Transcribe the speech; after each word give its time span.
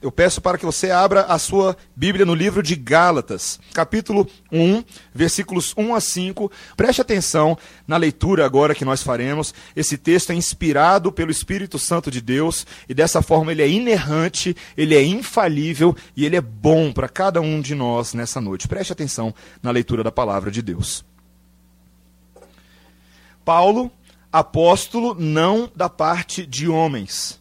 eu 0.00 0.12
peço 0.12 0.40
para 0.40 0.56
que 0.56 0.64
você 0.64 0.90
abra 0.90 1.22
a 1.22 1.38
sua 1.38 1.76
Bíblia 1.94 2.24
no 2.24 2.34
livro 2.34 2.62
de 2.62 2.76
Gálatas, 2.76 3.58
capítulo 3.74 4.28
1, 4.52 4.84
versículos 5.12 5.74
1 5.76 5.94
a 5.94 6.00
5. 6.00 6.52
Preste 6.76 7.00
atenção 7.00 7.58
na 7.86 7.96
leitura 7.96 8.46
agora 8.46 8.76
que 8.76 8.84
nós 8.84 9.02
faremos. 9.02 9.52
Esse 9.74 9.98
texto 9.98 10.30
é 10.30 10.34
inspirado 10.36 11.10
pelo 11.10 11.32
Espírito 11.32 11.80
Santo 11.80 12.12
de 12.12 12.20
Deus 12.20 12.64
e 12.88 12.94
dessa 12.94 13.22
forma 13.22 13.50
ele 13.50 13.62
é 13.62 13.68
inerrante, 13.68 14.56
ele 14.76 14.94
é 14.94 15.02
infalível 15.02 15.96
e 16.16 16.24
ele 16.24 16.36
é 16.36 16.40
bom 16.40 16.92
para 16.92 17.08
cada 17.08 17.40
um 17.40 17.60
de 17.60 17.74
nós 17.74 18.14
nessa 18.14 18.40
noite. 18.40 18.68
Preste 18.68 18.92
atenção 18.92 19.34
na 19.60 19.72
leitura 19.72 20.04
da 20.04 20.12
palavra 20.12 20.50
de 20.50 20.62
Deus. 20.62 21.04
Paulo, 23.44 23.90
apóstolo 24.30 25.16
não 25.18 25.68
da 25.74 25.88
parte 25.88 26.46
de 26.46 26.68
homens 26.68 27.40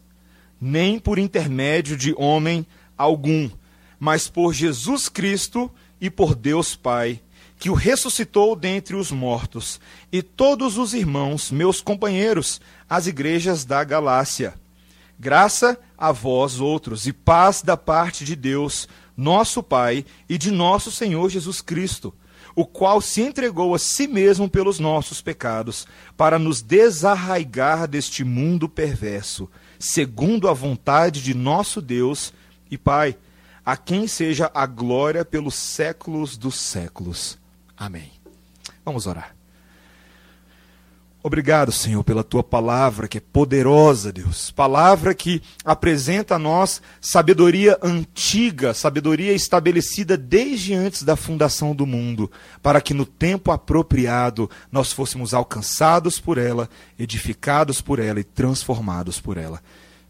nem 0.60 1.00
por 1.00 1.20
intermédio 1.20 1.96
de 1.96 2.14
homem 2.18 2.66
algum, 2.98 3.50
mas 4.00 4.28
por 4.28 4.54
Jesus 4.54 5.07
Cristo 5.07 5.71
e 6.02 6.10
por 6.10 6.36
Deus 6.36 6.75
Pai, 6.75 7.21
que 7.60 7.70
o 7.70 7.74
ressuscitou 7.74 8.56
dentre 8.56 8.96
os 8.96 9.12
mortos, 9.12 9.79
e 10.12 10.21
todos 10.21 10.78
os 10.78 10.93
irmãos, 10.93 11.51
meus 11.51 11.82
companheiros, 11.82 12.62
as 12.89 13.07
igrejas 13.07 13.65
da 13.65 13.84
Galácia. 13.84 14.54
Graça 15.20 15.79
a 15.98 16.12
vós 16.12 16.60
outros 16.60 17.07
e 17.07 17.14
paz 17.14 17.64
da 17.64 17.76
parte 17.76 18.24
de 18.24 18.36
Deus, 18.36 18.87
nosso 19.15 19.64
Pai, 19.64 20.06
e 20.29 20.37
de 20.37 20.51
nosso 20.51 20.92
Senhor 20.92 21.29
Jesus 21.29 21.62
Cristo, 21.62 22.14
o 22.54 22.65
qual 22.65 23.01
se 23.01 23.21
entregou 23.21 23.74
a 23.74 23.79
si 23.79 24.07
mesmo 24.07 24.48
pelos 24.48 24.79
nossos 24.79 25.21
pecados, 25.21 25.87
para 26.15 26.37
nos 26.37 26.62
desarraigar 26.62 27.87
deste 27.87 28.24
mundo 28.24 28.70
perverso 28.70 29.50
segundo 29.79 30.47
a 30.47 30.54
vontade 30.54 31.21
de 31.21 31.33
nosso 31.33 31.81
Deus 31.81 32.33
e 32.69 32.77
Pai, 32.77 33.17
a 33.66 33.75
quem 33.75 34.08
seja 34.08 34.50
a 34.53 34.66
glória 34.66 35.25
pelos 35.25 35.55
séculos 35.55 36.38
dos 36.38 36.56
séculos. 36.56 37.38
Amém. 37.78 38.11
Vamos 38.84 39.06
orar. 39.06 39.37
Obrigado, 41.23 41.72
Senhor, 41.72 42.04
pela 42.04 42.23
tua 42.23 42.44
palavra 42.44 43.08
que 43.08 43.18
é 43.18 43.22
poderosa, 43.22 44.14
Deus. 44.14 44.52
Palavra 44.52 45.16
que 45.16 45.42
apresenta 45.66 46.36
a 46.36 46.40
nós 46.40 46.82
sabedoria 47.02 47.78
antiga, 47.82 48.74
sabedoria 48.74 49.34
estabelecida 49.34 50.16
desde 50.16 50.74
antes 50.74 51.04
da 51.04 51.16
fundação 51.16 51.76
do 51.76 51.88
mundo, 51.88 52.32
para 52.62 52.80
que 52.80 52.94
no 52.94 53.06
tempo 53.06 53.52
apropriado 53.52 54.50
nós 54.72 54.94
fôssemos 54.94 55.34
alcançados 55.34 56.20
por 56.20 56.38
ela, 56.38 56.70
edificados 57.00 57.81
por 57.81 58.00
ela 58.00 58.20
e 58.20 58.24
transformados 58.24 59.20
por 59.20 59.38
ela. 59.38 59.62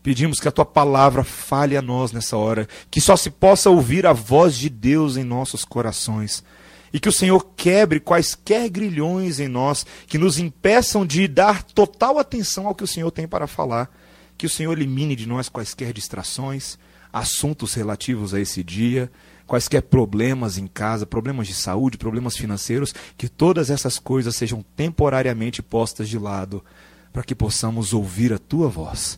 Pedimos 0.03 0.39
que 0.39 0.47
a 0.47 0.51
tua 0.51 0.65
palavra 0.65 1.23
fale 1.23 1.75
a 1.75 1.81
nós 1.81 2.11
nessa 2.11 2.37
hora, 2.37 2.67
que 2.91 3.01
só 3.01 3.15
se 3.15 3.29
possa 3.29 3.69
ouvir 3.69 4.05
a 4.05 4.13
voz 4.13 4.55
de 4.55 4.69
Deus 4.69 5.17
em 5.17 5.23
nossos 5.23 5.65
corações 5.65 6.43
e 6.93 6.99
que 6.99 7.09
o 7.09 7.13
Senhor 7.13 7.45
quebre 7.55 7.99
quaisquer 7.99 8.69
grilhões 8.69 9.39
em 9.39 9.47
nós 9.47 9.85
que 10.07 10.17
nos 10.17 10.39
impeçam 10.39 11.05
de 11.05 11.27
dar 11.27 11.63
total 11.63 12.17
atenção 12.17 12.67
ao 12.67 12.75
que 12.75 12.83
o 12.83 12.87
Senhor 12.87 13.11
tem 13.11 13.27
para 13.27 13.47
falar. 13.47 13.89
Que 14.37 14.45
o 14.45 14.49
Senhor 14.49 14.71
elimine 14.73 15.15
de 15.15 15.27
nós 15.27 15.49
quaisquer 15.49 15.91
distrações, 15.91 16.77
assuntos 17.11 17.73
relativos 17.73 18.33
a 18.33 18.39
esse 18.39 18.63
dia, 18.63 19.11
quaisquer 19.47 19.81
problemas 19.81 20.57
em 20.57 20.67
casa, 20.67 21.05
problemas 21.05 21.47
de 21.47 21.53
saúde, 21.53 21.97
problemas 21.97 22.35
financeiros, 22.35 22.93
que 23.17 23.29
todas 23.29 23.69
essas 23.69 23.97
coisas 23.97 24.35
sejam 24.35 24.63
temporariamente 24.75 25.63
postas 25.63 26.07
de 26.09 26.19
lado, 26.19 26.63
para 27.11 27.23
que 27.23 27.33
possamos 27.33 27.93
ouvir 27.93 28.33
a 28.33 28.37
tua 28.37 28.67
voz. 28.67 29.17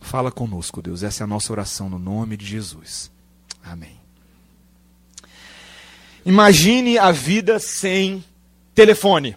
Fala 0.00 0.30
conosco, 0.30 0.82
Deus. 0.82 1.02
Essa 1.02 1.22
é 1.22 1.24
a 1.24 1.28
nossa 1.28 1.52
oração 1.52 1.88
no 1.88 1.98
nome 1.98 2.36
de 2.36 2.46
Jesus. 2.46 3.10
Amém. 3.64 4.01
Imagine 6.24 6.98
a 6.98 7.10
vida 7.10 7.58
sem 7.58 8.24
telefone. 8.74 9.36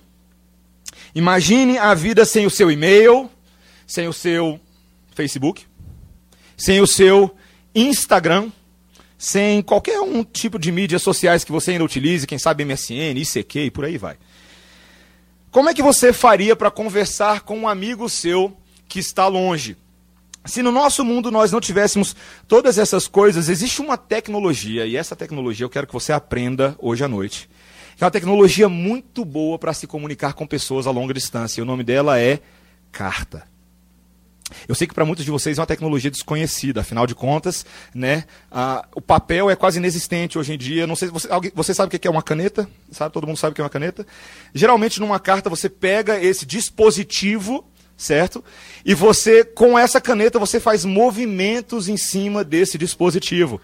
Imagine 1.15 1.77
a 1.77 1.93
vida 1.93 2.25
sem 2.25 2.45
o 2.45 2.49
seu 2.49 2.69
e-mail, 2.69 3.29
sem 3.87 4.07
o 4.07 4.13
seu 4.13 4.59
Facebook, 5.15 5.65
sem 6.55 6.81
o 6.81 6.87
seu 6.87 7.35
Instagram, 7.73 8.51
sem 9.17 9.61
qualquer 9.61 9.99
um 10.01 10.23
tipo 10.23 10.59
de 10.59 10.71
mídias 10.71 11.01
sociais 11.01 11.43
que 11.43 11.51
você 11.51 11.71
ainda 11.71 11.83
utilize, 11.83 12.27
quem 12.27 12.37
sabe 12.37 12.63
MSN, 12.65 13.17
ICQ 13.17 13.65
e 13.65 13.71
por 13.71 13.85
aí 13.85 13.97
vai. 13.97 14.17
Como 15.49 15.69
é 15.69 15.73
que 15.73 15.81
você 15.81 16.11
faria 16.11 16.55
para 16.55 16.69
conversar 16.69 17.41
com 17.41 17.57
um 17.57 17.67
amigo 17.67 18.09
seu 18.09 18.55
que 18.87 18.99
está 18.99 19.27
longe? 19.27 19.77
Se 20.45 20.61
no 20.61 20.71
nosso 20.71 21.03
mundo 21.03 21.31
nós 21.31 21.51
não 21.51 21.59
tivéssemos 21.59 22.15
todas 22.47 22.77
essas 22.77 23.07
coisas, 23.07 23.49
existe 23.49 23.81
uma 23.81 23.97
tecnologia, 23.97 24.85
e 24.85 24.95
essa 24.95 25.15
tecnologia 25.15 25.65
eu 25.65 25.69
quero 25.69 25.87
que 25.87 25.93
você 25.93 26.13
aprenda 26.13 26.75
hoje 26.79 27.03
à 27.03 27.07
noite. 27.07 27.49
É 27.99 28.05
uma 28.05 28.11
tecnologia 28.11 28.69
muito 28.69 29.23
boa 29.25 29.57
para 29.57 29.73
se 29.73 29.87
comunicar 29.87 30.33
com 30.33 30.45
pessoas 30.45 30.85
a 30.85 30.91
longa 30.91 31.13
distância. 31.13 31.59
E 31.59 31.63
o 31.63 31.65
nome 31.65 31.83
dela 31.83 32.19
é 32.19 32.41
carta. 32.91 33.47
Eu 34.67 34.75
sei 34.75 34.85
que 34.85 34.93
para 34.93 35.05
muitos 35.05 35.25
de 35.25 35.31
vocês 35.31 35.57
é 35.57 35.61
uma 35.61 35.65
tecnologia 35.65 36.11
desconhecida, 36.11 36.81
afinal 36.81 37.07
de 37.07 37.15
contas, 37.15 37.65
né, 37.95 38.25
o 38.95 39.01
papel 39.01 39.49
é 39.49 39.55
quase 39.55 39.79
inexistente 39.79 40.37
hoje 40.37 40.53
em 40.53 40.57
dia. 40.57 40.85
Não 40.85 40.95
sei, 40.95 41.07
você, 41.07 41.31
alguém, 41.31 41.51
você 41.55 41.73
sabe 41.73 41.95
o 41.95 41.99
que 41.99 42.07
é 42.07 42.11
uma 42.11 42.21
caneta? 42.21 42.69
Sabe? 42.91 43.11
Todo 43.11 43.25
mundo 43.25 43.37
sabe 43.37 43.53
o 43.53 43.55
que 43.55 43.61
é 43.61 43.63
uma 43.63 43.69
caneta? 43.69 44.05
Geralmente, 44.53 44.99
numa 44.99 45.19
carta, 45.19 45.49
você 45.49 45.67
pega 45.67 46.21
esse 46.21 46.45
dispositivo 46.45 47.65
certo? 47.97 48.43
E 48.85 48.93
você, 48.93 49.43
com 49.43 49.77
essa 49.77 50.01
caneta, 50.01 50.39
você 50.39 50.59
faz 50.59 50.85
movimentos 50.85 51.87
em 51.87 51.97
cima 51.97 52.43
desse 52.43 52.77
dispositivo 52.77 53.61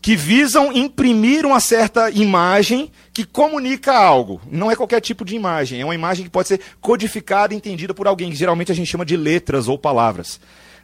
que 0.00 0.14
visam 0.14 0.72
imprimir 0.72 1.44
uma 1.44 1.58
certa 1.58 2.10
imagem 2.10 2.92
que 3.12 3.24
comunica 3.24 3.92
algo. 3.92 4.40
Não 4.48 4.70
é 4.70 4.76
qualquer 4.76 5.00
tipo 5.00 5.24
de 5.24 5.34
imagem, 5.34 5.80
é 5.80 5.84
uma 5.84 5.94
imagem 5.94 6.24
que 6.24 6.30
pode 6.30 6.48
ser 6.48 6.60
codificada 6.80 7.52
e 7.52 7.56
entendida 7.56 7.92
por 7.92 8.06
alguém, 8.06 8.30
que 8.30 8.36
geralmente 8.36 8.70
a 8.70 8.74
gente 8.74 8.88
chama 8.88 9.04
de 9.04 9.16
letras 9.16 9.66
ou 9.66 9.76
palavras. 9.76 10.38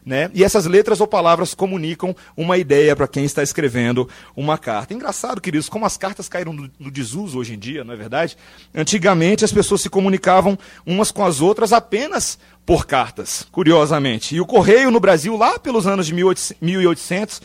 Né? 0.05 0.29
E 0.35 0.43
essas 0.43 0.67
letras 0.67 1.01
ou 1.01 1.07
palavras 1.07 1.55
comunicam 1.55 2.15
uma 2.37 2.59
ideia 2.59 2.97
para 2.97 3.07
quem 3.07 3.25
está 3.25 3.41
escrevendo 3.41 4.09
uma 4.37 4.59
carta. 4.59 4.93
Engraçado, 4.93 5.41
queridos, 5.41 5.69
como 5.69 5.87
as 5.87 5.97
cartas 5.97 6.29
caíram 6.29 6.53
no, 6.53 6.69
no, 6.77 6.91
desuso 6.91 7.39
hoje 7.39 7.55
em 7.55 7.59
dia, 7.59 7.85
não 7.85 7.95
é 7.95 7.97
verdade? 7.97 8.37
Antigamente 8.75 9.45
as 9.45 9.53
pessoas 9.53 9.81
se 9.81 9.89
comunicavam 9.89 10.59
umas 10.85 11.13
com 11.13 11.25
as 11.25 11.41
outras 11.41 11.73
apenas 11.73 12.37
por 12.67 12.85
cartas, 12.85 13.47
curiosamente. 13.53 14.35
E 14.35 14.41
o 14.41 14.47
correio 14.47 14.91
no 14.91 14.99
Brasil, 14.99 15.37
lá 15.37 15.57
pelos 15.57 15.87
anos 15.87 16.07
de 16.07 16.15
1800, 16.61 17.41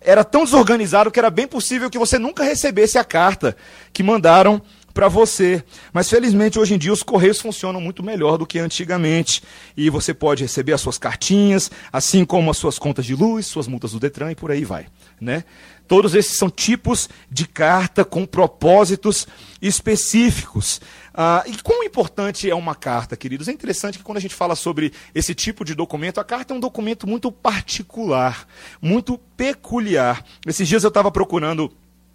era 0.00 0.24
tão 0.24 0.44
desorganizado 0.44 1.10
que 1.10 1.20
era 1.20 1.30
bem 1.30 1.46
possível 1.46 1.88
que 1.88 1.98
você 1.98 2.18
nunca 2.18 2.42
recebesse 2.42 2.98
a 2.98 3.04
carta 3.04 3.56
que 3.92 4.02
mandaram 4.02 4.60
para 4.92 5.08
você. 5.08 5.64
Mas 5.92 6.08
felizmente 6.08 6.58
hoje 6.58 6.74
em 6.74 6.78
dia 6.78 6.92
os 6.92 7.02
correios 7.02 7.40
funcionam 7.40 7.80
muito 7.80 8.02
melhor 8.02 8.36
do 8.36 8.46
que 8.46 8.58
antigamente. 8.58 9.42
E 9.76 9.90
você 9.90 10.14
pode 10.14 10.42
receber 10.42 10.72
as 10.72 10.80
suas 10.80 10.98
cartinhas, 10.98 11.70
assim 11.92 12.24
como 12.24 12.50
as 12.50 12.56
suas 12.56 12.78
contas 12.78 13.04
de 13.04 13.14
luz, 13.14 13.46
suas 13.46 13.66
multas 13.66 13.92
do 13.92 14.00
Detran 14.00 14.32
e 14.32 14.34
por 14.34 14.50
aí 14.50 14.64
vai. 14.64 14.86
Né? 15.20 15.44
Todos 15.86 16.14
esses 16.14 16.36
são 16.36 16.48
tipos 16.48 17.08
de 17.30 17.46
carta 17.46 18.04
com 18.04 18.24
propósitos 18.24 19.26
específicos. 19.60 20.80
Ah, 21.12 21.44
e 21.46 21.54
quão 21.62 21.84
importante 21.84 22.48
é 22.48 22.54
uma 22.54 22.74
carta, 22.74 23.16
queridos? 23.16 23.46
É 23.46 23.52
interessante 23.52 23.98
que 23.98 24.04
quando 24.04 24.16
a 24.16 24.20
gente 24.20 24.34
fala 24.34 24.56
sobre 24.56 24.92
esse 25.14 25.34
tipo 25.34 25.64
de 25.64 25.74
documento, 25.74 26.18
a 26.18 26.24
carta 26.24 26.54
é 26.54 26.56
um 26.56 26.60
documento 26.60 27.06
muito 27.06 27.30
particular, 27.30 28.46
muito 28.80 29.18
peculiar. 29.36 30.24
Esses 30.46 30.66
dias 30.66 30.82
eu 30.82 30.88
estava 30.88 31.10
procurando 31.10 31.70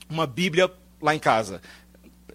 uma 0.10 0.26
Bíblia 0.26 0.72
lá 1.00 1.14
em 1.14 1.20
casa 1.20 1.62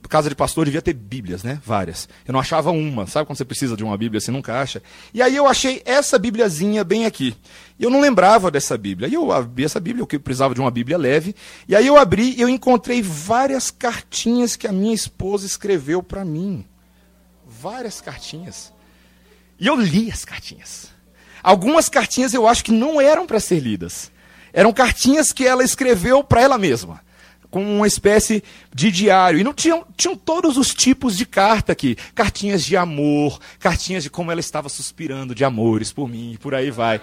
casa 0.09 0.29
de 0.29 0.35
pastor 0.35 0.65
devia 0.65 0.83
ter 0.83 0.93
bíblias, 0.93 1.43
né? 1.43 1.61
Várias. 1.65 2.09
Eu 2.27 2.33
não 2.33 2.41
achava 2.41 2.71
uma. 2.71 3.07
Sabe 3.07 3.27
quando 3.27 3.37
você 3.37 3.45
precisa 3.45 3.77
de 3.77 3.85
uma 3.85 3.97
bíblia, 3.97 4.21
você 4.21 4.31
nunca 4.31 4.61
acha? 4.61 4.83
E 5.13 5.23
aí 5.23 5.35
eu 5.37 5.47
achei 5.47 5.83
essa 5.85 6.19
bíbliazinha 6.19 6.85
bem 6.85 7.07
aqui. 7.07 7.37
E 7.79 7.85
eu 7.85 7.91
não 7.91 8.01
lembrava 8.01 8.51
dessa 8.51 8.77
bíblia. 8.77 9.09
E 9.09 9.15
eu 9.15 9.31
abri 9.33 9.65
essa 9.65 9.81
bíblia, 9.81 10.03
eu 10.03 10.21
precisava 10.21 10.55
de 10.55 10.61
uma 10.61 10.71
bíblia 10.71 10.99
leve. 10.99 11.35
E 11.69 11.77
aí 11.77 11.87
eu 11.87 11.97
abri 11.97 12.35
e 12.37 12.41
eu 12.41 12.49
encontrei 12.49 13.01
várias 13.03 13.71
cartinhas 13.71 14.57
que 14.57 14.67
a 14.67 14.73
minha 14.73 14.95
esposa 14.95 15.47
escreveu 15.47 16.03
para 16.03 16.25
mim. 16.25 16.65
Várias 17.47 18.01
cartinhas. 18.01 18.73
E 19.59 19.67
eu 19.67 19.77
li 19.77 20.11
as 20.11 20.25
cartinhas. 20.25 20.89
Algumas 21.43 21.89
cartinhas 21.89 22.35
eu 22.35 22.47
acho 22.47 22.65
que 22.65 22.73
não 22.73 23.01
eram 23.01 23.27
para 23.27 23.41
ser 23.41 23.61
lidas. 23.61 24.11
Eram 24.53 24.73
cartinhas 24.73 25.33
que 25.33 25.47
ela 25.47 25.65
escreveu 25.65 26.23
para 26.23 26.43
ela 26.43 26.59
mesma 26.59 27.01
com 27.53 27.63
uma 27.77 27.87
espécie 27.87 28.43
de 28.75 28.91
diário. 28.91 29.39
E 29.39 29.45
não 29.45 29.53
tinham, 29.53 29.85
tinham 29.95 30.17
todos 30.17 30.57
os 30.57 30.75
tipos 30.75 31.19
de 31.19 31.27
carta 31.27 31.71
aqui. 31.71 31.97
Cartinhas 32.15 32.65
de 32.65 32.79
amor, 32.79 33.39
cartinhas 33.61 34.03
de 34.03 34.09
como 34.09 34.33
ela 34.33 34.41
estava 34.41 34.71
suspirando 34.71 35.35
de 35.35 35.45
amores 35.45 35.93
por 35.93 36.09
mim, 36.09 36.33
e 36.33 36.39
por 36.39 36.55
aí 36.55 36.71
vai. 36.71 36.99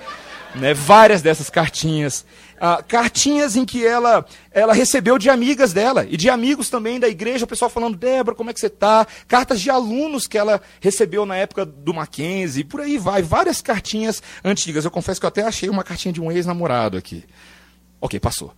Né? 0.56 0.74
Várias 0.74 1.22
dessas 1.22 1.52
cartinhas. 1.52 2.26
Ah, 2.60 2.84
cartinhas 2.86 3.56
em 3.56 3.64
que 3.64 3.86
ela, 3.86 4.26
ela 4.52 4.74
recebeu 4.74 5.20
de 5.20 5.30
amigas 5.30 5.72
dela 5.72 6.08
e 6.10 6.18
de 6.18 6.32
amigos 6.32 6.68
também 6.68 7.00
da 7.00 7.08
igreja, 7.08 7.46
o 7.46 7.48
pessoal 7.48 7.70
falando, 7.70 7.96
Débora, 7.96 8.36
como 8.36 8.50
é 8.50 8.54
que 8.54 8.60
você 8.60 8.66
está? 8.66 9.06
Cartas 9.28 9.62
de 9.62 9.70
alunos 9.70 10.26
que 10.26 10.38
ela 10.38 10.60
recebeu 10.82 11.28
na 11.28 11.36
época 11.36 11.64
do 11.64 11.94
Mackenzie, 11.94 12.64
por 12.64 12.82
aí 12.82 12.98
vai. 12.98 13.22
Várias 13.22 13.62
cartinhas 13.62 14.24
antigas. 14.44 14.84
Eu 14.84 14.90
confesso 14.90 15.20
que 15.20 15.28
eu 15.28 15.30
até 15.30 15.44
achei 15.44 15.70
uma 15.70 15.84
cartinha 15.84 16.12
de 16.12 16.20
um 16.20 16.32
ex-namorado 16.32 16.98
aqui. 16.98 17.24
Ok, 18.02 18.20
passou. 18.20 18.52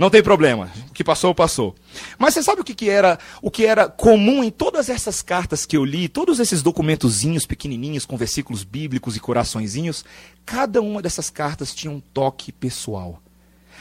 Não 0.00 0.08
tem 0.08 0.22
problema. 0.22 0.72
O 0.88 0.94
que 0.94 1.04
passou, 1.04 1.34
passou. 1.34 1.74
Mas 2.18 2.32
você 2.32 2.42
sabe 2.42 2.62
o 2.62 2.64
que, 2.64 2.74
que 2.74 2.88
era 2.88 3.18
o 3.42 3.50
que 3.50 3.66
era 3.66 3.86
comum 3.86 4.42
em 4.42 4.50
todas 4.50 4.88
essas 4.88 5.20
cartas 5.20 5.66
que 5.66 5.76
eu 5.76 5.84
li, 5.84 6.08
todos 6.08 6.40
esses 6.40 6.62
documentozinhos 6.62 7.44
pequenininhos 7.44 8.06
com 8.06 8.16
versículos 8.16 8.64
bíblicos 8.64 9.14
e 9.14 9.20
coraçõezinhos? 9.20 10.02
Cada 10.46 10.80
uma 10.80 11.02
dessas 11.02 11.28
cartas 11.28 11.74
tinha 11.74 11.90
um 11.90 12.00
toque 12.00 12.50
pessoal. 12.50 13.20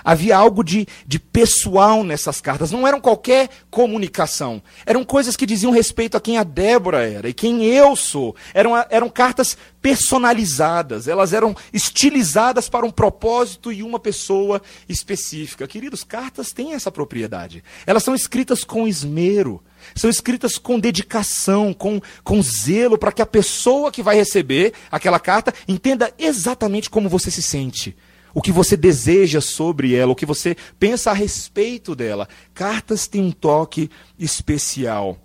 Havia 0.04 0.38
algo 0.38 0.64
de, 0.64 0.88
de 1.06 1.20
pessoal 1.20 2.04
nessas 2.04 2.42
cartas. 2.42 2.72
Não 2.72 2.88
eram 2.88 3.02
qualquer 3.02 3.50
comunicação. 3.70 4.62
Eram 4.86 5.04
coisas 5.04 5.36
que 5.36 5.46
diziam 5.46 5.72
respeito 5.72 6.18
a 6.18 6.22
quem 6.22 6.38
a 6.38 6.44
Débora 6.44 7.08
era 7.08 7.30
e 7.30 7.34
quem 7.34 7.66
eu 7.66 7.96
sou. 7.96 8.36
Eram, 8.54 8.72
eram 8.90 9.10
cartas 9.10 9.58
personalizadas. 9.82 11.08
Elas 11.08 11.34
eram 11.34 11.56
estilizadas 11.74 12.70
para 12.70 12.86
um 12.86 12.92
propósito 12.92 13.72
e 13.72 13.84
uma 13.84 14.00
pessoa 14.00 14.62
específica. 14.88 15.68
Queridos, 15.68 16.04
cartas 16.04 16.52
têm 16.52 16.74
essa 16.74 16.92
propriedade. 16.92 17.64
Elas 17.86 18.04
são 18.04 18.16
escritas 18.16 18.64
com 18.64 18.88
esmero. 18.88 19.62
São 19.96 20.10
escritas 20.10 20.58
com 20.58 20.80
dedicação, 20.80 21.74
com, 21.74 22.02
com 22.24 22.42
zelo, 22.42 22.98
para 22.98 23.12
que 23.12 23.22
a 23.22 23.26
pessoa 23.26 23.92
que 23.92 24.04
vai 24.04 24.16
receber 24.16 24.74
aquela 24.92 25.20
carta 25.20 25.54
entenda 25.68 26.14
exatamente 26.18 26.90
como 26.90 27.08
você 27.08 27.32
se 27.32 27.42
sente 27.42 27.96
o 28.34 28.42
que 28.42 28.52
você 28.52 28.78
deseja 28.78 29.42
sobre 29.42 29.96
ela, 29.96 30.12
o 30.12 30.16
que 30.16 30.26
você 30.26 30.56
pensa 30.80 31.12
a 31.12 31.14
respeito 31.14 31.96
dela. 31.96 32.28
Cartas 32.54 33.08
têm 33.08 33.22
um 33.22 33.32
toque 33.32 33.90
especial. 34.18 35.18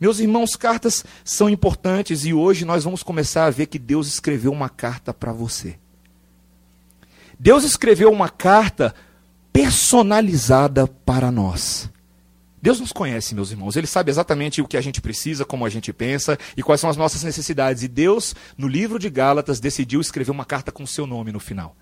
Meus 0.00 0.18
irmãos, 0.18 0.56
cartas 0.56 1.04
são 1.24 1.48
importantes 1.48 2.24
e 2.24 2.32
hoje 2.32 2.64
nós 2.64 2.84
vamos 2.84 3.02
começar 3.02 3.44
a 3.44 3.50
ver 3.50 3.66
que 3.66 3.78
Deus 3.78 4.08
escreveu 4.08 4.50
uma 4.50 4.68
carta 4.68 5.12
para 5.12 5.32
você. 5.32 5.78
Deus 7.38 7.64
escreveu 7.64 8.10
uma 8.10 8.28
carta 8.28 8.94
personalizada 9.52 10.86
para 10.86 11.30
nós. 11.30 11.90
Deus 12.62 12.78
nos 12.78 12.92
conhece, 12.92 13.34
meus 13.34 13.50
irmãos. 13.50 13.76
Ele 13.76 13.86
sabe 13.86 14.10
exatamente 14.10 14.60
o 14.60 14.68
que 14.68 14.76
a 14.76 14.80
gente 14.80 15.00
precisa, 15.00 15.44
como 15.44 15.64
a 15.64 15.70
gente 15.70 15.92
pensa 15.92 16.38
e 16.56 16.62
quais 16.62 16.80
são 16.80 16.90
as 16.90 16.96
nossas 16.96 17.22
necessidades. 17.22 17.82
E 17.82 17.88
Deus, 17.88 18.34
no 18.56 18.68
livro 18.68 18.98
de 18.98 19.08
Gálatas, 19.08 19.60
decidiu 19.60 20.00
escrever 20.00 20.30
uma 20.30 20.44
carta 20.44 20.70
com 20.70 20.86
seu 20.86 21.06
nome 21.06 21.32
no 21.32 21.40
final. 21.40 21.74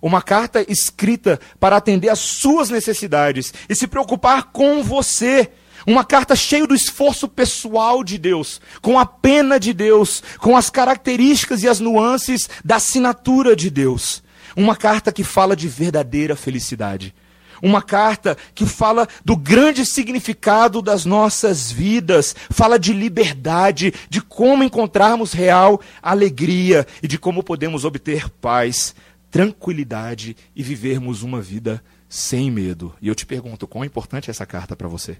Uma 0.00 0.22
carta 0.22 0.64
escrita 0.68 1.40
para 1.58 1.76
atender 1.76 2.08
às 2.08 2.18
suas 2.18 2.70
necessidades 2.70 3.52
e 3.68 3.74
se 3.74 3.86
preocupar 3.86 4.44
com 4.52 4.82
você. 4.82 5.50
Uma 5.86 6.04
carta 6.04 6.36
cheia 6.36 6.66
do 6.66 6.74
esforço 6.74 7.28
pessoal 7.28 8.04
de 8.04 8.18
Deus, 8.18 8.60
com 8.82 8.98
a 8.98 9.06
pena 9.06 9.58
de 9.58 9.72
Deus, 9.72 10.22
com 10.38 10.56
as 10.56 10.68
características 10.68 11.62
e 11.62 11.68
as 11.68 11.80
nuances 11.80 12.48
da 12.64 12.76
assinatura 12.76 13.56
de 13.56 13.70
Deus. 13.70 14.22
Uma 14.56 14.76
carta 14.76 15.12
que 15.12 15.24
fala 15.24 15.56
de 15.56 15.68
verdadeira 15.68 16.36
felicidade. 16.36 17.14
Uma 17.62 17.82
carta 17.82 18.36
que 18.54 18.64
fala 18.64 19.08
do 19.24 19.36
grande 19.36 19.84
significado 19.84 20.80
das 20.80 21.04
nossas 21.04 21.72
vidas, 21.72 22.34
fala 22.50 22.78
de 22.78 22.92
liberdade, 22.92 23.92
de 24.08 24.20
como 24.20 24.62
encontrarmos 24.62 25.32
real 25.32 25.80
alegria 26.02 26.86
e 27.02 27.08
de 27.08 27.18
como 27.18 27.42
podemos 27.42 27.84
obter 27.84 28.28
paz 28.28 28.94
tranquilidade 29.30 30.36
e 30.54 30.62
vivermos 30.62 31.22
uma 31.22 31.40
vida 31.40 31.82
sem 32.08 32.50
medo. 32.50 32.94
E 33.00 33.08
eu 33.08 33.14
te 33.14 33.26
pergunto, 33.26 33.66
quão 33.66 33.84
importante 33.84 34.28
é 34.28 34.30
essa 34.30 34.46
carta 34.46 34.74
para 34.74 34.88
você? 34.88 35.18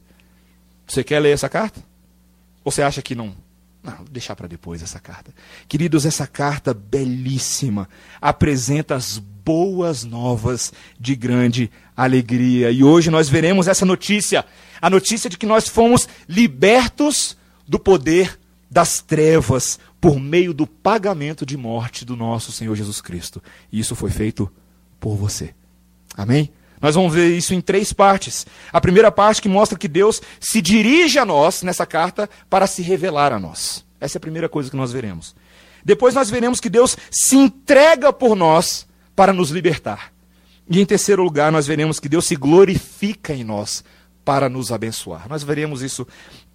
Você 0.86 1.04
quer 1.04 1.20
ler 1.20 1.30
essa 1.30 1.48
carta? 1.48 1.80
Ou 2.64 2.72
você 2.72 2.82
acha 2.82 3.02
que 3.02 3.14
não? 3.14 3.34
Não, 3.82 4.04
deixar 4.10 4.34
para 4.34 4.48
depois 4.48 4.82
essa 4.82 4.98
carta. 4.98 5.32
Queridos, 5.68 6.04
essa 6.04 6.26
carta 6.26 6.74
belíssima 6.74 7.88
apresenta 8.20 8.94
as 8.94 9.18
boas 9.18 10.04
novas 10.04 10.72
de 10.98 11.14
grande 11.14 11.70
alegria. 11.96 12.70
E 12.70 12.82
hoje 12.82 13.10
nós 13.10 13.28
veremos 13.28 13.68
essa 13.68 13.86
notícia, 13.86 14.44
a 14.80 14.90
notícia 14.90 15.30
de 15.30 15.38
que 15.38 15.46
nós 15.46 15.68
fomos 15.68 16.08
libertos 16.28 17.36
do 17.66 17.78
poder 17.78 18.38
das 18.70 19.00
trevas 19.00 19.78
por 20.00 20.20
meio 20.20 20.54
do 20.54 20.66
pagamento 20.66 21.44
de 21.44 21.56
morte 21.56 22.04
do 22.04 22.16
nosso 22.16 22.52
Senhor 22.52 22.74
Jesus 22.74 23.00
Cristo. 23.00 23.42
E 23.72 23.80
isso 23.80 23.94
foi 23.94 24.10
feito 24.10 24.50
por 25.00 25.16
você. 25.16 25.54
Amém? 26.16 26.50
Nós 26.80 26.94
vamos 26.94 27.12
ver 27.12 27.36
isso 27.36 27.54
em 27.54 27.60
três 27.60 27.92
partes. 27.92 28.46
A 28.72 28.80
primeira 28.80 29.10
parte 29.10 29.42
que 29.42 29.48
mostra 29.48 29.78
que 29.78 29.88
Deus 29.88 30.22
se 30.38 30.62
dirige 30.62 31.18
a 31.18 31.24
nós 31.24 31.62
nessa 31.62 31.84
carta 31.84 32.30
para 32.48 32.66
se 32.66 32.82
revelar 32.82 33.32
a 33.32 33.40
nós. 33.40 33.84
Essa 34.00 34.16
é 34.16 34.18
a 34.18 34.20
primeira 34.20 34.48
coisa 34.48 34.70
que 34.70 34.76
nós 34.76 34.92
veremos. 34.92 35.34
Depois 35.84 36.14
nós 36.14 36.30
veremos 36.30 36.60
que 36.60 36.70
Deus 36.70 36.96
se 37.10 37.36
entrega 37.36 38.12
por 38.12 38.36
nós 38.36 38.86
para 39.16 39.32
nos 39.32 39.50
libertar. 39.50 40.12
E 40.70 40.80
em 40.80 40.86
terceiro 40.86 41.22
lugar, 41.22 41.50
nós 41.50 41.66
veremos 41.66 41.98
que 41.98 42.08
Deus 42.08 42.26
se 42.26 42.36
glorifica 42.36 43.32
em 43.32 43.42
nós 43.42 43.82
para 44.24 44.48
nos 44.48 44.70
abençoar. 44.70 45.26
Nós 45.28 45.42
veremos 45.42 45.82
isso 45.82 46.06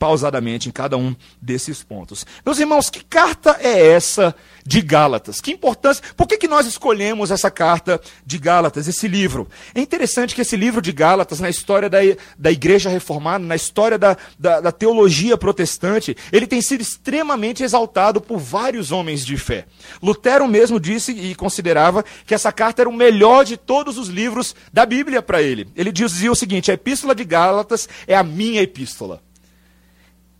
pausadamente 0.04 0.68
em 0.68 0.72
cada 0.74 0.98
um 0.98 1.16
desses 1.42 1.82
pontos. 1.82 2.26
Meus 2.46 2.60
irmãos, 2.60 2.90
que 2.90 3.02
carta 3.06 3.58
é 3.62 3.94
essa 3.94 4.36
de 4.66 4.82
Gálatas? 4.82 5.40
Que 5.40 5.54
importância. 5.54 6.04
Por 6.18 6.28
que, 6.28 6.38
que 6.38 6.46
nós 6.46 6.68
escolhemos 6.68 7.32
essa 7.32 7.50
carta 7.50 8.02
de 8.26 8.38
Gálatas, 8.38 8.86
esse 8.86 9.08
livro? 9.08 9.48
É 9.74 9.80
interessante 9.80 10.36
que 10.36 10.42
esse 10.42 10.58
livro 10.58 10.82
de 10.82 10.92
Gálatas, 10.92 11.40
na 11.40 11.50
história 11.50 11.90
da, 11.90 12.00
da 12.38 12.52
igreja 12.52 12.90
reformada, 12.90 13.46
na 13.46 13.56
história 13.56 13.98
da, 13.98 14.18
da, 14.38 14.60
da 14.60 14.72
teologia 14.74 15.38
protestante, 15.38 16.18
ele 16.34 16.48
tem 16.48 16.62
sido 16.62 16.82
extremamente 16.82 17.64
exaltado 17.64 18.20
por 18.20 18.40
vários 18.40 18.92
homens 18.92 19.26
de 19.26 19.38
fé. 19.38 19.68
Lutero 20.02 20.50
mesmo 20.50 20.82
disse 20.82 21.14
e 21.14 21.34
considerava 21.34 22.04
que 22.26 22.36
essa 22.36 22.52
carta 22.52 22.82
era 22.82 22.90
o 22.90 22.94
melhor 22.94 23.46
de 23.46 23.56
todos 23.56 23.98
os 23.98 24.10
livros 24.10 24.54
da 24.74 24.86
Bíblia 24.86 25.22
para 25.22 25.42
ele. 25.42 25.70
Ele 25.74 25.94
dizia 25.94 26.30
o 26.30 26.36
seguinte: 26.36 26.72
a 26.72 26.74
epístola 26.74 27.16
de 27.16 27.24
Gálatas 27.24 27.88
é 28.06 28.18
a 28.18 28.22
minha 28.22 28.62
epístola. 28.62 29.22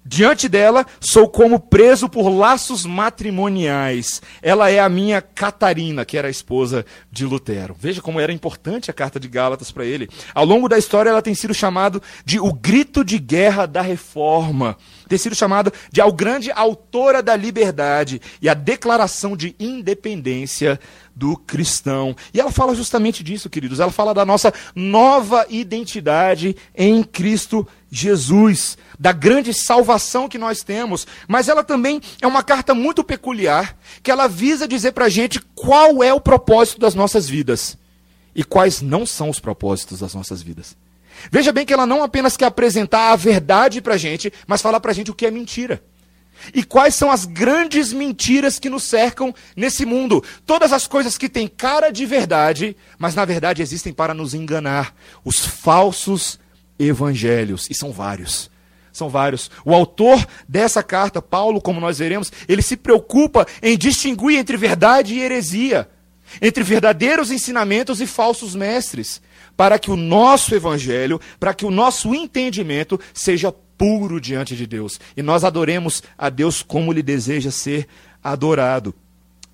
Diante 0.06 0.50
dela, 0.50 0.86
sou 1.00 1.30
como 1.30 1.60
preso 1.60 2.10
por 2.10 2.30
laços 2.30 2.86
matrimoniais. 2.86 4.22
Ela 4.42 4.70
é 4.70 4.80
a 4.80 4.90
minha 4.90 5.22
Catarina, 5.22 6.04
que 6.04 6.18
era 6.18 6.28
a 6.28 6.32
esposa 6.32 6.86
de 7.10 7.26
Lutero. 7.26 7.76
Veja 7.80 8.02
como 8.02 8.20
era 8.20 8.34
importante 8.34 8.92
a 8.92 8.94
carta 8.94 9.20
de 9.20 9.30
Gálatas 9.30 9.72
para 9.72 9.86
ele. 9.86 10.10
Ao 10.34 10.46
longo 10.46 10.68
da 10.68 10.78
história, 10.78 11.10
ela 11.10 11.22
tem 11.22 11.34
sido 11.34 11.54
chamada 11.54 12.02
de 12.26 12.40
o 12.40 12.52
grito 12.52 13.04
de 13.04 13.18
guerra 13.18 13.66
da 13.66 13.82
reforma. 13.82 14.78
Tem 15.08 15.18
sido 15.18 15.36
chamada 15.36 15.72
de 15.92 16.02
a 16.02 16.10
grande 16.10 16.52
autora 16.52 17.22
da 17.22 17.36
liberdade 17.36 18.22
e 18.42 18.50
a 18.50 18.54
declaração 18.54 19.36
de 19.36 19.56
independência 19.60 20.80
do 21.16 21.38
cristão. 21.38 22.16
E 22.34 22.40
ela 22.40 22.52
fala 22.52 22.74
justamente 22.74 23.24
disso, 23.24 23.50
queridos. 23.50 23.80
Ela 23.80 23.92
fala 23.92 24.14
da 24.14 24.26
nossa 24.26 24.54
nova 24.76 25.46
identidade 25.50 26.56
em 26.76 27.04
Cristo 27.04 27.68
Jesus, 27.92 28.78
da 29.00 29.12
grande 29.12 29.54
salvação 29.54 30.28
que 30.28 30.38
nós 30.38 30.64
temos. 30.64 31.06
Mas 31.28 31.48
ela 31.48 31.64
também 31.64 32.02
é 32.22 32.28
uma 32.28 32.42
carta 32.42 32.74
muito 32.74 33.04
peculiar, 33.04 33.78
que 34.02 34.10
ela 34.10 34.28
visa 34.28 34.68
dizer 34.68 34.94
para 34.94 35.06
a 35.06 35.10
gente 35.10 35.40
qual 35.54 36.04
é 36.04 36.14
o 36.14 36.22
propósito 36.22 36.80
das 36.80 36.96
nossas 36.96 37.30
vidas 37.30 37.78
e 38.36 38.44
quais 38.44 38.82
não 38.82 39.06
são 39.06 39.30
os 39.30 39.40
propósitos 39.40 40.00
das 40.00 40.16
nossas 40.16 40.42
vidas. 40.42 40.76
Veja 41.32 41.52
bem 41.52 41.66
que 41.66 41.74
ela 41.74 41.86
não 41.86 42.04
apenas 42.04 42.38
quer 42.38 42.46
apresentar 42.46 43.12
a 43.12 43.16
verdade 43.16 43.82
para 43.82 43.96
a 43.96 43.98
gente, 43.98 44.32
mas 44.48 44.62
falar 44.62 44.80
para 44.80 44.92
a 44.92 44.94
gente 44.94 45.12
o 45.12 45.16
que 45.16 45.26
é 45.26 45.32
mentira. 45.32 45.82
E 46.54 46.64
quais 46.64 46.96
são 46.96 47.12
as 47.12 47.26
grandes 47.26 47.94
mentiras 47.94 48.60
que 48.60 48.70
nos 48.70 48.84
cercam 48.84 49.34
nesse 49.56 49.86
mundo? 49.86 50.24
Todas 50.46 50.74
as 50.74 50.88
coisas 50.88 51.18
que 51.18 51.30
têm 51.30 51.48
cara 51.48 51.92
de 51.92 52.06
verdade, 52.06 52.76
mas 52.98 53.16
na 53.16 53.24
verdade 53.24 53.62
existem 53.62 53.94
para 53.94 54.14
nos 54.14 54.34
enganar. 54.34 54.96
Os 55.24 55.40
falsos 55.40 56.40
evangelhos. 56.78 57.68
E 57.70 57.76
são 57.76 57.92
vários. 57.92 58.52
São 58.92 59.10
vários. 59.10 59.50
O 59.66 59.74
autor 59.74 60.26
dessa 60.48 60.84
carta, 60.84 61.22
Paulo, 61.22 61.62
como 61.62 61.80
nós 61.80 62.00
veremos, 62.00 62.32
ele 62.48 62.62
se 62.62 62.76
preocupa 62.76 63.48
em 63.62 63.78
distinguir 63.78 64.38
entre 64.38 64.58
verdade 64.58 65.16
e 65.16 65.22
heresia, 65.22 65.90
entre 66.42 66.64
verdadeiros 66.64 67.32
ensinamentos 67.32 68.02
e 68.02 68.08
falsos 68.08 68.56
mestres, 68.56 69.22
para 69.56 69.78
que 69.78 69.92
o 69.92 69.96
nosso 69.96 70.56
evangelho, 70.56 71.20
para 71.40 71.54
que 71.54 71.66
o 71.66 71.72
nosso 71.72 72.14
entendimento 72.14 73.00
seja 73.14 73.52
puro 73.78 74.20
diante 74.20 74.56
de 74.56 74.66
Deus 74.66 75.00
e 75.16 75.22
nós 75.22 75.44
adoremos 75.44 76.04
a 76.18 76.30
Deus 76.30 76.62
como 76.62 76.92
ele 76.92 77.04
deseja 77.04 77.52
ser 77.52 77.88
adorado. 78.24 78.96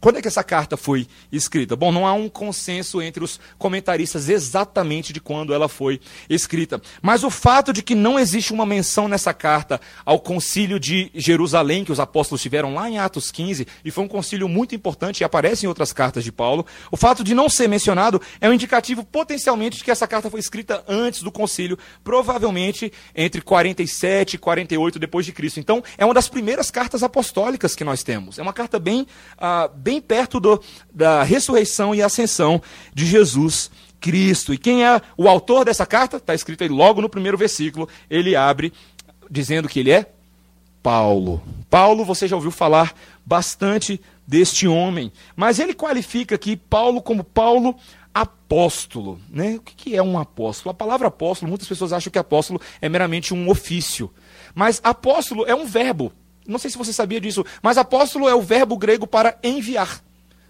Quando 0.02 0.18
é 0.18 0.22
que 0.22 0.28
essa 0.28 0.44
carta 0.44 0.78
foi 0.78 1.08
escrita? 1.32 1.76
Bom, 1.76 1.92
não 1.92 2.08
há 2.08 2.14
um 2.14 2.30
consenso 2.30 3.02
entre 3.02 3.24
os 3.24 3.40
comentaristas 3.58 4.30
exatamente 4.30 5.12
de 5.12 5.20
quando 5.20 5.54
ela 5.54 5.68
foi 5.68 6.00
escrita. 6.30 6.82
Mas 7.02 7.24
o 7.24 7.30
fato 7.30 7.74
de 7.74 7.84
que 7.84 7.96
não 7.96 8.18
existe 8.18 8.54
uma 8.54 8.66
menção 8.66 9.08
nessa 9.08 9.34
carta 9.34 9.82
ao 10.06 10.20
concílio 10.20 10.80
de 10.80 11.12
Jerusalém, 11.14 11.84
que 11.84 11.92
os 11.92 12.00
apóstolos 12.00 12.42
tiveram 12.42 12.74
lá 12.74 12.90
em 12.90 12.98
Atos 12.98 13.30
15, 13.32 13.68
e 13.84 13.92
foi 13.92 14.04
um 14.04 14.08
concílio 14.08 14.48
muito 14.48 14.74
importante 14.76 15.22
e 15.22 15.24
aparece 15.24 15.66
em 15.66 15.70
outras 15.70 15.92
cartas 15.92 16.24
de 16.24 16.32
Paulo, 16.32 16.66
o 16.92 16.96
fato 16.96 17.24
de 17.24 17.36
não 17.36 17.50
ser 17.50 17.68
mencionado 17.68 18.22
é 18.40 18.48
um 18.48 18.54
indicativo 18.54 19.04
potencialmente 19.04 19.78
de 19.78 19.84
que 19.84 19.92
essa 19.92 20.08
carta 20.08 20.30
foi 20.30 20.40
escrita 20.40 20.84
antes 20.88 21.22
do 21.24 21.32
concílio, 21.32 21.78
provavelmente 22.04 22.94
entre 23.16 23.42
47 23.42 24.36
e 24.36 24.38
48 24.38 25.00
depois 25.00 25.26
de 25.26 25.34
Cristo. 25.34 25.60
Então, 25.60 25.84
é 25.98 26.06
uma 26.06 26.14
das 26.14 26.30
primeiras 26.30 26.72
cartas 26.72 27.04
apostólicas 27.04 27.76
que 27.76 27.84
nós 27.84 28.04
temos. 28.04 28.40
É 28.40 28.42
uma 28.42 28.54
carta 28.54 28.80
bem, 28.80 29.06
bem 29.76 29.89
bem 29.90 30.00
perto 30.00 30.40
do, 30.40 30.62
da 30.94 31.24
ressurreição 31.24 31.96
e 31.96 32.02
ascensão 32.04 32.62
de 32.94 33.08
Jesus 33.08 33.72
Cristo. 34.00 34.54
E 34.54 34.58
quem 34.58 34.86
é 34.86 35.02
o 35.18 35.28
autor 35.28 35.66
dessa 35.66 35.84
carta? 35.84 36.18
Está 36.18 36.36
escrito 36.36 36.64
aí 36.64 36.70
logo 36.70 37.02
no 37.02 37.10
primeiro 37.10 37.36
versículo. 37.36 37.90
Ele 38.08 38.36
abre 38.36 38.72
dizendo 39.32 39.68
que 39.68 39.80
ele 39.80 39.90
é 39.90 40.06
Paulo. 40.84 41.42
Paulo, 41.72 42.06
você 42.06 42.28
já 42.28 42.36
ouviu 42.36 42.52
falar 42.52 42.94
bastante 43.26 44.00
deste 44.28 44.68
homem, 44.68 45.12
mas 45.36 45.58
ele 45.58 45.74
qualifica 45.74 46.36
aqui 46.36 46.56
Paulo 46.56 47.02
como 47.02 47.24
Paulo 47.24 47.76
apóstolo. 48.14 49.20
Né? 49.28 49.56
O 49.56 49.62
que 49.62 49.96
é 49.96 50.04
um 50.04 50.20
apóstolo? 50.20 50.70
A 50.70 50.74
palavra 50.76 51.08
apóstolo, 51.08 51.50
muitas 51.50 51.68
pessoas 51.68 51.92
acham 51.92 52.12
que 52.12 52.20
apóstolo 52.20 52.62
é 52.80 52.88
meramente 52.88 53.34
um 53.34 53.50
ofício, 53.50 54.12
mas 54.54 54.80
apóstolo 54.84 55.48
é 55.48 55.56
um 55.56 55.66
verbo. 55.66 56.14
Não 56.50 56.60
sei 56.60 56.72
se 56.72 56.78
você 56.78 56.92
sabia 56.92 57.22
disso, 57.22 57.46
mas 57.62 57.78
apóstolo 57.78 58.28
é 58.28 58.34
o 58.34 58.42
verbo 58.42 58.78
grego 58.78 59.06
para 59.06 59.38
enviar. 59.44 60.02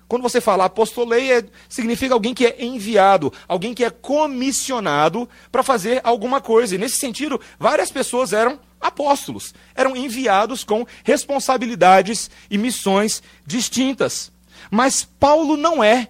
Quando 0.08 0.24
você 0.24 0.42
fala 0.42 0.66
apostolei, 0.66 1.32
é, 1.32 1.44
significa 1.68 2.14
alguém 2.16 2.34
que 2.34 2.46
é 2.46 2.66
enviado, 2.66 3.32
alguém 3.48 3.76
que 3.76 3.84
é 3.84 3.90
comissionado 3.92 5.30
para 5.52 5.62
fazer 5.62 6.02
alguma 6.04 6.42
coisa. 6.42 6.74
E 6.74 6.78
nesse 6.78 6.98
sentido, 6.98 7.40
várias 7.60 7.92
pessoas 7.92 8.34
eram 8.34 8.60
apóstolos, 8.80 9.54
eram 9.76 9.96
enviados 9.96 10.64
com 10.64 10.88
responsabilidades 11.04 12.32
e 12.50 12.58
missões 12.58 13.22
distintas. 13.46 14.32
Mas 14.72 15.04
Paulo 15.04 15.58
não 15.58 15.84
é 15.84 16.08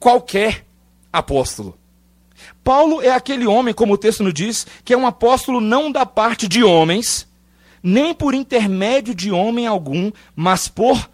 qualquer 0.00 0.66
apóstolo. 1.12 1.78
Paulo 2.64 3.00
é 3.00 3.10
aquele 3.10 3.46
homem, 3.46 3.72
como 3.72 3.94
o 3.94 3.98
texto 3.98 4.22
nos 4.22 4.34
diz, 4.34 4.66
que 4.84 4.92
é 4.92 4.96
um 4.96 5.06
apóstolo 5.06 5.60
não 5.60 5.90
da 5.90 6.04
parte 6.04 6.48
de 6.48 6.62
homens, 6.62 7.27
nem 7.88 8.12
por 8.12 8.34
intermédio 8.34 9.14
de 9.14 9.32
homem 9.32 9.66
algum, 9.66 10.12
mas 10.36 10.68
por 10.68 11.08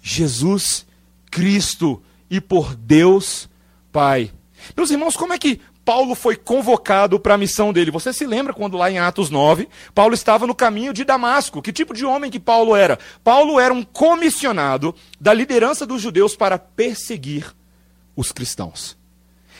Jesus 0.00 0.86
Cristo 1.28 2.00
e 2.30 2.40
por 2.40 2.76
Deus 2.76 3.48
Pai. 3.90 4.30
Meus 4.76 4.90
irmãos, 4.90 5.16
como 5.16 5.32
é 5.32 5.38
que 5.38 5.60
Paulo 5.84 6.14
foi 6.14 6.36
convocado 6.36 7.18
para 7.18 7.34
a 7.34 7.38
missão 7.38 7.72
dele? 7.72 7.90
Você 7.90 8.12
se 8.12 8.24
lembra 8.24 8.54
quando 8.54 8.76
lá 8.76 8.88
em 8.88 9.00
Atos 9.00 9.28
9, 9.28 9.68
Paulo 9.92 10.14
estava 10.14 10.46
no 10.46 10.54
caminho 10.54 10.92
de 10.92 11.02
Damasco? 11.02 11.60
Que 11.60 11.72
tipo 11.72 11.92
de 11.92 12.04
homem 12.04 12.30
que 12.30 12.38
Paulo 12.38 12.76
era? 12.76 12.96
Paulo 13.24 13.58
era 13.58 13.74
um 13.74 13.82
comissionado 13.82 14.94
da 15.20 15.34
liderança 15.34 15.84
dos 15.84 16.00
judeus 16.00 16.36
para 16.36 16.58
perseguir 16.58 17.52
os 18.14 18.30
cristãos. 18.30 18.99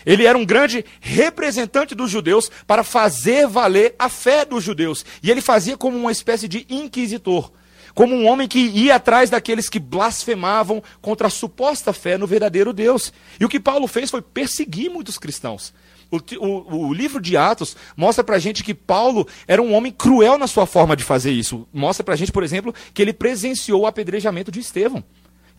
Ele 0.05 0.27
era 0.27 0.37
um 0.37 0.45
grande 0.45 0.85
representante 1.01 1.95
dos 1.95 2.11
judeus 2.11 2.51
para 2.67 2.85
fazer 2.85 3.47
valer 3.47 3.95
a 3.99 4.09
fé 4.09 4.45
dos 4.45 4.65
judeus. 4.65 5.05
E 5.23 5.31
ele 5.31 5.41
fazia 5.41 5.77
como 5.77 5.97
uma 5.97 6.13
espécie 6.13 6.49
de 6.49 6.67
inquisitor 6.69 7.53
como 7.95 8.15
um 8.15 8.27
homem 8.27 8.49
que 8.49 8.59
ia 8.59 8.95
atrás 8.95 9.31
daqueles 9.31 9.69
que 9.69 9.79
blasfemavam 9.79 10.83
contra 11.01 11.27
a 11.27 11.31
suposta 11.31 11.93
fé 11.93 12.17
no 12.17 12.27
verdadeiro 12.27 12.73
Deus. 12.73 13.13
E 13.39 13.45
o 13.45 13.49
que 13.49 13.61
Paulo 13.61 13.87
fez 13.87 14.11
foi 14.11 14.23
perseguir 14.23 14.91
muitos 14.91 15.19
cristãos. 15.19 15.75
O, 16.11 16.19
o, 16.45 16.87
o 16.89 16.95
livro 16.95 17.21
de 17.21 17.37
Atos 17.37 17.77
mostra 17.97 18.25
pra 18.25 18.39
gente 18.39 18.65
que 18.65 18.75
Paulo 18.75 19.27
era 19.47 19.63
um 19.63 19.73
homem 19.73 19.93
cruel 19.93 20.37
na 20.37 20.49
sua 20.49 20.67
forma 20.67 20.97
de 20.97 21.05
fazer 21.05 21.31
isso. 21.31 21.69
Mostra 21.73 22.03
pra 22.03 22.17
gente, 22.17 22.33
por 22.33 22.43
exemplo, 22.43 22.75
que 22.93 23.01
ele 23.01 23.13
presenciou 23.13 23.83
o 23.83 23.87
apedrejamento 23.87 24.51
de 24.51 24.59
Estevão. 24.61 25.05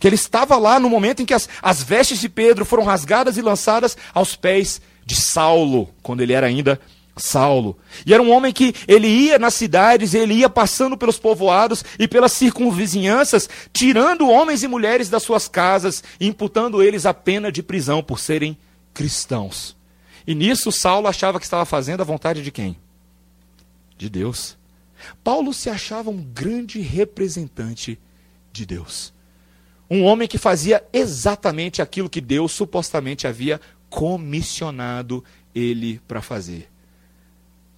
Que 0.01 0.08
ele 0.08 0.15
estava 0.15 0.58
lá 0.58 0.79
no 0.79 0.89
momento 0.89 1.22
em 1.22 1.25
que 1.25 1.34
as, 1.34 1.48
as 1.62 1.84
vestes 1.84 2.20
de 2.20 2.27
Pedro 2.27 2.65
foram 2.65 2.84
rasgadas 2.84 3.38
e 3.38 3.41
lançadas 3.41 3.96
aos 4.13 4.36
pés 4.36 4.81
de 5.05 5.15
Saulo, 5.15 5.89
quando 6.01 6.22
ele 6.22 6.34
era 6.34 6.48
ainda 6.48 6.81
Saulo. 7.15 7.77
E 8.03 8.12
era 8.12 8.24
um 8.24 8.31
homem 8.31 8.51
que 8.51 8.74
ele 8.88 9.08
ia 9.08 9.38
nas 9.38 9.53
cidades, 9.53 10.15
ele 10.15 10.34
ia 10.34 10.50
passando 10.50 10.98
pelos 10.98 11.20
povoados 11.20 11.86
e 12.00 12.08
pelas 12.08 12.31
circunvizinhanças, 12.31 13.48
tirando 13.72 14.27
homens 14.27 14.63
e 14.63 14.67
mulheres 14.67 15.08
das 15.08 15.22
suas 15.22 15.48
casas, 15.48 16.03
imputando 16.20 16.81
eles 16.81 17.05
a 17.05 17.13
pena 17.13 17.51
de 17.51 17.62
prisão 17.62 18.01
por 18.01 18.20
serem 18.20 18.58
cristãos. 18.96 19.77
E 20.25 20.34
nisso 20.34 20.72
Saulo 20.72 21.08
achava 21.08 21.39
que 21.39 21.46
estava 21.46 21.63
fazendo 21.63 22.01
a 22.01 22.05
vontade 22.05 22.41
de 22.41 22.50
quem? 22.51 22.75
De 23.98 24.10
Deus. 24.10 24.58
Paulo 25.24 25.53
se 25.53 25.70
achava 25.70 26.10
um 26.10 26.24
grande 26.24 26.81
representante 26.81 28.00
de 28.51 28.65
Deus. 28.65 29.13
Um 29.93 30.05
homem 30.05 30.25
que 30.25 30.38
fazia 30.38 30.81
exatamente 30.93 31.81
aquilo 31.81 32.10
que 32.10 32.21
Deus 32.21 32.53
supostamente 32.53 33.27
havia 33.27 33.60
comissionado 33.89 35.21
ele 35.53 36.00
para 36.07 36.21
fazer. 36.21 36.71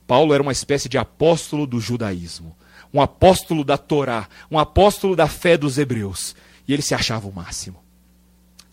Paulo 0.05 0.31
era 0.31 0.43
uma 0.43 0.51
espécie 0.51 0.87
de 0.87 0.95
apóstolo 0.95 1.65
do 1.65 1.79
judaísmo, 1.79 2.55
um 2.93 3.01
apóstolo 3.01 3.63
da 3.63 3.79
Torá, 3.79 4.29
um 4.51 4.59
apóstolo 4.59 5.15
da 5.15 5.27
fé 5.27 5.57
dos 5.57 5.79
hebreus. 5.79 6.35
E 6.67 6.73
ele 6.73 6.83
se 6.83 6.93
achava 6.93 7.27
o 7.27 7.33
máximo. 7.33 7.83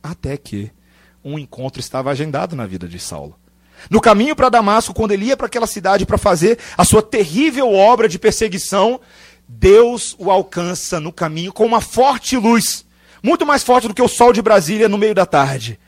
Até 0.03 0.37
que 0.37 0.71
um 1.25 1.39
encontro 1.39 1.81
estava 1.81 2.11
agendado 2.11 2.55
na 2.55 2.67
vida 2.67 2.87
de 2.87 2.99
Saulo. 2.99 3.35
No 3.89 4.03
caminho 4.03 4.37
para 4.37 4.51
Damasco, 4.51 4.93
quando 4.93 5.13
ele 5.13 5.25
ia 5.25 5.37
para 5.39 5.47
aquela 5.47 5.67
cidade 5.67 6.05
para 6.05 6.19
fazer 6.19 6.59
a 6.77 6.85
sua 6.85 7.01
terrível 7.01 7.73
obra 7.73 8.07
de 8.07 8.19
perseguição, 8.19 9.01
Deus 9.49 10.15
o 10.19 10.31
alcança 10.31 11.01
no 11.01 11.11
caminho 11.11 11.55
com 11.55 11.65
uma 11.65 11.81
forte 11.81 12.37
luz, 12.37 12.85
muito 13.23 13.47
mais 13.47 13.63
forte 13.63 13.89
do 13.89 13.95
que 13.95 14.03
o 14.03 14.09
sol 14.09 14.33
de 14.33 14.43
Brasília 14.43 14.89
no 14.89 14.99
meio 14.99 15.15
da 15.15 15.27
tarde. 15.27 15.79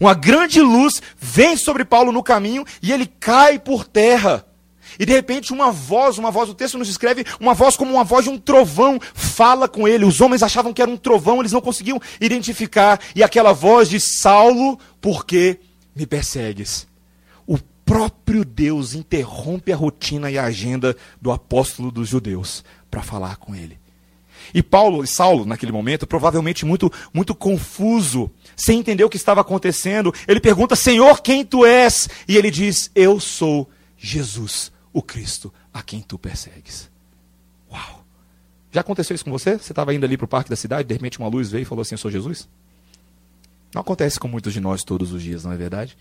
Uma 0.00 0.14
grande 0.14 0.60
luz 0.60 1.02
vem 1.18 1.56
sobre 1.56 1.84
Paulo 1.84 2.12
no 2.12 2.22
caminho 2.22 2.64
e 2.80 2.92
ele 2.92 3.06
cai 3.06 3.58
por 3.58 3.84
terra. 3.84 4.44
E 4.98 5.04
de 5.04 5.12
repente 5.12 5.52
uma 5.52 5.70
voz, 5.70 6.18
uma 6.18 6.30
voz, 6.30 6.48
o 6.48 6.54
texto 6.54 6.78
nos 6.78 6.88
escreve, 6.88 7.24
uma 7.40 7.52
voz 7.54 7.76
como 7.76 7.92
uma 7.92 8.04
voz 8.04 8.24
de 8.24 8.30
um 8.30 8.38
trovão 8.38 8.98
fala 9.14 9.68
com 9.68 9.86
ele. 9.86 10.04
Os 10.04 10.20
homens 10.20 10.42
achavam 10.42 10.72
que 10.72 10.80
era 10.80 10.90
um 10.90 10.96
trovão, 10.96 11.40
eles 11.40 11.52
não 11.52 11.60
conseguiam 11.60 12.00
identificar. 12.20 13.00
E 13.14 13.22
aquela 13.22 13.52
voz 13.52 13.88
de 13.88 14.00
Saulo, 14.00 14.78
por 15.00 15.26
que 15.26 15.58
me 15.94 16.06
persegues? 16.06 16.86
O 17.46 17.58
próprio 17.84 18.44
Deus 18.44 18.94
interrompe 18.94 19.72
a 19.72 19.76
rotina 19.76 20.30
e 20.30 20.38
a 20.38 20.44
agenda 20.44 20.96
do 21.20 21.32
apóstolo 21.32 21.90
dos 21.90 22.08
judeus 22.08 22.64
para 22.90 23.02
falar 23.02 23.36
com 23.36 23.54
ele. 23.54 23.78
E 24.54 24.62
Paulo, 24.62 25.06
Saulo, 25.06 25.44
naquele 25.44 25.72
momento, 25.72 26.06
provavelmente 26.06 26.64
muito, 26.64 26.92
muito 27.12 27.34
confuso, 27.34 28.30
sem 28.56 28.78
entender 28.78 29.04
o 29.04 29.10
que 29.10 29.16
estava 29.16 29.40
acontecendo, 29.40 30.12
ele 30.26 30.40
pergunta: 30.40 30.74
Senhor, 30.76 31.20
quem 31.20 31.44
tu 31.44 31.64
és? 31.64 32.08
E 32.26 32.36
ele 32.36 32.50
diz: 32.50 32.90
Eu 32.94 33.20
sou 33.20 33.68
Jesus, 33.96 34.72
o 34.92 35.02
Cristo 35.02 35.52
a 35.72 35.82
quem 35.82 36.00
tu 36.00 36.18
persegues. 36.18 36.90
Uau! 37.70 38.04
Já 38.70 38.80
aconteceu 38.80 39.14
isso 39.14 39.24
com 39.24 39.30
você? 39.30 39.58
Você 39.58 39.72
estava 39.72 39.94
indo 39.94 40.04
ali 40.04 40.16
para 40.16 40.24
o 40.24 40.28
parque 40.28 40.50
da 40.50 40.56
cidade, 40.56 40.88
de 40.88 40.94
repente 40.94 41.18
uma 41.18 41.28
luz 41.28 41.50
veio 41.50 41.62
e 41.62 41.66
falou 41.66 41.82
assim: 41.82 41.94
Eu 41.94 41.98
sou 41.98 42.10
Jesus? 42.10 42.48
Não 43.74 43.80
acontece 43.80 44.18
com 44.18 44.28
muitos 44.28 44.52
de 44.52 44.60
nós 44.60 44.82
todos 44.82 45.12
os 45.12 45.22
dias, 45.22 45.44
não 45.44 45.52
é 45.52 45.56
verdade? 45.56 45.96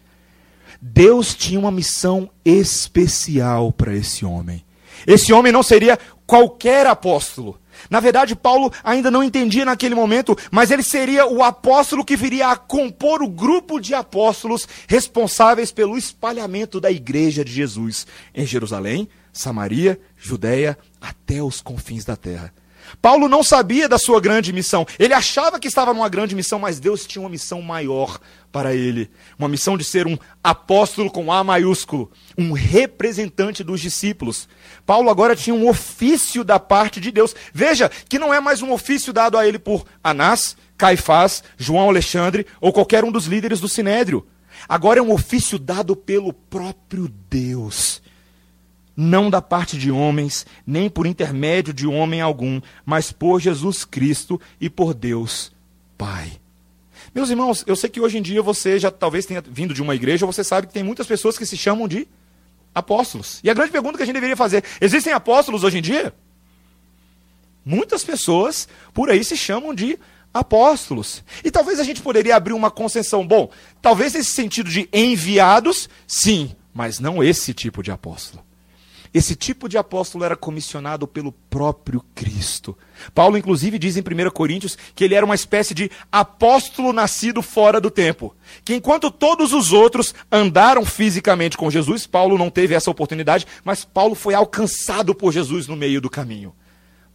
Deus 0.81 1.35
tinha 1.35 1.59
uma 1.59 1.71
missão 1.71 2.29
especial 2.43 3.71
para 3.71 3.95
esse 3.95 4.25
homem. 4.25 4.63
Esse 5.05 5.31
homem 5.33 5.51
não 5.51 5.63
seria 5.63 5.99
qualquer 6.25 6.87
apóstolo. 6.87 7.59
Na 7.89 7.99
verdade, 7.99 8.35
Paulo 8.35 8.71
ainda 8.83 9.11
não 9.11 9.23
entendia 9.23 9.65
naquele 9.65 9.95
momento, 9.95 10.37
mas 10.51 10.71
ele 10.71 10.83
seria 10.83 11.25
o 11.25 11.43
apóstolo 11.43 12.05
que 12.05 12.15
viria 12.15 12.49
a 12.49 12.55
compor 12.55 13.21
o 13.21 13.29
grupo 13.29 13.79
de 13.79 13.93
apóstolos 13.93 14.67
responsáveis 14.87 15.71
pelo 15.71 15.97
espalhamento 15.97 16.79
da 16.79 16.91
igreja 16.91 17.43
de 17.43 17.51
Jesus 17.51 18.05
em 18.33 18.45
Jerusalém, 18.45 19.07
Samaria, 19.31 19.99
Judéia, 20.17 20.77
até 20.99 21.41
os 21.41 21.61
confins 21.61 22.03
da 22.03 22.15
terra. 22.15 22.53
Paulo 23.01 23.27
não 23.27 23.43
sabia 23.43 23.87
da 23.87 23.97
sua 23.97 24.19
grande 24.19 24.53
missão. 24.53 24.85
Ele 24.97 25.13
achava 25.13 25.59
que 25.59 25.67
estava 25.67 25.93
numa 25.93 26.09
grande 26.09 26.35
missão, 26.35 26.59
mas 26.59 26.79
Deus 26.79 27.05
tinha 27.05 27.21
uma 27.21 27.29
missão 27.29 27.61
maior 27.61 28.19
para 28.51 28.73
ele. 28.73 29.09
Uma 29.37 29.47
missão 29.47 29.77
de 29.77 29.83
ser 29.83 30.07
um 30.07 30.17
apóstolo 30.43 31.11
com 31.11 31.31
A 31.31 31.43
maiúsculo, 31.43 32.11
um 32.37 32.51
representante 32.53 33.63
dos 33.63 33.81
discípulos. 33.81 34.47
Paulo 34.85 35.09
agora 35.09 35.35
tinha 35.35 35.55
um 35.55 35.67
ofício 35.67 36.43
da 36.43 36.59
parte 36.59 36.99
de 36.99 37.11
Deus. 37.11 37.35
Veja 37.53 37.89
que 38.09 38.19
não 38.19 38.33
é 38.33 38.39
mais 38.39 38.61
um 38.61 38.71
ofício 38.71 39.13
dado 39.13 39.37
a 39.37 39.47
ele 39.47 39.59
por 39.59 39.85
Anás, 40.03 40.55
Caifás, 40.77 41.43
João 41.57 41.89
Alexandre 41.89 42.45
ou 42.61 42.73
qualquer 42.73 43.03
um 43.03 43.11
dos 43.11 43.25
líderes 43.25 43.59
do 43.59 43.67
sinédrio. 43.67 44.25
Agora 44.67 44.99
é 44.99 45.03
um 45.03 45.11
ofício 45.11 45.59
dado 45.59 45.95
pelo 45.95 46.33
próprio 46.33 47.07
Deus 47.29 48.01
não 48.97 49.29
da 49.29 49.43
parte 49.43 49.77
de 49.77 49.91
homens, 49.91 50.43
nem 50.65 50.89
por 50.89 51.05
intermédio 51.05 51.71
de 51.71 51.85
homem 51.85 52.19
algum, 52.19 52.59
mas 52.83 53.11
por 53.11 53.39
Jesus 53.39 53.85
Cristo 53.85 54.41
e 54.59 54.71
por 54.71 54.95
Deus 54.95 55.51
Pai. 55.95 56.31
Meus 57.13 57.29
irmãos, 57.29 57.63
eu 57.67 57.75
sei 57.75 57.89
que 57.89 58.01
hoje 58.01 58.17
em 58.17 58.21
dia 58.21 58.41
você 58.41 58.79
já 58.79 58.89
talvez 58.89 59.25
tenha 59.25 59.41
vindo 59.41 59.73
de 59.73 59.81
uma 59.83 59.95
igreja, 59.95 60.25
você 60.25 60.43
sabe 60.43 60.65
que 60.65 60.73
tem 60.73 60.83
muitas 60.83 61.05
pessoas 61.05 61.37
que 61.37 61.45
se 61.45 61.55
chamam 61.55 61.87
de 61.87 62.07
apóstolos. 62.73 63.39
E 63.43 63.49
a 63.49 63.53
grande 63.53 63.71
pergunta 63.71 63.97
que 63.97 64.03
a 64.03 64.05
gente 64.05 64.15
deveria 64.15 64.35
fazer: 64.35 64.63
existem 64.81 65.13
apóstolos 65.13 65.63
hoje 65.63 65.77
em 65.77 65.81
dia? 65.81 66.13
Muitas 67.63 68.03
pessoas 68.03 68.67
por 68.93 69.09
aí 69.09 69.23
se 69.23 69.37
chamam 69.37 69.75
de 69.75 69.99
apóstolos. 70.33 71.23
E 71.43 71.51
talvez 71.51 71.79
a 71.79 71.83
gente 71.83 72.01
poderia 72.01 72.35
abrir 72.35 72.53
uma 72.53 72.71
concessão. 72.71 73.25
Bom, 73.25 73.49
talvez 73.81 74.13
nesse 74.13 74.31
sentido 74.31 74.69
de 74.69 74.87
enviados, 74.93 75.89
sim, 76.07 76.55
mas 76.73 76.99
não 76.99 77.23
esse 77.23 77.53
tipo 77.53 77.83
de 77.83 77.91
apóstolo. 77.91 78.46
Esse 79.13 79.35
tipo 79.35 79.69
de 79.69 79.77
apóstolo 79.77 80.23
era 80.23 80.35
comissionado 80.35 81.07
pelo 81.07 81.31
próprio 81.31 82.03
Cristo. 82.13 82.77
Paulo, 83.13 83.37
inclusive, 83.37 83.79
diz 83.79 83.97
em 83.97 84.01
1 84.01 84.29
Coríntios 84.31 84.77
que 84.93 85.03
ele 85.03 85.15
era 85.15 85.25
uma 85.25 85.35
espécie 85.35 85.73
de 85.73 85.89
apóstolo 86.11 86.91
nascido 86.91 87.41
fora 87.41 87.79
do 87.79 87.89
tempo. 87.89 88.35
Que 88.65 88.75
enquanto 88.75 89.09
todos 89.11 89.53
os 89.53 89.71
outros 89.71 90.13
andaram 90.31 90.85
fisicamente 90.85 91.57
com 91.57 91.71
Jesus, 91.71 92.05
Paulo 92.05 92.37
não 92.37 92.49
teve 92.49 92.75
essa 92.75 92.91
oportunidade, 92.91 93.47
mas 93.63 93.85
Paulo 93.85 94.15
foi 94.15 94.33
alcançado 94.33 95.15
por 95.15 95.31
Jesus 95.31 95.67
no 95.67 95.75
meio 95.75 96.01
do 96.01 96.09
caminho. 96.09 96.53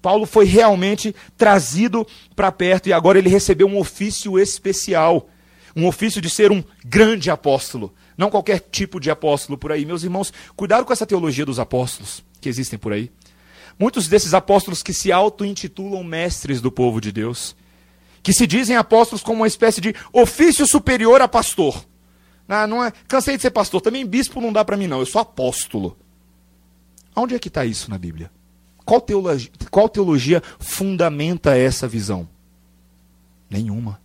Paulo 0.01 0.27
foi 0.27 0.45
realmente 0.45 1.15
trazido 1.37 2.07
para 2.35 2.51
perto 2.51 2.89
e 2.89 2.93
agora 2.93 3.19
ele 3.19 3.29
recebeu 3.29 3.69
um 3.69 3.79
ofício 3.79 4.39
especial 4.39 5.29
um 5.75 5.87
ofício 5.87 6.21
de 6.21 6.31
ser 6.31 6.53
um 6.53 6.63
grande 6.85 7.31
apóstolo. 7.31 7.93
Não 8.23 8.31
qualquer 8.31 8.61
tipo 8.61 9.00
de 9.00 9.11
apóstolo 9.11 9.59
por 9.59 9.73
aí. 9.73 9.85
Meus 9.85 10.05
irmãos, 10.05 10.33
cuidado 10.55 10.85
com 10.85 10.93
essa 10.93 11.05
teologia 11.05 11.45
dos 11.45 11.59
apóstolos 11.59 12.23
que 12.41 12.49
existem 12.49 12.79
por 12.79 12.93
aí. 12.93 13.11
Muitos 13.76 14.07
desses 14.07 14.33
apóstolos 14.33 14.81
que 14.81 14.93
se 14.93 15.11
auto-intitulam 15.11 16.05
mestres 16.05 16.61
do 16.61 16.71
povo 16.71 17.00
de 17.00 17.11
Deus, 17.11 17.57
que 18.23 18.33
se 18.33 18.47
dizem 18.47 18.76
apóstolos 18.76 19.25
como 19.25 19.41
uma 19.41 19.49
espécie 19.49 19.81
de 19.81 19.93
ofício 20.12 20.64
superior 20.69 21.21
a 21.21 21.26
pastor. 21.26 21.85
Não, 22.47 22.64
não 22.69 22.85
é, 22.85 22.93
cansei 23.09 23.35
de 23.35 23.43
ser 23.43 23.50
pastor, 23.50 23.81
também 23.81 24.07
bispo 24.07 24.41
não 24.41 24.52
dá 24.52 24.64
para 24.64 24.76
mim 24.76 24.87
não, 24.87 25.00
eu 25.00 25.07
sou 25.07 25.21
apóstolo. 25.21 25.99
Onde 27.17 27.35
é 27.35 27.41
que 27.41 27.49
está 27.49 27.67
isso 27.67 27.91
na 27.91 27.99
Bíblia? 27.99 28.31
Qual 28.85 29.00
teologia, 29.00 29.50
qual 29.69 29.88
teologia 29.88 30.41
fundamenta 30.61 31.57
essa 31.57 31.88
visão? 31.88 32.29
Nenhuma. 33.50 34.02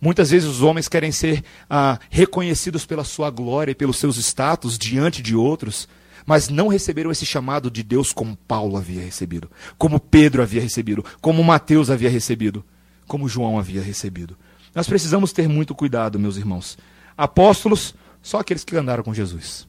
Muitas 0.00 0.30
vezes 0.30 0.48
os 0.48 0.62
homens 0.62 0.88
querem 0.88 1.12
ser 1.12 1.44
ah, 1.68 1.98
reconhecidos 2.08 2.86
pela 2.86 3.04
sua 3.04 3.30
glória 3.30 3.72
e 3.72 3.74
pelos 3.74 3.98
seus 3.98 4.16
status 4.16 4.78
diante 4.78 5.20
de 5.20 5.36
outros, 5.36 5.86
mas 6.24 6.48
não 6.48 6.68
receberam 6.68 7.10
esse 7.10 7.26
chamado 7.26 7.70
de 7.70 7.82
Deus 7.82 8.12
como 8.12 8.36
Paulo 8.36 8.76
havia 8.76 9.02
recebido, 9.02 9.50
como 9.76 10.00
Pedro 10.00 10.42
havia 10.42 10.62
recebido, 10.62 11.04
como 11.20 11.44
Mateus 11.44 11.90
havia 11.90 12.08
recebido, 12.08 12.64
como 13.06 13.28
João 13.28 13.58
havia 13.58 13.82
recebido. 13.82 14.36
Nós 14.74 14.86
precisamos 14.88 15.32
ter 15.32 15.48
muito 15.48 15.74
cuidado, 15.74 16.18
meus 16.18 16.36
irmãos. 16.36 16.78
Apóstolos, 17.16 17.94
só 18.22 18.38
aqueles 18.38 18.64
que 18.64 18.76
andaram 18.76 19.02
com 19.02 19.12
Jesus. 19.12 19.68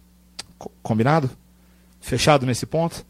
Combinado? 0.82 1.30
Fechado 2.00 2.46
nesse 2.46 2.66
ponto? 2.66 3.06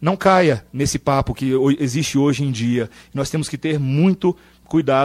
Não 0.00 0.16
caia 0.16 0.64
nesse 0.72 0.98
papo 0.98 1.34
que 1.34 1.52
existe 1.78 2.18
hoje 2.18 2.44
em 2.44 2.52
dia. 2.52 2.90
Nós 3.12 3.30
temos 3.30 3.48
que 3.48 3.58
ter 3.58 3.78
muito 3.78 4.32
cuidado 4.32 4.57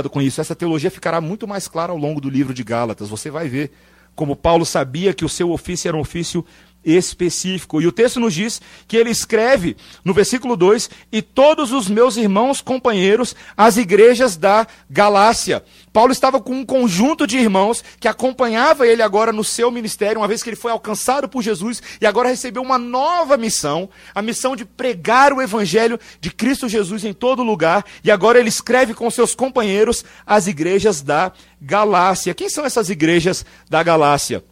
com 0.10 0.22
isso. 0.22 0.41
Essa 0.41 0.53
teologia 0.53 0.91
ficará 0.91 1.20
muito 1.20 1.48
mais 1.48 1.67
clara 1.67 1.91
ao 1.91 1.98
longo 1.98 2.22
do 2.22 2.29
livro 2.29 2.53
de 2.53 2.63
Gálatas. 2.63 3.10
Você 3.10 3.32
vai 3.32 3.48
ver 3.48 3.72
como 4.15 4.36
Paulo 4.36 4.65
sabia 4.65 5.13
que 5.13 5.25
o 5.25 5.29
seu 5.29 5.51
ofício 5.51 5.88
era 5.88 5.98
um 5.98 6.01
ofício 6.01 6.46
específico. 6.86 7.82
E 7.82 7.88
o 7.88 7.92
texto 7.92 8.20
nos 8.20 8.34
diz 8.34 8.62
que 8.88 8.98
ele 8.98 9.10
escreve 9.10 9.75
no 10.04 10.13
versículo 10.13 10.56
2: 10.56 10.90
E 11.12 11.22
todos 11.22 11.72
os 11.72 11.88
meus 11.88 12.18
irmãos 12.18 12.62
companheiros, 12.62 13.36
as 13.56 13.78
igrejas 13.78 14.36
da 14.36 14.68
Galácia. 14.90 15.63
Paulo 15.92 16.12
estava 16.12 16.42
com 16.42 16.54
um 16.54 16.66
conjunto 16.66 17.28
de 17.28 17.38
irmãos 17.38 17.84
que 18.00 18.08
acompanhava 18.08 18.88
ele 18.88 19.04
agora 19.04 19.32
no 19.32 19.44
seu 19.44 19.70
ministério, 19.70 20.20
uma 20.20 20.28
vez 20.28 20.42
que 20.42 20.50
ele 20.50 20.56
foi 20.56 20.72
alcançado 20.72 21.30
por 21.30 21.44
Jesus 21.44 21.82
e 22.02 22.06
agora 22.06 22.30
recebeu 22.30 22.63
uma 22.63 22.80
nova 22.80 23.38
missão, 23.38 23.88
a 24.13 24.22
missão 24.22 24.56
de 24.56 24.66
pregar 24.66 25.32
o 25.32 25.42
evangelho 25.42 26.00
de 26.20 26.32
Cristo 26.32 26.68
Jesus 26.68 27.06
em 27.06 27.13
todo 27.13 27.44
lugar, 27.44 27.86
e 28.04 28.10
agora 28.10 28.40
ele 28.40 28.50
escreve 28.50 28.96
com 28.96 29.10
seus 29.12 29.36
companheiros 29.36 30.04
as 30.25 30.48
igrejas 30.48 31.02
da 31.02 31.32
Galácia. 31.62 32.34
Quem 32.34 32.50
são 32.50 32.66
essas 32.66 32.90
igrejas 32.90 33.46
da 33.70 33.84
Galácia? 33.84 34.44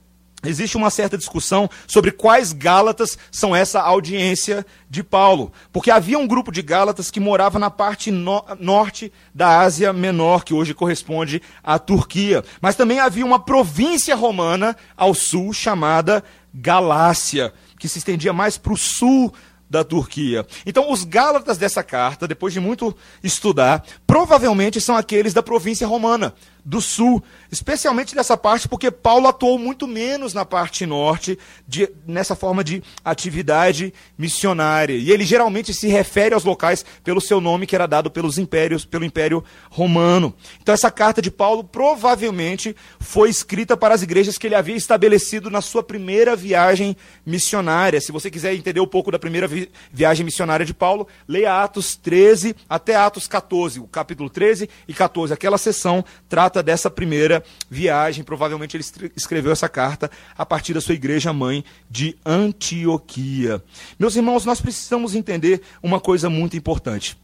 Existe 0.44 0.76
uma 0.76 0.90
certa 0.90 1.18
discussão 1.18 1.70
sobre 1.86 2.12
quais 2.12 2.52
Gálatas 2.52 3.18
são 3.32 3.56
essa 3.56 3.80
audiência 3.80 4.66
de 4.90 5.04
Paulo. 5.04 5.52
Porque 5.72 5.92
havia 5.92 6.18
um 6.18 6.28
grupo 6.28 6.52
de 6.52 6.62
Gálatas 6.62 7.12
que 7.12 7.20
morava 7.20 7.60
na 7.60 7.70
parte 7.70 8.10
no 8.10 8.44
norte 8.60 9.12
da 9.34 9.60
Ásia 9.60 9.94
Menor, 9.94 10.44
que 10.44 10.54
hoje 10.54 10.74
corresponde 10.74 11.42
à 11.64 11.78
Turquia. 11.78 12.44
Mas 12.60 12.76
também 12.76 13.00
havia 13.00 13.26
uma 13.26 13.40
província 13.40 14.16
romana 14.16 14.76
ao 14.98 15.14
sul 15.14 15.54
chamada 15.54 16.24
Galácia, 16.54 17.54
que 17.78 17.88
se 17.88 18.00
estendia 18.00 18.34
mais 18.34 18.58
para 18.58 18.74
o 18.74 18.78
sul 18.78 19.32
da 19.72 19.86
Turquia. 19.86 20.46
Então, 20.66 20.92
os 20.92 21.06
Gálatas 21.06 21.58
dessa 21.58 21.82
carta, 21.82 22.28
depois 22.28 22.52
de 22.52 22.60
muito 22.60 22.94
estudar, 23.24 23.86
provavelmente 24.06 24.82
são 24.82 24.98
aqueles 24.98 25.34
da 25.34 25.42
província 25.42 25.88
romana, 25.88 26.34
do 26.64 26.80
sul, 26.82 27.24
especialmente 27.52 28.16
dessa 28.16 28.38
parte, 28.38 28.68
porque 28.68 28.92
Paulo 28.92 29.28
atuou 29.28 29.58
muito 29.58 29.88
menos 29.88 30.34
na 30.34 30.46
parte 30.46 30.86
norte, 30.86 31.38
de, 31.68 31.90
nessa 32.06 32.36
forma 32.36 32.64
de 32.64 32.84
atividade 33.04 33.94
missionária. 34.18 34.96
E 34.96 35.12
ele 35.12 35.26
geralmente 35.26 35.74
se 35.74 35.88
refere 35.88 36.34
aos 36.34 36.44
locais 36.44 36.86
pelo 37.04 37.20
seu 37.20 37.42
nome 37.42 37.66
que 37.66 37.76
era 37.76 37.88
dado 37.88 38.12
pelos 38.12 38.38
impérios, 38.38 38.86
pelo 38.86 39.06
Império 39.06 39.44
Romano. 39.70 40.34
Então 40.62 40.74
essa 40.74 40.92
carta 40.92 41.22
de 41.22 41.32
Paulo 41.32 41.64
provavelmente 41.64 42.76
foi 43.00 43.30
escrita 43.30 43.76
para 43.76 43.96
as 43.96 44.02
igrejas 44.02 44.38
que 44.38 44.48
ele 44.48 44.56
havia 44.56 44.76
estabelecido 44.76 45.50
na 45.50 45.62
sua 45.62 45.84
primeira 45.84 46.36
viagem 46.36 46.96
missionária. 47.26 48.00
Se 48.00 48.12
você 48.12 48.30
quiser 48.30 48.54
entender 48.54 48.80
um 48.80 48.88
pouco 48.88 49.12
da 49.12 49.20
primeira 49.20 49.48
vi 49.48 49.72
viagem 49.92 50.26
missionária 50.26 50.66
de 50.66 50.74
Paulo, 50.74 51.08
leia 51.28 51.64
Atos 51.64 51.96
13 51.96 52.56
até 52.70 52.96
Atos 52.96 53.28
14, 53.28 53.80
o 53.80 53.88
capítulo 53.88 54.30
13 54.30 54.70
e 54.88 54.94
14. 54.94 55.34
Aquela 55.34 55.58
sessão 55.58 56.04
trata 56.30 56.51
trata 56.52 56.62
dessa 56.62 56.90
primeira 56.90 57.44
viagem. 57.70 58.24
Provavelmente 58.24 58.76
ele 58.76 58.84
escreveu 59.16 59.52
essa 59.52 59.70
carta 59.70 60.12
a 60.38 60.46
partir 60.46 60.74
da 60.74 60.82
sua 60.82 60.94
igreja 60.94 61.32
mãe 61.32 61.64
de 61.90 62.18
Antioquia. 62.26 63.64
Meus 63.98 64.16
irmãos, 64.16 64.46
nós 64.46 64.60
precisamos 64.60 65.16
entender 65.16 65.62
uma 65.82 66.00
coisa 66.00 66.30
muito 66.30 66.58
importante. 66.58 67.18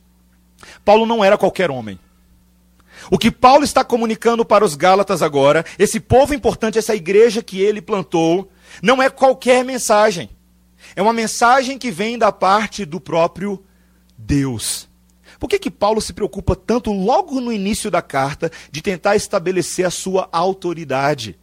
Paulo 0.86 1.06
não 1.06 1.24
era 1.24 1.38
qualquer 1.38 1.70
homem. 1.70 2.00
O 3.12 3.18
que 3.18 3.30
Paulo 3.30 3.64
está 3.64 3.84
comunicando 3.84 4.44
para 4.44 4.66
os 4.66 4.74
Gálatas 4.74 5.22
agora, 5.22 5.64
esse 5.78 6.00
povo 6.00 6.34
importante, 6.34 6.80
essa 6.80 6.96
igreja 6.96 7.44
que 7.44 7.62
ele 7.62 7.82
plantou, 7.82 8.50
não 8.82 9.04
é 9.04 9.10
qualquer 9.10 9.64
mensagem. 9.64 10.30
É 10.96 11.02
uma 11.02 11.14
mensagem 11.14 11.78
que 11.78 11.92
vem 11.92 12.18
da 12.18 12.32
parte 12.32 12.86
do 12.86 13.00
próprio 13.00 13.64
Deus. 14.18 14.87
Por 15.40 15.48
que, 15.48 15.60
que 15.60 15.72
Paulo 15.72 16.02
se 16.02 16.14
preocupa 16.14 16.56
tanto 16.56 16.92
logo 16.92 17.40
no 17.40 17.52
início 17.52 17.92
da 17.92 18.02
carta 18.02 18.52
de 18.72 18.82
tentar 18.82 19.16
estabelecer 19.16 19.86
a 19.86 19.92
sua 19.92 20.28
autoridade? 20.32 21.38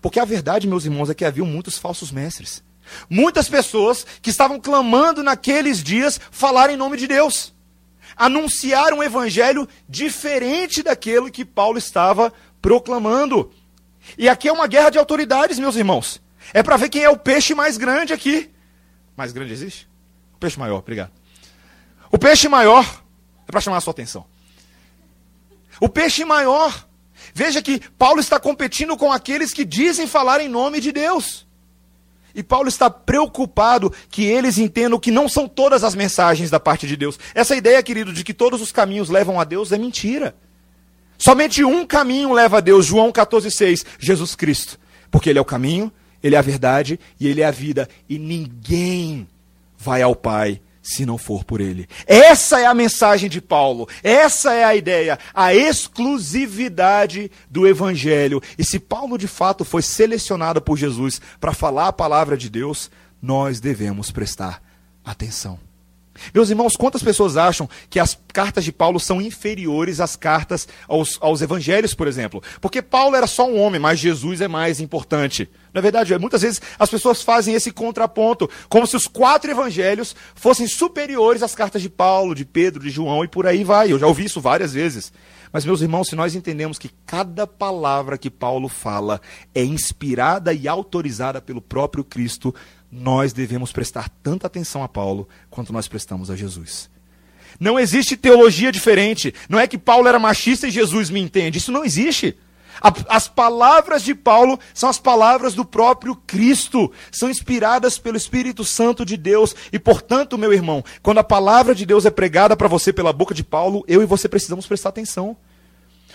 Porque 0.00 0.20
a 0.20 0.24
verdade, 0.24 0.66
meus 0.66 0.84
irmãos, 0.84 1.10
é 1.10 1.14
que 1.14 1.24
havia 1.24 1.44
muitos 1.44 1.78
falsos 1.78 2.10
mestres. 2.10 2.62
Muitas 3.08 3.48
pessoas 3.48 4.06
que 4.22 4.30
estavam 4.30 4.58
clamando 4.58 5.22
naqueles 5.22 5.82
dias 5.82 6.20
falar 6.30 6.70
em 6.70 6.76
nome 6.76 6.96
de 6.96 7.06
Deus. 7.06 7.54
Anunciar 8.16 8.92
um 8.92 9.02
evangelho 9.02 9.68
diferente 9.88 10.82
daquele 10.82 11.30
que 11.30 11.44
Paulo 11.44 11.78
estava 11.78 12.32
proclamando. 12.60 13.52
E 14.16 14.28
aqui 14.28 14.48
é 14.48 14.52
uma 14.52 14.66
guerra 14.66 14.90
de 14.90 14.98
autoridades, 14.98 15.58
meus 15.58 15.76
irmãos. 15.76 16.20
É 16.52 16.62
para 16.62 16.76
ver 16.76 16.88
quem 16.88 17.02
é 17.02 17.10
o 17.10 17.16
peixe 17.16 17.54
mais 17.54 17.76
grande 17.76 18.12
aqui. 18.12 18.50
Mais 19.16 19.32
grande 19.32 19.52
existe? 19.52 19.88
O 20.34 20.38
peixe 20.38 20.58
maior, 20.58 20.78
obrigado. 20.78 21.10
O 22.10 22.18
peixe 22.18 22.48
maior 22.48 23.04
é 23.48 23.50
para 23.50 23.60
chamar 23.60 23.78
a 23.78 23.80
sua 23.80 23.92
atenção. 23.92 24.26
O 25.80 25.88
peixe 25.88 26.24
maior. 26.24 26.86
Veja 27.34 27.62
que 27.62 27.80
Paulo 27.98 28.20
está 28.20 28.38
competindo 28.38 28.96
com 28.96 29.12
aqueles 29.12 29.52
que 29.52 29.64
dizem 29.64 30.06
falar 30.06 30.40
em 30.40 30.48
nome 30.48 30.80
de 30.80 30.92
Deus. 30.92 31.46
E 32.34 32.42
Paulo 32.42 32.68
está 32.68 32.88
preocupado 32.88 33.92
que 34.10 34.24
eles 34.24 34.58
entendam 34.58 34.98
que 35.00 35.10
não 35.10 35.28
são 35.28 35.48
todas 35.48 35.82
as 35.82 35.94
mensagens 35.94 36.50
da 36.50 36.60
parte 36.60 36.86
de 36.86 36.96
Deus. 36.96 37.18
Essa 37.34 37.56
ideia, 37.56 37.82
querido, 37.82 38.12
de 38.12 38.22
que 38.22 38.34
todos 38.34 38.60
os 38.60 38.70
caminhos 38.70 39.08
levam 39.08 39.40
a 39.40 39.44
Deus 39.44 39.72
é 39.72 39.78
mentira. 39.78 40.36
Somente 41.16 41.64
um 41.64 41.84
caminho 41.84 42.32
leva 42.32 42.58
a 42.58 42.60
Deus, 42.60 42.86
João 42.86 43.10
14,6, 43.10 43.84
Jesus 43.98 44.34
Cristo. 44.34 44.78
Porque 45.10 45.30
Ele 45.30 45.38
é 45.38 45.42
o 45.42 45.44
caminho, 45.44 45.92
Ele 46.22 46.36
é 46.36 46.38
a 46.38 46.42
verdade 46.42 47.00
e 47.18 47.26
Ele 47.26 47.40
é 47.40 47.46
a 47.46 47.50
vida. 47.50 47.88
E 48.08 48.18
ninguém 48.18 49.26
vai 49.76 50.02
ao 50.02 50.14
Pai 50.14 50.60
se 50.88 51.04
não 51.04 51.18
for 51.18 51.44
por 51.44 51.60
ele. 51.60 51.86
Essa 52.06 52.60
é 52.60 52.66
a 52.66 52.72
mensagem 52.72 53.28
de 53.28 53.42
Paulo, 53.42 53.86
essa 54.02 54.54
é 54.54 54.64
a 54.64 54.74
ideia, 54.74 55.18
a 55.34 55.54
exclusividade 55.54 57.30
do 57.50 57.66
evangelho. 57.66 58.40
E 58.58 58.64
se 58.64 58.78
Paulo 58.78 59.18
de 59.18 59.28
fato 59.28 59.66
foi 59.66 59.82
selecionado 59.82 60.62
por 60.62 60.78
Jesus 60.78 61.20
para 61.38 61.52
falar 61.52 61.88
a 61.88 61.92
palavra 61.92 62.38
de 62.38 62.48
Deus, 62.48 62.90
nós 63.20 63.60
devemos 63.60 64.10
prestar 64.10 64.62
atenção. 65.04 65.67
Meus 66.34 66.50
irmãos, 66.50 66.76
quantas 66.76 67.02
pessoas 67.02 67.36
acham 67.36 67.68
que 67.88 67.98
as 67.98 68.18
cartas 68.32 68.64
de 68.64 68.72
Paulo 68.72 69.00
são 69.00 69.20
inferiores 69.20 70.00
às 70.00 70.16
cartas 70.16 70.68
aos, 70.86 71.18
aos 71.20 71.42
evangelhos, 71.42 71.94
por 71.94 72.06
exemplo? 72.06 72.42
Porque 72.60 72.82
Paulo 72.82 73.16
era 73.16 73.26
só 73.26 73.48
um 73.48 73.60
homem, 73.60 73.80
mas 73.80 73.98
Jesus 73.98 74.40
é 74.40 74.48
mais 74.48 74.80
importante. 74.80 75.48
Na 75.72 75.80
verdade, 75.80 76.16
muitas 76.18 76.42
vezes 76.42 76.60
as 76.78 76.90
pessoas 76.90 77.22
fazem 77.22 77.54
esse 77.54 77.70
contraponto, 77.70 78.48
como 78.68 78.86
se 78.86 78.96
os 78.96 79.06
quatro 79.06 79.50
evangelhos 79.50 80.14
fossem 80.34 80.66
superiores 80.66 81.42
às 81.42 81.54
cartas 81.54 81.82
de 81.82 81.88
Paulo, 81.88 82.34
de 82.34 82.44
Pedro, 82.44 82.82
de 82.82 82.90
João 82.90 83.24
e 83.24 83.28
por 83.28 83.46
aí 83.46 83.64
vai. 83.64 83.92
Eu 83.92 83.98
já 83.98 84.06
ouvi 84.06 84.24
isso 84.24 84.40
várias 84.40 84.72
vezes. 84.72 85.12
Mas, 85.52 85.64
meus 85.64 85.80
irmãos, 85.80 86.08
se 86.08 86.16
nós 86.16 86.34
entendemos 86.34 86.78
que 86.78 86.90
cada 87.06 87.46
palavra 87.46 88.18
que 88.18 88.30
Paulo 88.30 88.68
fala 88.68 89.20
é 89.54 89.64
inspirada 89.64 90.52
e 90.52 90.68
autorizada 90.68 91.40
pelo 91.40 91.62
próprio 91.62 92.04
Cristo, 92.04 92.54
nós 92.90 93.32
devemos 93.32 93.72
prestar 93.72 94.08
tanta 94.22 94.46
atenção 94.46 94.82
a 94.82 94.88
Paulo 94.88 95.28
quanto 95.50 95.72
nós 95.72 95.88
prestamos 95.88 96.30
a 96.30 96.36
Jesus. 96.36 96.90
Não 97.60 97.78
existe 97.78 98.16
teologia 98.16 98.70
diferente. 98.70 99.34
Não 99.48 99.58
é 99.58 99.66
que 99.66 99.78
Paulo 99.78 100.08
era 100.08 100.18
machista 100.18 100.68
e 100.68 100.70
Jesus 100.70 101.10
me 101.10 101.20
entende. 101.20 101.58
Isso 101.58 101.72
não 101.72 101.84
existe. 101.84 102.36
As 103.08 103.26
palavras 103.26 104.02
de 104.02 104.14
Paulo 104.14 104.58
são 104.72 104.88
as 104.88 104.98
palavras 104.98 105.52
do 105.54 105.64
próprio 105.64 106.14
Cristo, 106.14 106.92
são 107.10 107.28
inspiradas 107.28 107.98
pelo 107.98 108.16
Espírito 108.16 108.64
Santo 108.64 109.04
de 109.04 109.16
Deus. 109.16 109.54
E, 109.72 109.78
portanto, 109.78 110.38
meu 110.38 110.52
irmão, 110.52 110.84
quando 111.02 111.18
a 111.18 111.24
palavra 111.24 111.74
de 111.74 111.84
Deus 111.84 112.06
é 112.06 112.10
pregada 112.10 112.56
para 112.56 112.68
você 112.68 112.92
pela 112.92 113.12
boca 113.12 113.34
de 113.34 113.42
Paulo, 113.42 113.84
eu 113.88 114.00
e 114.00 114.06
você 114.06 114.28
precisamos 114.28 114.66
prestar 114.66 114.90
atenção. 114.90 115.36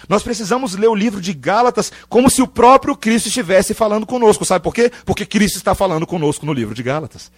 Nós 0.07 0.23
precisamos 0.23 0.75
ler 0.75 0.87
o 0.87 0.95
livro 0.95 1.21
de 1.21 1.33
Gálatas 1.33 1.91
como 2.09 2.29
se 2.29 2.41
o 2.41 2.47
próprio 2.47 2.95
Cristo 2.95 3.27
estivesse 3.27 3.73
falando 3.73 4.05
conosco. 4.05 4.45
Sabe 4.45 4.63
por 4.63 4.73
quê? 4.73 4.91
Porque 5.05 5.25
Cristo 5.25 5.57
está 5.57 5.73
falando 5.73 6.05
conosco 6.05 6.45
no 6.45 6.53
livro 6.53 6.75
de 6.75 6.83
Gálatas. 6.83 7.31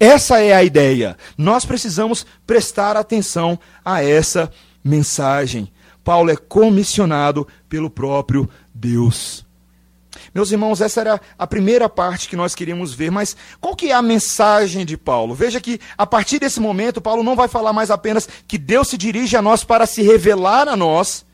Essa 0.00 0.40
é 0.40 0.52
a 0.52 0.62
ideia. 0.62 1.16
Nós 1.36 1.64
precisamos 1.64 2.24
prestar 2.46 2.96
atenção 2.96 3.58
a 3.84 4.02
essa 4.02 4.50
mensagem. 4.82 5.72
Paulo 6.04 6.30
é 6.30 6.36
comissionado 6.36 7.46
pelo 7.68 7.90
próprio 7.90 8.48
Deus. 8.72 9.44
Meus 10.34 10.50
irmãos, 10.50 10.80
essa 10.80 11.00
era 11.00 11.20
a 11.38 11.46
primeira 11.46 11.88
parte 11.88 12.28
que 12.28 12.36
nós 12.36 12.54
queríamos 12.54 12.94
ver, 12.94 13.10
mas 13.10 13.36
qual 13.60 13.74
que 13.74 13.90
é 13.90 13.94
a 13.94 14.02
mensagem 14.02 14.84
de 14.84 14.96
Paulo? 14.96 15.34
Veja 15.34 15.60
que 15.60 15.80
a 15.96 16.06
partir 16.06 16.38
desse 16.38 16.60
momento, 16.60 17.00
Paulo 17.00 17.22
não 17.22 17.36
vai 17.36 17.48
falar 17.48 17.72
mais 17.72 17.90
apenas 17.90 18.28
que 18.46 18.58
Deus 18.58 18.88
se 18.88 18.96
dirige 18.96 19.36
a 19.36 19.42
nós 19.42 19.64
para 19.64 19.86
se 19.86 20.02
revelar 20.02 20.68
a 20.68 20.76
nós, 20.76 21.24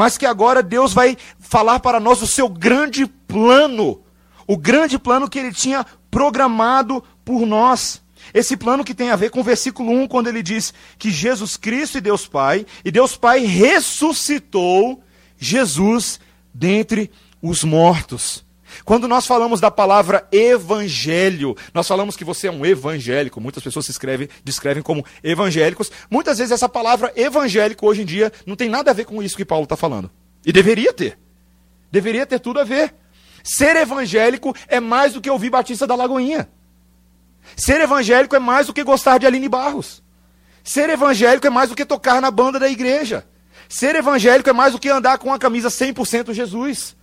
mas 0.00 0.16
que 0.16 0.24
agora 0.24 0.62
Deus 0.62 0.94
vai 0.94 1.14
falar 1.38 1.78
para 1.78 2.00
nós 2.00 2.22
o 2.22 2.26
seu 2.26 2.48
grande 2.48 3.04
plano, 3.04 4.00
o 4.46 4.56
grande 4.56 4.98
plano 4.98 5.28
que 5.28 5.38
ele 5.38 5.52
tinha 5.52 5.84
programado 6.10 7.04
por 7.22 7.44
nós. 7.44 8.00
Esse 8.32 8.56
plano 8.56 8.82
que 8.82 8.94
tem 8.94 9.10
a 9.10 9.16
ver 9.16 9.28
com 9.28 9.40
o 9.40 9.44
versículo 9.44 9.92
1, 9.92 10.08
quando 10.08 10.28
ele 10.28 10.42
diz 10.42 10.72
que 10.98 11.10
Jesus 11.10 11.58
Cristo 11.58 11.98
e 11.98 12.00
Deus 12.00 12.26
Pai, 12.26 12.64
e 12.82 12.90
Deus 12.90 13.14
Pai 13.14 13.40
ressuscitou 13.40 15.04
Jesus 15.36 16.18
dentre 16.54 17.10
os 17.42 17.62
mortos. 17.62 18.42
Quando 18.84 19.06
nós 19.06 19.26
falamos 19.26 19.60
da 19.60 19.70
palavra 19.70 20.26
evangelho, 20.32 21.56
nós 21.74 21.86
falamos 21.86 22.16
que 22.16 22.24
você 22.24 22.48
é 22.48 22.50
um 22.50 22.64
evangélico, 22.64 23.40
muitas 23.40 23.62
pessoas 23.62 23.86
se 23.86 23.90
escrevem, 23.90 24.28
descrevem 24.42 24.82
como 24.82 25.04
evangélicos. 25.22 25.90
Muitas 26.10 26.38
vezes 26.38 26.52
essa 26.52 26.68
palavra 26.68 27.12
evangélico 27.16 27.86
hoje 27.86 28.02
em 28.02 28.04
dia 28.04 28.32
não 28.46 28.56
tem 28.56 28.68
nada 28.68 28.90
a 28.90 28.94
ver 28.94 29.04
com 29.04 29.22
isso 29.22 29.36
que 29.36 29.44
Paulo 29.44 29.64
está 29.64 29.76
falando. 29.76 30.10
E 30.44 30.52
deveria 30.52 30.92
ter. 30.92 31.18
Deveria 31.90 32.26
ter 32.26 32.38
tudo 32.38 32.60
a 32.60 32.64
ver. 32.64 32.94
Ser 33.42 33.76
evangélico 33.76 34.54
é 34.68 34.80
mais 34.80 35.12
do 35.14 35.20
que 35.20 35.30
ouvir 35.30 35.50
Batista 35.50 35.86
da 35.86 35.94
Lagoinha. 35.94 36.48
Ser 37.56 37.80
evangélico 37.80 38.36
é 38.36 38.38
mais 38.38 38.66
do 38.66 38.72
que 38.72 38.84
gostar 38.84 39.18
de 39.18 39.26
Aline 39.26 39.48
Barros. 39.48 40.02
Ser 40.62 40.90
evangélico 40.90 41.46
é 41.46 41.50
mais 41.50 41.70
do 41.70 41.74
que 41.74 41.84
tocar 41.84 42.20
na 42.20 42.30
banda 42.30 42.58
da 42.58 42.68
igreja. 42.68 43.26
Ser 43.68 43.94
evangélico 43.94 44.50
é 44.50 44.52
mais 44.52 44.72
do 44.72 44.78
que 44.78 44.88
andar 44.88 45.18
com 45.18 45.32
a 45.32 45.38
camisa 45.38 45.68
100% 45.68 46.32
Jesus. 46.32 46.96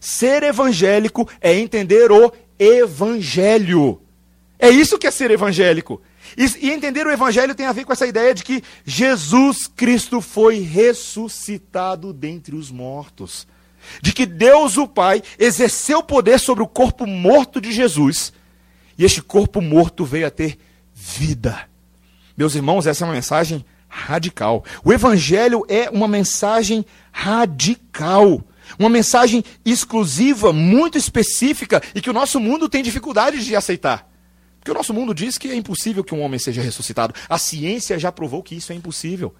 Ser 0.00 0.42
evangélico 0.42 1.28
é 1.40 1.54
entender 1.54 2.10
o 2.10 2.32
evangelho. 2.58 4.00
É 4.58 4.68
isso 4.68 4.98
que 4.98 5.06
é 5.06 5.10
ser 5.10 5.30
evangélico. 5.30 6.00
E, 6.36 6.70
entender 6.70 7.06
o 7.06 7.10
evangelho 7.10 7.54
tem 7.54 7.66
a 7.66 7.72
ver 7.72 7.84
com 7.84 7.92
essa 7.92 8.06
ideia 8.06 8.34
de 8.34 8.44
que 8.44 8.62
Jesus 8.84 9.66
Cristo 9.66 10.20
foi 10.20 10.60
ressuscitado 10.60 12.12
dentre 12.12 12.54
os 12.54 12.70
mortos. 12.70 13.46
De 14.02 14.12
que 14.12 14.26
Deus 14.26 14.76
o 14.76 14.86
Pai 14.86 15.22
exerceu 15.38 16.02
poder 16.02 16.38
sobre 16.38 16.62
o 16.62 16.68
corpo 16.68 17.06
morto 17.06 17.60
de 17.60 17.72
Jesus 17.72 18.32
e 18.98 19.04
este 19.04 19.22
corpo 19.22 19.62
morto 19.62 20.04
veio 20.04 20.26
a 20.26 20.30
ter 20.30 20.58
vida. 20.92 21.68
Meus 22.36 22.56
irmãos, 22.56 22.84
essa 22.84 23.04
é 23.04 23.06
uma 23.06 23.14
mensagem 23.14 23.64
radical. 23.88 24.64
O 24.84 24.92
Evangelho 24.92 25.64
é 25.68 25.88
uma 25.88 26.08
mensagem 26.08 26.84
radical. 27.12 28.42
Uma 28.78 28.88
mensagem 28.88 29.44
exclusiva, 29.64 30.52
muito 30.52 30.98
específica 30.98 31.82
e 31.94 32.00
que 32.00 32.10
o 32.10 32.12
nosso 32.12 32.40
mundo 32.40 32.68
tem 32.68 32.82
dificuldade 32.82 33.44
de 33.44 33.54
aceitar. 33.54 34.08
Porque 34.58 34.70
o 34.70 34.74
nosso 34.74 34.92
mundo 34.92 35.14
diz 35.14 35.38
que 35.38 35.48
é 35.48 35.54
impossível 35.54 36.02
que 36.02 36.14
um 36.14 36.20
homem 36.20 36.38
seja 36.38 36.60
ressuscitado. 36.60 37.14
A 37.28 37.38
ciência 37.38 37.98
já 37.98 38.10
provou 38.10 38.42
que 38.42 38.54
isso 38.54 38.72
é 38.72 38.74
impossível. 38.74 39.34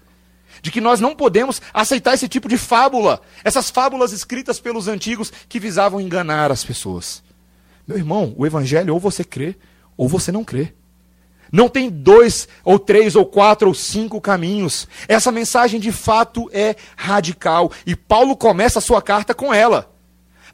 De 0.61 0.71
que 0.71 0.81
nós 0.81 0.99
não 0.99 1.15
podemos 1.15 1.61
aceitar 1.73 2.15
esse 2.15 2.27
tipo 2.27 2.47
de 2.47 2.57
fábula, 2.57 3.21
essas 3.43 3.69
fábulas 3.69 4.11
escritas 4.11 4.59
pelos 4.59 4.87
antigos 4.87 5.31
que 5.47 5.59
visavam 5.59 6.01
enganar 6.01 6.51
as 6.51 6.63
pessoas. 6.63 7.21
Meu 7.87 7.97
irmão, 7.97 8.33
o 8.37 8.45
evangelho 8.45 8.93
ou 8.93 8.99
você 8.99 9.23
crê 9.23 9.55
ou 9.95 10.07
você 10.07 10.31
não 10.31 10.43
crê. 10.43 10.73
Não 11.51 11.67
tem 11.67 11.89
dois, 11.89 12.47
ou 12.63 12.77
três, 12.77 13.15
ou 13.15 13.25
quatro, 13.25 13.67
ou 13.67 13.73
cinco 13.73 14.21
caminhos. 14.21 14.87
Essa 15.07 15.31
mensagem 15.31 15.79
de 15.79 15.91
fato 15.91 16.49
é 16.53 16.75
radical. 16.95 17.71
E 17.85 17.95
Paulo 17.95 18.35
começa 18.35 18.79
a 18.79 18.81
sua 18.81 19.01
carta 19.01 19.33
com 19.33 19.53
ela. 19.53 19.91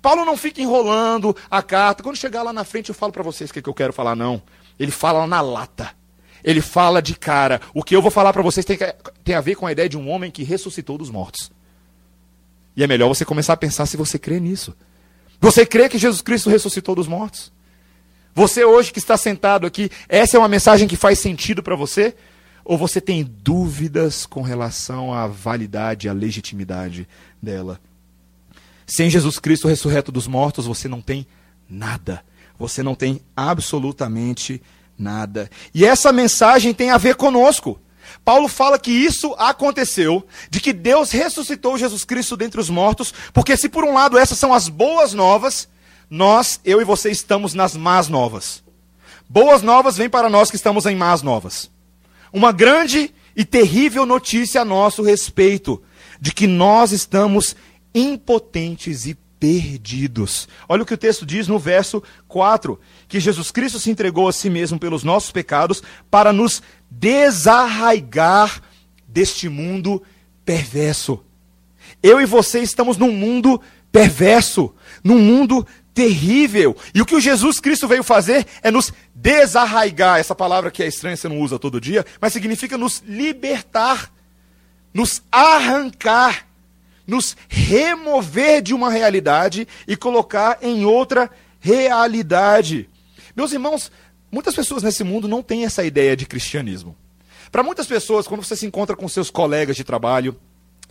Paulo 0.02 0.24
não 0.24 0.38
fica 0.38 0.62
enrolando 0.62 1.36
a 1.50 1.62
carta. 1.62 2.04
Quando 2.04 2.16
chegar 2.16 2.44
lá 2.44 2.54
na 2.54 2.64
frente, 2.64 2.90
eu 2.90 2.96
falo 2.96 3.12
para 3.12 3.24
vocês 3.24 3.50
o 3.50 3.54
que, 3.54 3.60
é 3.60 3.62
que 3.62 3.70
eu 3.70 3.74
quero 3.74 3.92
falar, 3.92 4.16
não. 4.16 4.42
Ele 4.80 4.92
fala 4.92 5.26
na 5.26 5.42
lata. 5.42 5.92
Ele 6.44 6.62
fala 6.62 7.02
de 7.02 7.16
cara. 7.16 7.60
O 7.74 7.84
que 7.84 7.96
eu 7.96 8.02
vou 8.02 8.12
falar 8.12 8.32
para 8.32 8.44
vocês 8.44 8.64
tem, 8.64 8.78
que, 8.78 8.96
tem 9.24 9.34
a 9.34 9.42
ver 9.42 9.56
com 9.56 9.66
a 9.66 9.72
ideia 9.72 9.90
de 9.90 9.98
um 9.98 10.08
homem 10.10 10.30
que 10.30 10.44
ressuscitou 10.44 10.98
dos 10.98 11.10
mortos. 11.10 11.52
E 12.78 12.84
é 12.84 12.88
melhor 12.88 13.08
você 13.08 13.26
começar 13.26 13.54
a 13.54 13.58
pensar 13.58 13.86
se 13.88 13.98
você 13.98 14.20
crê 14.20 14.40
nisso. 14.40 14.76
Você 15.42 15.66
crê 15.66 15.90
que 15.90 15.98
Jesus 15.98 16.22
Cristo 16.22 16.50
ressuscitou 16.50 16.94
dos 16.94 17.08
mortos? 17.08 17.52
Você 18.36 18.66
hoje 18.66 18.92
que 18.92 19.00
está 19.00 19.16
sentado 19.16 19.66
aqui, 19.66 19.90
essa 20.10 20.36
é 20.36 20.40
uma 20.40 20.50
mensagem 20.50 20.90
que 20.90 20.98
faz 20.98 21.20
sentido 21.20 21.64
para 21.64 21.74
você? 21.74 22.14
Ou 22.66 22.78
você 22.78 23.00
tem 23.00 23.24
dúvidas 23.24 24.26
com 24.26 24.42
relação 24.42 25.14
à 25.14 25.26
validade, 25.26 26.10
à 26.10 26.14
legitimidade 26.14 27.08
dela? 27.42 27.80
Sem 28.86 29.10
Jesus 29.10 29.40
Cristo 29.40 29.70
ressurreto 29.70 30.12
dos 30.12 30.28
mortos, 30.28 30.66
você 30.66 30.90
não 30.90 31.00
tem 31.00 31.26
nada. 31.70 32.26
Você 32.60 32.84
não 32.84 32.94
tem 32.94 33.22
absolutamente 33.38 34.62
nada. 35.00 35.50
E 35.74 35.86
essa 35.86 36.12
mensagem 36.12 36.74
tem 36.74 36.90
a 36.90 36.98
ver 36.98 37.16
conosco. 37.16 37.80
Paulo 38.24 38.50
fala 38.50 38.78
que 38.78 38.92
isso 38.92 39.34
aconteceu, 39.38 40.28
de 40.50 40.60
que 40.60 40.74
Deus 40.74 41.12
ressuscitou 41.12 41.78
Jesus 41.78 42.04
Cristo 42.04 42.36
dentre 42.36 42.60
os 42.60 42.70
mortos, 42.70 43.14
porque 43.34 43.56
se 43.56 43.70
por 43.70 43.86
um 43.86 43.94
lado 43.94 44.18
essas 44.18 44.38
são 44.38 44.54
as 44.54 44.68
boas 44.68 45.14
novas, 45.14 45.70
nós, 46.10 46.60
eu 46.64 46.82
e 46.82 46.84
você, 46.84 47.10
estamos 47.10 47.54
nas 47.54 47.76
más 47.76 48.08
novas. 48.08 48.64
Boas 49.28 49.62
novas 49.62 49.98
vêm 49.98 50.10
para 50.10 50.30
nós 50.30 50.50
que 50.50 50.56
estamos 50.56 50.86
em 50.86 50.96
más 50.96 51.22
novas. 51.22 51.70
Uma 52.32 52.52
grande 52.52 53.14
e 53.36 53.44
terrível 53.44 54.06
notícia 54.06 54.62
a 54.62 54.66
nosso 54.66 55.02
respeito, 55.02 55.82
de 56.22 56.32
que 56.32 56.48
nós 56.48 56.92
estamos 56.92 57.56
impotentes 57.94 59.06
e 59.06 59.18
perdidos. 59.40 60.48
Olha 60.68 60.84
o 60.84 60.86
que 60.86 60.94
o 60.94 60.98
texto 60.98 61.26
diz 61.26 61.48
no 61.48 61.60
verso 61.60 62.02
4: 62.28 62.80
que 63.08 63.20
Jesus 63.20 63.52
Cristo 63.52 63.80
se 63.80 63.92
entregou 63.92 64.28
a 64.28 64.34
si 64.34 64.50
mesmo 64.50 64.80
pelos 64.80 65.04
nossos 65.04 65.32
pecados 65.32 65.84
para 66.10 66.32
nos 66.32 66.62
desarraigar 66.90 68.62
deste 69.08 69.50
mundo 69.50 70.02
perverso. 70.44 71.24
Eu 72.02 72.22
e 72.22 72.26
você 72.26 72.60
estamos 72.60 72.98
num 72.98 73.12
mundo 73.12 73.62
perverso, 73.92 74.74
num 75.04 75.20
mundo 75.20 75.66
terrível. 75.96 76.78
E 76.94 77.02
o 77.02 77.06
que 77.06 77.16
o 77.16 77.20
Jesus 77.20 77.60
Cristo 77.60 77.88
veio 77.88 78.04
fazer 78.04 78.46
é 78.62 78.70
nos 78.70 78.94
desarraigar. 79.16 80.20
Essa 80.20 80.36
palavra 80.36 80.70
que 80.70 80.84
é 80.84 80.88
estranha, 80.88 81.18
você 81.18 81.28
não 81.28 81.40
usa 81.40 81.58
todo 81.58 81.82
dia, 81.82 82.06
mas 82.22 82.34
significa 82.34 82.78
nos 82.78 83.02
libertar, 83.08 84.12
nos 84.94 85.24
arrancar, 85.32 86.46
nos 87.08 87.36
remover 87.50 88.62
de 88.62 88.76
uma 88.76 88.92
realidade 88.92 89.68
e 89.88 89.96
colocar 89.98 90.60
em 90.62 90.86
outra 90.86 91.32
realidade. 91.60 92.88
Meus 93.36 93.52
irmãos, 93.52 93.92
Muitas 94.36 94.54
pessoas 94.54 94.84
nesse 94.84 95.02
mundo 95.02 95.30
não 95.30 95.42
têm 95.42 95.64
essa 95.64 95.82
ideia 95.86 96.14
de 96.14 96.26
cristianismo. 96.26 96.94
Para 97.54 97.64
muitas 97.64 97.88
pessoas, 97.88 98.28
quando 98.28 98.44
você 98.44 98.54
se 98.54 98.66
encontra 98.66 98.94
com 98.94 99.08
seus 99.08 99.30
colegas 99.30 99.78
de 99.78 99.84
trabalho, 99.86 100.38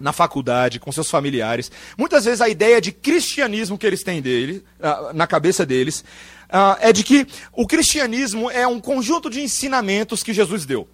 na 0.00 0.12
faculdade, 0.12 0.80
com 0.80 0.90
seus 0.90 1.08
familiares, 1.10 1.70
muitas 1.96 2.24
vezes 2.24 2.40
a 2.40 2.48
ideia 2.48 2.80
de 2.80 2.92
cristianismo 2.92 3.78
que 3.78 3.86
eles 3.86 4.02
têm 4.02 4.20
dele, 4.20 4.64
ah, 4.80 5.12
na 5.14 5.26
cabeça 5.26 5.64
deles, 5.64 6.04
ah, 6.48 6.76
é 6.80 6.92
de 6.92 7.04
que 7.04 7.26
o 7.52 7.66
cristianismo 7.66 8.50
é 8.50 8.66
um 8.66 8.80
conjunto 8.80 9.30
de 9.30 9.40
ensinamentos 9.40 10.22
que 10.22 10.32
Jesus 10.32 10.64
deu. 10.64 10.88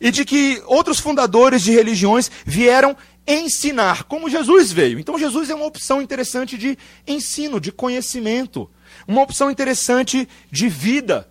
E 0.00 0.10
de 0.10 0.24
que 0.24 0.62
outros 0.66 1.00
fundadores 1.00 1.62
de 1.62 1.72
religiões 1.72 2.30
vieram 2.46 2.96
ensinar, 3.26 4.04
como 4.04 4.30
Jesus 4.30 4.72
veio. 4.72 4.98
Então 4.98 5.18
Jesus 5.18 5.50
é 5.50 5.54
uma 5.54 5.66
opção 5.66 6.00
interessante 6.00 6.56
de 6.56 6.78
ensino, 7.06 7.60
de 7.60 7.70
conhecimento, 7.70 8.70
uma 9.06 9.22
opção 9.22 9.50
interessante 9.50 10.28
de 10.50 10.68
vida. 10.68 11.28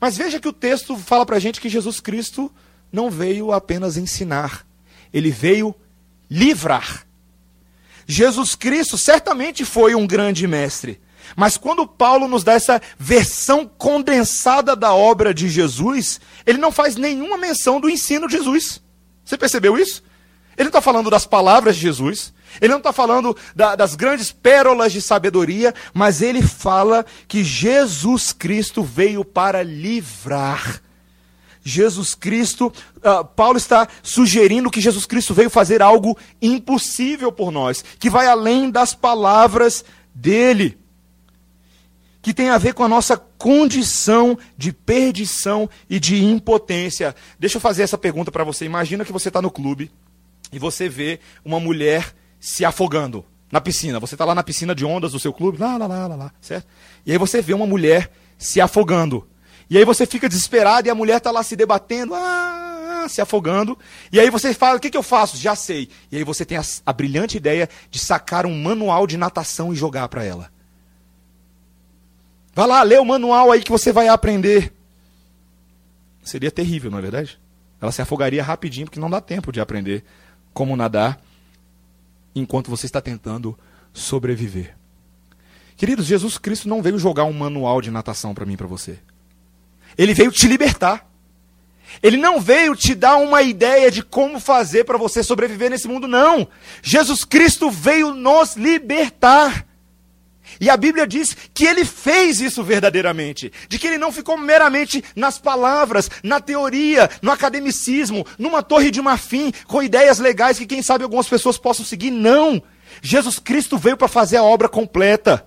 Mas 0.00 0.16
veja 0.16 0.40
que 0.40 0.48
o 0.48 0.52
texto 0.52 0.96
fala 0.96 1.26
para 1.26 1.36
a 1.36 1.40
gente 1.40 1.60
que 1.60 1.68
Jesus 1.68 2.00
Cristo 2.00 2.52
não 2.92 3.10
veio 3.10 3.52
apenas 3.52 3.96
ensinar, 3.96 4.66
ele 5.12 5.30
veio 5.30 5.74
livrar. 6.32 7.06
Jesus 8.06 8.54
Cristo 8.54 8.96
certamente 8.96 9.64
foi 9.64 9.94
um 9.94 10.06
grande 10.06 10.46
mestre, 10.46 11.00
mas 11.36 11.56
quando 11.56 11.86
Paulo 11.86 12.26
nos 12.26 12.42
dá 12.42 12.54
essa 12.54 12.80
versão 12.98 13.66
condensada 13.66 14.74
da 14.74 14.94
obra 14.94 15.32
de 15.32 15.48
Jesus, 15.48 16.20
ele 16.46 16.58
não 16.58 16.72
faz 16.72 16.96
nenhuma 16.96 17.36
menção 17.36 17.80
do 17.80 17.88
ensino 17.88 18.26
de 18.26 18.36
Jesus. 18.36 18.82
Você 19.24 19.36
percebeu 19.36 19.78
isso? 19.78 20.02
Ele 20.56 20.64
não 20.64 20.68
está 20.70 20.80
falando 20.80 21.10
das 21.10 21.26
palavras 21.26 21.76
de 21.76 21.82
Jesus, 21.82 22.34
ele 22.60 22.72
não 22.72 22.78
está 22.78 22.92
falando 22.92 23.36
da, 23.54 23.74
das 23.74 23.94
grandes 23.94 24.30
pérolas 24.32 24.92
de 24.92 25.00
sabedoria, 25.00 25.74
mas 25.94 26.20
ele 26.20 26.42
fala 26.42 27.06
que 27.28 27.44
Jesus 27.44 28.32
Cristo 28.32 28.82
veio 28.82 29.24
para 29.24 29.62
livrar. 29.62 30.82
Jesus 31.62 32.14
Cristo, 32.14 32.72
uh, 32.98 33.24
Paulo 33.24 33.56
está 33.56 33.86
sugerindo 34.02 34.70
que 34.70 34.80
Jesus 34.80 35.06
Cristo 35.06 35.34
veio 35.34 35.50
fazer 35.50 35.82
algo 35.82 36.16
impossível 36.40 37.30
por 37.30 37.50
nós, 37.50 37.84
que 37.98 38.10
vai 38.10 38.26
além 38.26 38.70
das 38.70 38.94
palavras 38.94 39.84
dele 40.14 40.82
que 42.22 42.32
tem 42.32 42.50
a 42.50 42.56
ver 42.56 42.72
com 42.72 42.84
a 42.84 42.88
nossa 42.88 43.16
condição 43.16 44.38
de 44.56 44.72
perdição 44.72 45.68
e 45.90 45.98
de 45.98 46.24
impotência. 46.24 47.16
Deixa 47.38 47.56
eu 47.56 47.60
fazer 47.60 47.82
essa 47.82 47.98
pergunta 47.98 48.30
para 48.30 48.44
você. 48.44 48.64
Imagina 48.64 49.04
que 49.04 49.12
você 49.12 49.26
está 49.26 49.42
no 49.42 49.50
clube 49.50 49.90
e 50.52 50.58
você 50.58 50.88
vê 50.88 51.18
uma 51.44 51.58
mulher 51.58 52.14
se 52.38 52.64
afogando 52.64 53.24
na 53.50 53.60
piscina. 53.60 53.98
Você 53.98 54.14
está 54.14 54.24
lá 54.24 54.36
na 54.36 54.44
piscina 54.44 54.72
de 54.72 54.84
ondas 54.84 55.12
do 55.12 55.18
seu 55.18 55.32
clube, 55.32 55.58
lá, 55.58 55.76
lá, 55.76 55.86
lá, 55.88 56.06
lá, 56.06 56.14
lá, 56.14 56.32
certo? 56.40 56.66
E 57.04 57.10
aí 57.10 57.18
você 57.18 57.42
vê 57.42 57.52
uma 57.52 57.66
mulher 57.66 58.10
se 58.38 58.60
afogando. 58.60 59.26
E 59.72 59.78
aí 59.78 59.86
você 59.86 60.04
fica 60.04 60.28
desesperado 60.28 60.86
e 60.86 60.90
a 60.90 60.94
mulher 60.94 61.16
está 61.16 61.30
lá 61.30 61.42
se 61.42 61.56
debatendo, 61.56 62.14
ah, 62.14 63.06
se 63.08 63.22
afogando. 63.22 63.78
E 64.12 64.20
aí 64.20 64.28
você 64.28 64.52
fala, 64.52 64.76
o 64.76 64.78
que, 64.80 64.90
que 64.90 64.96
eu 64.98 65.02
faço? 65.02 65.38
Já 65.38 65.56
sei. 65.56 65.88
E 66.10 66.18
aí 66.18 66.24
você 66.24 66.44
tem 66.44 66.58
a, 66.58 66.62
a 66.84 66.92
brilhante 66.92 67.38
ideia 67.38 67.66
de 67.90 67.98
sacar 67.98 68.44
um 68.44 68.54
manual 68.54 69.06
de 69.06 69.16
natação 69.16 69.72
e 69.72 69.76
jogar 69.76 70.08
para 70.08 70.22
ela. 70.22 70.52
Vá 72.54 72.66
lá, 72.66 72.82
lê 72.82 72.98
o 72.98 73.04
manual 73.06 73.50
aí 73.50 73.62
que 73.62 73.70
você 73.70 73.94
vai 73.94 74.08
aprender. 74.08 74.74
Seria 76.22 76.50
terrível, 76.50 76.90
não 76.90 76.98
é 76.98 77.02
verdade? 77.02 77.40
Ela 77.80 77.92
se 77.92 78.02
afogaria 78.02 78.42
rapidinho, 78.42 78.84
porque 78.84 79.00
não 79.00 79.08
dá 79.08 79.22
tempo 79.22 79.50
de 79.50 79.58
aprender 79.58 80.04
como 80.52 80.76
nadar 80.76 81.18
enquanto 82.34 82.68
você 82.68 82.84
está 82.84 83.00
tentando 83.00 83.58
sobreviver. 83.90 84.76
Queridos, 85.78 86.04
Jesus 86.04 86.36
Cristo 86.36 86.68
não 86.68 86.82
veio 86.82 86.98
jogar 86.98 87.24
um 87.24 87.32
manual 87.32 87.80
de 87.80 87.90
natação 87.90 88.34
para 88.34 88.44
mim 88.44 88.58
para 88.58 88.66
você. 88.66 88.98
Ele 89.96 90.14
veio 90.14 90.30
te 90.30 90.46
libertar. 90.46 91.06
Ele 92.02 92.16
não 92.16 92.40
veio 92.40 92.74
te 92.74 92.94
dar 92.94 93.16
uma 93.16 93.42
ideia 93.42 93.90
de 93.90 94.02
como 94.02 94.40
fazer 94.40 94.84
para 94.84 94.98
você 94.98 95.22
sobreviver 95.22 95.70
nesse 95.70 95.86
mundo, 95.86 96.08
não. 96.08 96.48
Jesus 96.82 97.24
Cristo 97.24 97.70
veio 97.70 98.14
nos 98.14 98.56
libertar. 98.56 99.66
E 100.60 100.68
a 100.68 100.76
Bíblia 100.76 101.06
diz 101.06 101.36
que 101.54 101.64
ele 101.64 101.84
fez 101.84 102.40
isso 102.40 102.62
verdadeiramente, 102.62 103.52
de 103.68 103.78
que 103.78 103.86
ele 103.86 103.98
não 103.98 104.12
ficou 104.12 104.36
meramente 104.36 105.02
nas 105.14 105.38
palavras, 105.38 106.10
na 106.22 106.40
teoria, 106.40 107.10
no 107.20 107.30
academicismo, 107.30 108.26
numa 108.38 108.62
torre 108.62 108.90
de 108.90 109.00
marfim, 109.00 109.52
com 109.66 109.82
ideias 109.82 110.18
legais 110.18 110.58
que 110.58 110.66
quem 110.66 110.82
sabe 110.82 111.04
algumas 111.04 111.28
pessoas 111.28 111.58
possam 111.58 111.84
seguir. 111.84 112.10
Não! 112.10 112.62
Jesus 113.00 113.38
Cristo 113.38 113.78
veio 113.78 113.96
para 113.96 114.08
fazer 114.08 114.36
a 114.36 114.44
obra 114.44 114.68
completa. 114.68 115.46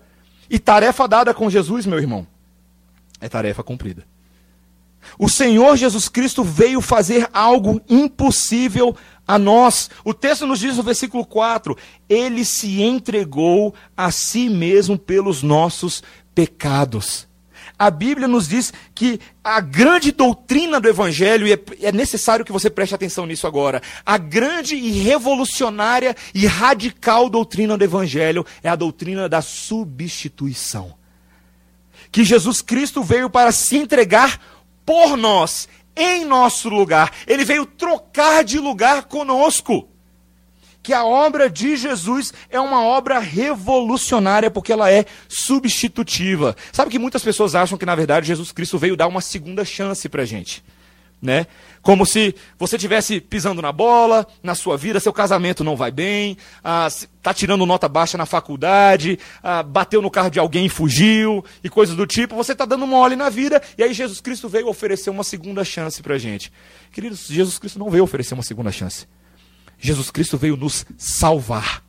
E 0.49 0.59
tarefa 0.59 1.07
dada 1.07 1.33
com 1.33 1.49
Jesus, 1.49 1.85
meu 1.85 1.97
irmão, 1.97 2.27
é 3.19 3.27
tarefa 3.27 3.63
cumprida. 3.63 4.05
O 5.17 5.29
Senhor 5.29 5.75
Jesus 5.77 6.09
Cristo 6.09 6.43
veio 6.43 6.81
fazer 6.81 7.29
algo 7.33 7.81
impossível 7.89 8.95
a 9.27 9.39
nós. 9.39 9.89
O 10.03 10.13
texto 10.13 10.45
nos 10.45 10.59
diz 10.59 10.77
no 10.77 10.83
versículo 10.83 11.25
4: 11.25 11.77
Ele 12.09 12.43
se 12.45 12.81
entregou 12.81 13.73
a 13.95 14.11
si 14.11 14.49
mesmo 14.49 14.97
pelos 14.97 15.41
nossos 15.41 16.03
pecados. 16.33 17.27
A 17.77 17.89
Bíblia 17.89 18.27
nos 18.27 18.47
diz 18.47 18.71
que 18.93 19.19
a 19.43 19.59
grande 19.59 20.11
doutrina 20.11 20.79
do 20.79 20.87
Evangelho, 20.87 21.45
e 21.45 21.53
é, 21.53 21.59
é 21.81 21.91
necessário 21.91 22.45
que 22.45 22.51
você 22.51 22.69
preste 22.69 22.95
atenção 22.95 23.25
nisso 23.25 23.47
agora, 23.47 23.81
a 24.05 24.17
grande 24.17 24.75
e 24.75 24.91
revolucionária 24.91 26.15
e 26.33 26.45
radical 26.45 27.29
doutrina 27.29 27.77
do 27.77 27.83
Evangelho 27.83 28.45
é 28.63 28.69
a 28.69 28.75
doutrina 28.75 29.27
da 29.27 29.41
substituição. 29.41 30.93
Que 32.11 32.23
Jesus 32.23 32.61
Cristo 32.61 33.03
veio 33.03 33.29
para 33.29 33.51
se 33.51 33.75
entregar 33.75 34.39
por 34.85 35.17
nós, 35.17 35.67
em 35.95 36.25
nosso 36.25 36.69
lugar. 36.69 37.11
Ele 37.25 37.43
veio 37.43 37.65
trocar 37.65 38.43
de 38.43 38.59
lugar 38.59 39.05
conosco. 39.05 39.89
Que 40.83 40.93
a 40.93 41.03
obra 41.03 41.49
de 41.49 41.75
Jesus 41.75 42.31
é 42.47 42.59
uma 42.59 42.83
obra 42.83 43.17
revolucionária 43.17 44.51
porque 44.51 44.71
ela 44.71 44.91
é 44.91 45.05
substitutiva. 45.27 46.55
Sabe 46.71 46.91
que 46.91 46.99
muitas 46.99 47.23
pessoas 47.23 47.55
acham 47.55 47.77
que 47.77 47.87
na 47.87 47.95
verdade 47.95 48.27
Jesus 48.27 48.51
Cristo 48.51 48.77
veio 48.77 48.95
dar 48.95 49.07
uma 49.07 49.21
segunda 49.21 49.65
chance 49.65 50.07
para 50.07 50.21
a 50.21 50.25
gente, 50.25 50.63
né? 51.19 51.47
Como 51.85 52.03
se 52.03 52.33
você 52.57 52.79
tivesse 52.79 53.21
pisando 53.21 53.61
na 53.61 53.71
bola, 53.71 54.25
na 54.41 54.55
sua 54.55 54.75
vida, 54.75 54.99
seu 54.99 55.13
casamento 55.13 55.63
não 55.63 55.75
vai 55.75 55.91
bem, 55.91 56.35
está 56.57 57.29
ah, 57.29 57.31
tirando 57.31 57.63
nota 57.63 57.87
baixa 57.87 58.17
na 58.17 58.25
faculdade, 58.25 59.19
ah, 59.43 59.61
bateu 59.61 60.01
no 60.01 60.09
carro 60.09 60.31
de 60.31 60.39
alguém 60.39 60.65
e 60.65 60.69
fugiu, 60.69 61.45
e 61.63 61.69
coisas 61.69 61.95
do 61.95 62.07
tipo. 62.07 62.35
Você 62.35 62.53
está 62.53 62.65
dando 62.65 62.87
mole 62.87 63.15
na 63.15 63.29
vida, 63.29 63.61
e 63.77 63.83
aí 63.83 63.93
Jesus 63.93 64.19
Cristo 64.19 64.49
veio 64.49 64.67
oferecer 64.67 65.11
uma 65.11 65.23
segunda 65.23 65.63
chance 65.63 66.01
para 66.01 66.15
a 66.15 66.17
gente. 66.17 66.51
Queridos, 66.91 67.27
Jesus 67.27 67.59
Cristo 67.59 67.77
não 67.77 67.91
veio 67.91 68.03
oferecer 68.03 68.33
uma 68.33 68.41
segunda 68.41 68.71
chance. 68.71 69.05
Jesus 69.77 70.09
Cristo 70.09 70.39
veio 70.39 70.57
nos 70.57 70.87
salvar. 70.97 71.83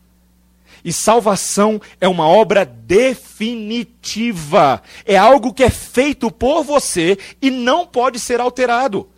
E 0.85 0.93
salvação 0.93 1.81
é 1.99 2.07
uma 2.07 2.29
obra 2.29 2.67
definitiva. 2.67 3.23
É 5.07 5.17
algo 5.17 5.55
que 5.55 5.65
é 5.65 5.71
feito 5.71 6.31
por 6.31 6.63
você 6.63 7.17
e 7.41 7.51
não 7.51 7.87
pode 7.87 8.21
ser 8.21 8.41
alterado. 8.41 9.09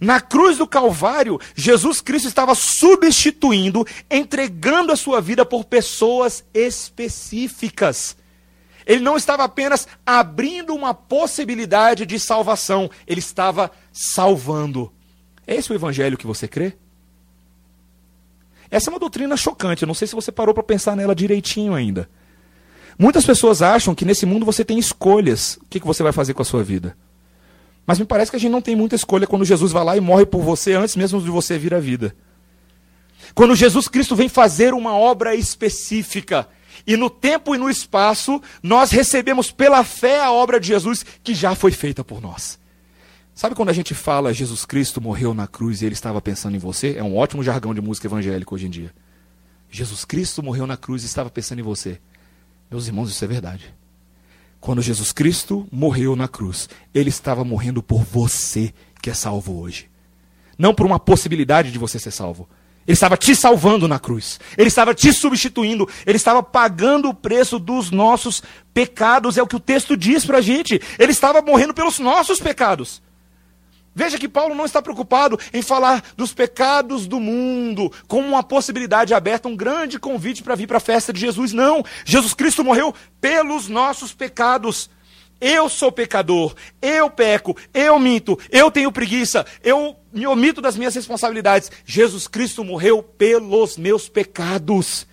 Na 0.00 0.20
cruz 0.20 0.58
do 0.58 0.66
Calvário, 0.66 1.40
Jesus 1.54 2.00
Cristo 2.00 2.28
estava 2.28 2.54
substituindo, 2.54 3.86
entregando 4.10 4.92
a 4.92 4.96
sua 4.96 5.20
vida 5.20 5.44
por 5.44 5.64
pessoas 5.64 6.44
específicas. 6.52 8.16
Ele 8.86 9.00
não 9.00 9.16
estava 9.16 9.44
apenas 9.44 9.88
abrindo 10.04 10.74
uma 10.74 10.94
possibilidade 10.94 12.06
de 12.06 12.20
salvação, 12.20 12.88
ele 13.06 13.20
estava 13.20 13.70
salvando. 13.92 14.92
É 15.46 15.56
esse 15.56 15.72
o 15.72 15.74
evangelho 15.74 16.16
que 16.16 16.26
você 16.26 16.46
crê? 16.46 16.74
Essa 18.70 18.90
é 18.90 18.92
uma 18.92 19.00
doutrina 19.00 19.36
chocante, 19.36 19.82
eu 19.82 19.86
não 19.86 19.94
sei 19.94 20.06
se 20.06 20.14
você 20.14 20.30
parou 20.30 20.54
para 20.54 20.62
pensar 20.62 20.96
nela 20.96 21.14
direitinho 21.14 21.74
ainda. 21.74 22.08
Muitas 22.98 23.24
pessoas 23.24 23.60
acham 23.60 23.94
que 23.94 24.04
nesse 24.04 24.24
mundo 24.24 24.46
você 24.46 24.64
tem 24.64 24.78
escolhas. 24.78 25.58
O 25.62 25.66
que, 25.68 25.80
que 25.80 25.86
você 25.86 26.02
vai 26.02 26.12
fazer 26.12 26.34
com 26.34 26.42
a 26.42 26.44
sua 26.44 26.64
vida? 26.64 26.96
Mas 27.86 27.98
me 27.98 28.04
parece 28.04 28.30
que 28.30 28.36
a 28.36 28.40
gente 28.40 28.50
não 28.50 28.60
tem 28.60 28.74
muita 28.74 28.96
escolha 28.96 29.26
quando 29.26 29.44
Jesus 29.44 29.70
vai 29.70 29.84
lá 29.84 29.96
e 29.96 30.00
morre 30.00 30.26
por 30.26 30.42
você 30.42 30.74
antes 30.74 30.96
mesmo 30.96 31.20
de 31.20 31.30
você 31.30 31.56
vir 31.56 31.72
à 31.72 31.78
vida. 31.78 32.16
Quando 33.34 33.54
Jesus 33.54 33.86
Cristo 33.86 34.16
vem 34.16 34.28
fazer 34.28 34.74
uma 34.74 34.96
obra 34.96 35.34
específica, 35.34 36.48
e 36.86 36.96
no 36.96 37.08
tempo 37.08 37.54
e 37.54 37.58
no 37.58 37.70
espaço, 37.70 38.40
nós 38.62 38.90
recebemos 38.90 39.50
pela 39.50 39.84
fé 39.84 40.20
a 40.20 40.32
obra 40.32 40.58
de 40.58 40.68
Jesus 40.68 41.04
que 41.22 41.34
já 41.34 41.54
foi 41.54 41.70
feita 41.70 42.02
por 42.02 42.20
nós. 42.20 42.58
Sabe 43.34 43.54
quando 43.54 43.68
a 43.68 43.72
gente 43.72 43.94
fala 43.94 44.32
Jesus 44.32 44.64
Cristo 44.64 45.00
morreu 45.00 45.34
na 45.34 45.46
cruz 45.46 45.82
e 45.82 45.86
ele 45.86 45.92
estava 45.92 46.20
pensando 46.22 46.56
em 46.56 46.58
você? 46.58 46.94
É 46.96 47.04
um 47.04 47.16
ótimo 47.16 47.42
jargão 47.42 47.74
de 47.74 47.80
música 47.80 48.06
evangélica 48.06 48.54
hoje 48.54 48.66
em 48.66 48.70
dia. 48.70 48.94
Jesus 49.70 50.04
Cristo 50.04 50.42
morreu 50.42 50.66
na 50.66 50.76
cruz 50.76 51.02
e 51.02 51.06
estava 51.06 51.28
pensando 51.28 51.58
em 51.58 51.62
você. 51.62 52.00
Meus 52.70 52.86
irmãos, 52.86 53.10
isso 53.10 53.22
é 53.24 53.28
verdade. 53.28 53.74
Quando 54.66 54.82
Jesus 54.82 55.12
Cristo 55.12 55.64
morreu 55.70 56.16
na 56.16 56.26
cruz, 56.26 56.68
ele 56.92 57.08
estava 57.08 57.44
morrendo 57.44 57.84
por 57.84 58.02
você 58.02 58.74
que 59.00 59.08
é 59.08 59.14
salvo 59.14 59.60
hoje. 59.60 59.88
Não 60.58 60.74
por 60.74 60.84
uma 60.84 60.98
possibilidade 60.98 61.70
de 61.70 61.78
você 61.78 62.00
ser 62.00 62.10
salvo. 62.10 62.48
Ele 62.84 62.94
estava 62.94 63.16
te 63.16 63.36
salvando 63.36 63.86
na 63.86 64.00
cruz. 64.00 64.40
Ele 64.58 64.66
estava 64.66 64.92
te 64.92 65.12
substituindo. 65.12 65.88
Ele 66.04 66.16
estava 66.16 66.42
pagando 66.42 67.08
o 67.08 67.14
preço 67.14 67.60
dos 67.60 67.92
nossos 67.92 68.42
pecados. 68.74 69.38
É 69.38 69.42
o 69.42 69.46
que 69.46 69.54
o 69.54 69.60
texto 69.60 69.96
diz 69.96 70.26
para 70.26 70.38
a 70.38 70.42
gente. 70.42 70.82
Ele 70.98 71.12
estava 71.12 71.40
morrendo 71.40 71.72
pelos 71.72 72.00
nossos 72.00 72.40
pecados. 72.40 73.00
Veja 73.98 74.18
que 74.18 74.28
Paulo 74.28 74.54
não 74.54 74.66
está 74.66 74.82
preocupado 74.82 75.40
em 75.54 75.62
falar 75.62 76.04
dos 76.18 76.34
pecados 76.34 77.06
do 77.06 77.18
mundo 77.18 77.90
como 78.06 78.28
uma 78.28 78.42
possibilidade 78.42 79.14
aberta, 79.14 79.48
um 79.48 79.56
grande 79.56 79.98
convite 79.98 80.42
para 80.42 80.54
vir 80.54 80.66
para 80.66 80.76
a 80.76 80.80
festa 80.80 81.14
de 81.14 81.20
Jesus. 81.20 81.54
Não. 81.54 81.82
Jesus 82.04 82.34
Cristo 82.34 82.62
morreu 82.62 82.94
pelos 83.22 83.68
nossos 83.68 84.12
pecados. 84.12 84.90
Eu 85.40 85.70
sou 85.70 85.90
pecador, 85.90 86.54
eu 86.82 87.08
peco, 87.08 87.56
eu 87.72 87.98
minto, 87.98 88.38
eu 88.50 88.70
tenho 88.70 88.92
preguiça, 88.92 89.46
eu 89.64 89.96
me 90.12 90.26
omito 90.26 90.60
das 90.60 90.76
minhas 90.76 90.94
responsabilidades. 90.94 91.70
Jesus 91.86 92.28
Cristo 92.28 92.62
morreu 92.62 93.02
pelos 93.02 93.78
meus 93.78 94.10
pecados. 94.10 95.06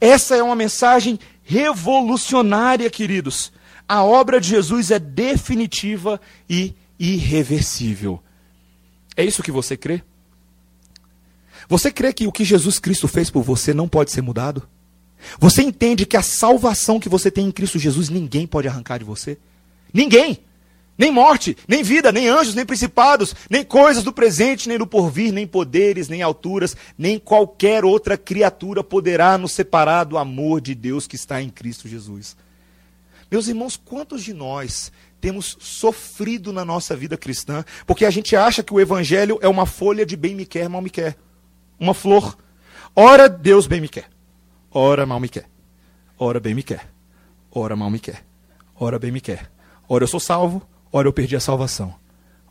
Essa 0.00 0.34
é 0.34 0.42
uma 0.42 0.56
mensagem 0.56 1.16
revolucionária, 1.44 2.90
queridos. 2.90 3.52
A 3.88 4.02
obra 4.02 4.40
de 4.40 4.48
Jesus 4.48 4.90
é 4.90 4.98
definitiva 4.98 6.20
e 6.50 6.74
irreversível. 6.98 8.22
É 9.16 9.24
isso 9.24 9.42
que 9.42 9.50
você 9.50 9.76
crê? 9.76 10.02
Você 11.68 11.90
crê 11.90 12.12
que 12.12 12.26
o 12.26 12.32
que 12.32 12.44
Jesus 12.44 12.78
Cristo 12.78 13.08
fez 13.08 13.30
por 13.30 13.42
você 13.42 13.74
não 13.74 13.88
pode 13.88 14.12
ser 14.12 14.22
mudado? 14.22 14.68
Você 15.38 15.62
entende 15.62 16.06
que 16.06 16.16
a 16.16 16.22
salvação 16.22 17.00
que 17.00 17.08
você 17.08 17.30
tem 17.30 17.46
em 17.46 17.52
Cristo 17.52 17.78
Jesus 17.78 18.08
ninguém 18.08 18.46
pode 18.46 18.68
arrancar 18.68 18.98
de 18.98 19.04
você? 19.04 19.38
Ninguém! 19.92 20.40
Nem 20.98 21.12
morte, 21.12 21.54
nem 21.68 21.82
vida, 21.82 22.10
nem 22.10 22.26
anjos, 22.26 22.54
nem 22.54 22.64
principados, 22.64 23.34
nem 23.50 23.62
coisas 23.62 24.02
do 24.02 24.12
presente, 24.12 24.66
nem 24.66 24.78
do 24.78 24.86
porvir, 24.86 25.30
nem 25.30 25.46
poderes, 25.46 26.08
nem 26.08 26.22
alturas, 26.22 26.74
nem 26.96 27.18
qualquer 27.18 27.84
outra 27.84 28.16
criatura 28.16 28.82
poderá 28.82 29.36
nos 29.36 29.52
separar 29.52 30.04
do 30.04 30.16
amor 30.16 30.58
de 30.58 30.74
Deus 30.74 31.06
que 31.06 31.16
está 31.16 31.42
em 31.42 31.50
Cristo 31.50 31.86
Jesus. 31.86 32.34
Meus 33.30 33.46
irmãos, 33.46 33.76
quantos 33.76 34.24
de 34.24 34.32
nós 34.32 34.90
temos 35.20 35.56
sofrido 35.60 36.52
na 36.52 36.64
nossa 36.64 36.94
vida 36.94 37.16
cristã 37.16 37.64
porque 37.86 38.04
a 38.04 38.10
gente 38.10 38.36
acha 38.36 38.62
que 38.62 38.72
o 38.72 38.80
evangelho 38.80 39.38
é 39.40 39.48
uma 39.48 39.66
folha 39.66 40.04
de 40.06 40.16
bem 40.16 40.34
me 40.34 40.46
quer, 40.46 40.68
mal 40.68 40.82
me 40.82 40.90
quer? 40.90 41.16
Uma 41.78 41.94
flor. 41.94 42.36
Ora 42.94 43.28
Deus 43.28 43.66
bem 43.66 43.80
me 43.80 43.88
quer, 43.88 44.08
ora 44.70 45.04
mal 45.04 45.20
me 45.20 45.28
quer. 45.28 45.46
Ora 46.18 46.40
bem 46.40 46.54
me 46.54 46.62
quer, 46.62 46.88
ora 47.50 47.76
mal 47.76 47.90
me 47.90 47.98
quer. 47.98 48.24
Ora 48.78 48.98
bem 48.98 49.10
me 49.10 49.20
quer. 49.20 49.50
Ora 49.88 50.04
eu 50.04 50.08
sou 50.08 50.20
salvo, 50.20 50.62
ora 50.92 51.08
eu 51.08 51.12
perdi 51.12 51.36
a 51.36 51.40
salvação. 51.40 51.94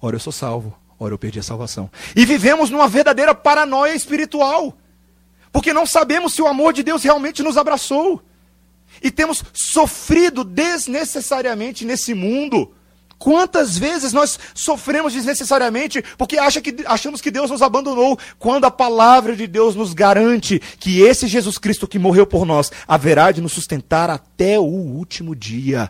Ora 0.02 0.16
eu 0.16 0.20
sou 0.20 0.34
salvo, 0.34 0.76
ora 1.00 1.14
eu 1.14 1.18
perdi 1.18 1.40
a 1.40 1.44
salvação. 1.44 1.90
E 2.16 2.26
vivemos 2.26 2.70
numa 2.70 2.88
verdadeira 2.88 3.34
paranoia 3.34 3.96
espiritual. 3.96 4.78
Porque 5.52 5.74
não 5.74 5.86
sabemos 5.86 6.34
se 6.34 6.42
o 6.42 6.48
amor 6.48 6.74
de 6.74 6.84
Deus 6.84 7.04
realmente 7.04 7.42
nos 7.42 7.58
abraçou. 7.58 8.22
E 9.02 9.12
temos 9.12 9.44
sofrido 9.54 10.44
desnecessariamente 10.44 11.86
nesse 11.86 12.14
mundo. 12.14 12.74
Quantas 13.18 13.78
vezes 13.78 14.12
nós 14.12 14.38
sofremos 14.54 15.14
desnecessariamente 15.14 16.04
porque 16.18 16.38
acha 16.38 16.62
que, 16.62 16.76
achamos 16.86 17.22
que 17.22 17.32
Deus 17.32 17.50
nos 17.50 17.62
abandonou, 17.62 18.20
quando 18.38 18.66
a 18.66 18.72
palavra 18.72 19.36
de 19.36 19.48
Deus 19.48 19.76
nos 19.76 19.94
garante 19.94 20.62
que 20.80 21.02
esse 21.02 21.28
Jesus 21.28 21.58
Cristo 21.58 21.88
que 21.88 21.98
morreu 21.98 22.28
por 22.28 22.46
nós 22.46 22.72
haverá 22.88 23.32
de 23.32 23.42
nos 23.42 23.54
sustentar 23.54 24.10
até 24.10 24.60
o 24.60 24.64
último 24.64 25.36
dia. 25.36 25.90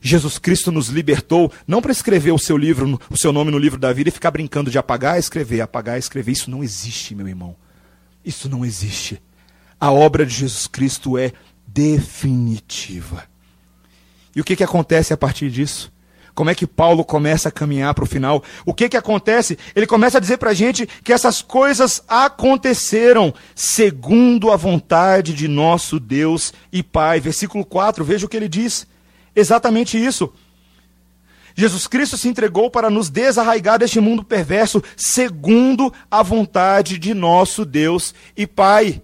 Jesus 0.00 0.38
Cristo 0.38 0.70
nos 0.70 0.88
libertou, 0.88 1.52
não 1.66 1.82
para 1.82 1.92
escrever 1.92 2.32
o 2.32 2.38
seu 2.38 2.56
livro, 2.56 3.00
o 3.10 3.16
seu 3.16 3.32
nome 3.32 3.50
no 3.50 3.58
livro 3.58 3.78
da 3.78 3.92
vida 3.92 4.08
e 4.08 4.12
ficar 4.12 4.30
brincando 4.30 4.70
de 4.70 4.78
apagar, 4.78 5.18
escrever, 5.18 5.60
apagar, 5.60 5.98
escrever. 5.98 6.32
Isso 6.32 6.50
não 6.50 6.62
existe, 6.62 7.14
meu 7.14 7.26
irmão. 7.26 7.56
Isso 8.24 8.48
não 8.48 8.64
existe. 8.64 9.20
A 9.78 9.90
obra 9.90 10.24
de 10.24 10.34
Jesus 10.34 10.66
Cristo 10.66 11.18
é 11.18 11.32
definitiva. 11.76 13.24
E 14.34 14.40
o 14.40 14.44
que, 14.44 14.56
que 14.56 14.64
acontece 14.64 15.12
a 15.12 15.16
partir 15.16 15.50
disso? 15.50 15.92
Como 16.34 16.48
é 16.48 16.54
que 16.54 16.66
Paulo 16.66 17.04
começa 17.04 17.50
a 17.50 17.52
caminhar 17.52 17.94
para 17.94 18.04
o 18.04 18.06
final? 18.06 18.42
O 18.64 18.72
que, 18.72 18.88
que 18.88 18.96
acontece? 18.96 19.58
Ele 19.74 19.86
começa 19.86 20.16
a 20.16 20.20
dizer 20.20 20.38
para 20.38 20.50
a 20.50 20.54
gente 20.54 20.86
que 21.04 21.12
essas 21.12 21.42
coisas 21.42 22.02
aconteceram 22.08 23.32
segundo 23.54 24.50
a 24.50 24.56
vontade 24.56 25.34
de 25.34 25.48
nosso 25.48 26.00
Deus 26.00 26.52
e 26.72 26.82
Pai. 26.82 27.20
Versículo 27.20 27.64
4, 27.64 28.04
veja 28.04 28.24
o 28.24 28.28
que 28.28 28.36
ele 28.36 28.48
diz 28.48 28.86
exatamente 29.34 30.02
isso. 30.02 30.32
Jesus 31.54 31.86
Cristo 31.86 32.18
se 32.18 32.28
entregou 32.28 32.70
para 32.70 32.90
nos 32.90 33.08
desarraigar 33.08 33.78
deste 33.78 34.00
mundo 34.00 34.22
perverso, 34.22 34.82
segundo 34.94 35.92
a 36.10 36.22
vontade 36.22 36.98
de 36.98 37.14
nosso 37.14 37.64
Deus 37.64 38.14
e 38.36 38.46
Pai. 38.46 39.02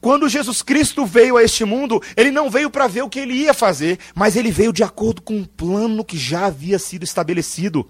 Quando 0.00 0.28
Jesus 0.28 0.62
Cristo 0.62 1.04
veio 1.04 1.36
a 1.36 1.42
este 1.42 1.64
mundo, 1.64 2.02
ele 2.16 2.30
não 2.30 2.48
veio 2.50 2.70
para 2.70 2.86
ver 2.86 3.02
o 3.02 3.08
que 3.08 3.20
ele 3.20 3.34
ia 3.34 3.52
fazer, 3.52 3.98
mas 4.14 4.34
ele 4.34 4.50
veio 4.50 4.72
de 4.72 4.82
acordo 4.82 5.20
com 5.20 5.34
um 5.34 5.44
plano 5.44 6.04
que 6.04 6.16
já 6.16 6.46
havia 6.46 6.78
sido 6.78 7.04
estabelecido. 7.04 7.88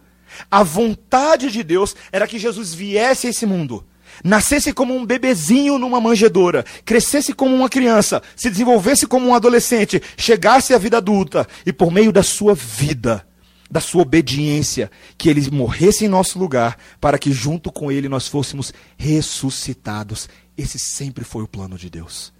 A 0.51 0.62
vontade 0.62 1.51
de 1.51 1.62
Deus 1.62 1.94
era 2.11 2.27
que 2.27 2.38
Jesus 2.38 2.75
viesse 2.75 3.27
a 3.27 3.31
esse 3.31 3.46
mundo 3.46 3.85
nascesse 4.25 4.73
como 4.73 4.94
um 4.94 5.05
bebezinho 5.05 5.79
numa 5.79 6.01
manjedoura, 6.01 6.64
crescesse 6.85 7.33
como 7.33 7.55
uma 7.55 7.68
criança, 7.68 8.23
se 8.37 8.51
desenvolvesse 8.51 9.07
como 9.07 9.29
um 9.29 9.35
adolescente, 9.35 10.03
chegasse 10.16 10.75
à 10.75 10.79
vida 10.79 10.99
adulta 10.99 11.46
e 11.64 11.73
por 11.73 11.90
meio 11.90 12.12
da 12.12 12.23
sua 12.23 12.55
vida, 12.55 13.27
da 13.70 13.81
sua 13.81 14.03
obediência, 14.03 14.90
que 15.16 15.29
ele 15.29 15.49
morresse 15.51 16.05
em 16.05 16.09
nosso 16.09 16.38
lugar, 16.38 16.77
para 17.01 17.18
que 17.18 17.33
junto 17.33 17.70
com 17.70 17.90
ele 17.90 18.09
nós 18.09 18.27
fôssemos 18.27 18.73
ressuscitados. 18.96 20.29
Esse 20.61 20.79
sempre 20.79 21.25
foi 21.25 21.42
o 21.42 21.49
plano 21.49 21.79
de 21.79 21.88
Deus. 21.88 22.35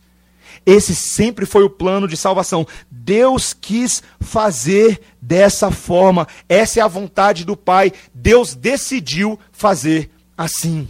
Esse 0.67 0.95
sempre 0.95 1.47
foi 1.47 1.65
o 1.65 1.71
plano 1.71 2.07
de 2.07 2.19
salvação. 2.19 2.67
Deus 2.91 3.55
quis 3.59 4.03
fazer 4.21 5.01
dessa 5.23 5.71
forma. 5.71 6.29
Essa 6.47 6.81
é 6.81 6.83
a 6.83 6.89
vontade 6.89 7.47
do 7.47 7.57
Pai. 7.57 7.93
Deus 8.13 8.55
decidiu 8.55 9.41
fazer 9.51 10.11
assim. 10.37 10.89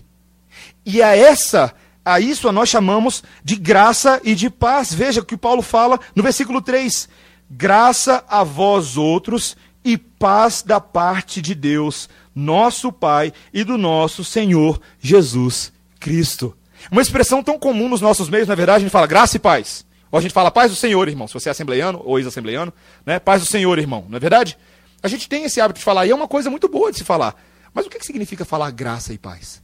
E 0.84 1.00
a 1.00 1.16
essa, 1.16 1.72
a 2.04 2.18
isso 2.18 2.50
nós 2.50 2.68
chamamos 2.68 3.22
de 3.44 3.54
graça 3.54 4.20
e 4.24 4.34
de 4.34 4.50
paz. 4.50 4.92
Veja 4.92 5.20
o 5.20 5.24
que 5.24 5.36
Paulo 5.36 5.62
fala 5.62 6.00
no 6.16 6.24
versículo 6.24 6.60
3: 6.60 7.08
Graça 7.48 8.24
a 8.28 8.42
vós 8.42 8.96
outros 8.96 9.56
e 9.84 9.96
paz 9.96 10.62
da 10.62 10.80
parte 10.80 11.40
de 11.40 11.54
Deus, 11.54 12.08
nosso 12.34 12.90
Pai 12.90 13.32
e 13.54 13.62
do 13.62 13.78
nosso 13.78 14.24
Senhor 14.24 14.80
Jesus 15.00 15.72
Cristo. 16.00 16.56
Uma 16.90 17.02
expressão 17.02 17.42
tão 17.42 17.58
comum 17.58 17.88
nos 17.88 18.00
nossos 18.00 18.28
meios, 18.28 18.48
na 18.48 18.54
verdade, 18.54 18.78
a 18.78 18.80
gente 18.80 18.90
fala 18.90 19.06
graça 19.06 19.36
e 19.36 19.40
paz. 19.40 19.84
Ou 20.10 20.18
a 20.18 20.22
gente 20.22 20.32
fala 20.32 20.50
paz 20.50 20.70
do 20.70 20.76
Senhor, 20.76 21.08
irmão, 21.08 21.28
se 21.28 21.34
você 21.34 21.48
é 21.48 21.52
assembleiano 21.52 22.00
ou 22.04 22.18
ex-assembleiano, 22.18 22.72
né? 23.04 23.18
Paz 23.18 23.42
do 23.42 23.46
Senhor, 23.46 23.78
irmão, 23.78 24.06
não 24.08 24.16
é 24.16 24.20
verdade? 24.20 24.58
A 25.02 25.08
gente 25.08 25.28
tem 25.28 25.44
esse 25.44 25.60
hábito 25.60 25.78
de 25.78 25.84
falar, 25.84 26.06
e 26.06 26.10
é 26.10 26.14
uma 26.14 26.28
coisa 26.28 26.50
muito 26.50 26.68
boa 26.68 26.90
de 26.90 26.98
se 26.98 27.04
falar. 27.04 27.34
Mas 27.72 27.86
o 27.86 27.90
que 27.90 28.04
significa 28.04 28.44
falar 28.44 28.70
graça 28.70 29.12
e 29.12 29.18
paz? 29.18 29.62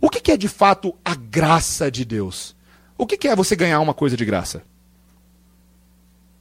O 0.00 0.10
que 0.10 0.30
é 0.30 0.36
de 0.36 0.48
fato 0.48 0.94
a 1.04 1.14
graça 1.14 1.90
de 1.90 2.04
Deus? 2.04 2.54
O 2.98 3.06
que 3.06 3.26
é 3.26 3.34
você 3.34 3.56
ganhar 3.56 3.80
uma 3.80 3.94
coisa 3.94 4.16
de 4.16 4.24
graça? 4.24 4.62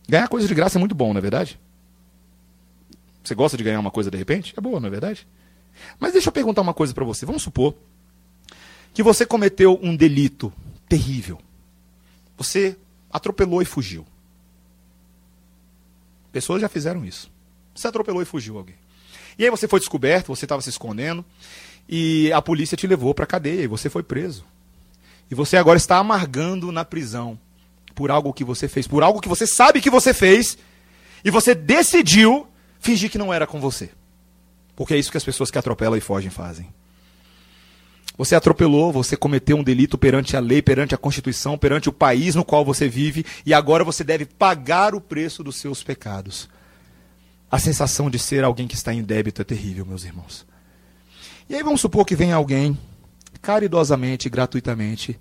Ganhar 0.08 0.28
coisa 0.28 0.48
de 0.48 0.54
graça 0.54 0.78
é 0.78 0.80
muito 0.80 0.94
bom, 0.94 1.14
não 1.14 1.20
é 1.20 1.22
verdade? 1.22 1.60
Você 3.24 3.34
gosta 3.34 3.56
de 3.56 3.64
ganhar 3.64 3.80
uma 3.80 3.90
coisa 3.90 4.12
de 4.12 4.18
repente? 4.18 4.54
É 4.58 4.60
boa, 4.60 4.80
não 4.80 4.88
é 4.88 4.92
verdade? 4.92 5.26
Mas 5.98 6.12
deixa 6.12 6.28
eu 6.28 6.34
perguntar 6.34 6.62
uma 6.62 6.74
coisa 6.74 6.94
para 6.94 7.06
você. 7.06 7.26
Vamos 7.26 7.42
supor 7.42 7.74
que 8.94 9.02
você 9.02 9.26
cometeu 9.26 9.80
um 9.82 9.96
delito 9.96 10.54
terrível. 10.88 11.40
Você 12.38 12.78
atropelou 13.12 13.62
e 13.62 13.66
fugiu. 13.66 14.06
Pessoas 16.32 16.62
já 16.62 16.70
fizeram 16.70 17.04
isso. 17.06 17.32
Você 17.74 17.88
atropelou 17.88 18.22
e 18.22 18.26
fugiu 18.26 18.58
alguém. 18.58 18.76
E 19.38 19.44
aí 19.44 19.50
você 19.50 19.68
foi 19.68 19.80
descoberto, 19.80 20.28
você 20.28 20.46
estava 20.46 20.62
se 20.62 20.70
escondendo, 20.70 21.26
e 21.90 22.32
a 22.32 22.42
polícia 22.42 22.78
te 22.78 22.86
levou 22.86 23.14
para 23.14 23.24
a 23.24 23.28
cadeia 23.28 23.64
e 23.64 23.68
você 23.68 23.90
foi 23.90 24.04
preso. 24.04 24.46
E 25.30 25.36
você 25.36 25.58
agora 25.58 25.78
está 25.78 25.98
amargando 25.98 26.72
na 26.72 26.86
prisão 26.86 27.40
por 27.96 28.12
algo 28.12 28.34
que 28.34 28.44
você 28.44 28.68
fez, 28.68 28.88
por 28.88 29.02
algo 29.02 29.22
que 29.22 29.30
você 29.30 29.48
sabe 29.48 29.82
que 29.82 29.90
você 29.90 30.14
fez, 30.14 30.58
e 31.24 31.32
você 31.32 31.56
decidiu 31.56 32.48
fingir 32.80 33.10
que 33.10 33.18
não 33.18 33.34
era 33.34 33.48
com 33.48 33.60
você. 33.60 33.90
Porque 34.76 34.94
é 34.94 34.98
isso 34.98 35.12
que 35.12 35.18
as 35.18 35.24
pessoas 35.24 35.50
que 35.50 35.58
atropelam 35.58 35.98
e 35.98 36.02
fogem 36.02 36.30
fazem. 36.30 36.68
Você 38.18 38.36
atropelou, 38.36 38.92
você 38.92 39.18
cometeu 39.18 39.58
um 39.58 39.64
delito 39.64 39.98
perante 39.98 40.38
a 40.38 40.40
lei, 40.40 40.62
perante 40.62 40.94
a 40.94 40.98
Constituição, 40.98 41.58
perante 41.58 41.90
o 41.90 41.94
país 41.94 42.36
no 42.36 42.46
qual 42.46 42.64
você 42.64 42.88
vive, 42.88 43.26
e 43.46 43.54
agora 43.54 43.84
você 43.84 44.04
deve 44.04 44.26
pagar 44.26 44.94
o 44.94 45.02
preço 45.02 45.44
dos 45.44 45.56
seus 45.56 45.82
pecados. 45.82 46.48
A 47.50 47.58
sensação 47.58 48.10
de 48.10 48.20
ser 48.20 48.44
alguém 48.44 48.68
que 48.68 48.76
está 48.76 48.94
em 48.94 49.04
débito 49.04 49.42
é 49.42 49.46
terrível, 49.46 49.86
meus 49.86 50.04
irmãos. 50.04 50.46
E 51.50 51.56
aí 51.56 51.64
vamos 51.64 51.82
supor 51.82 52.06
que 52.06 52.16
vem 52.16 52.32
alguém, 52.32 52.78
caridosamente, 53.42 54.30
gratuitamente, 54.30 55.20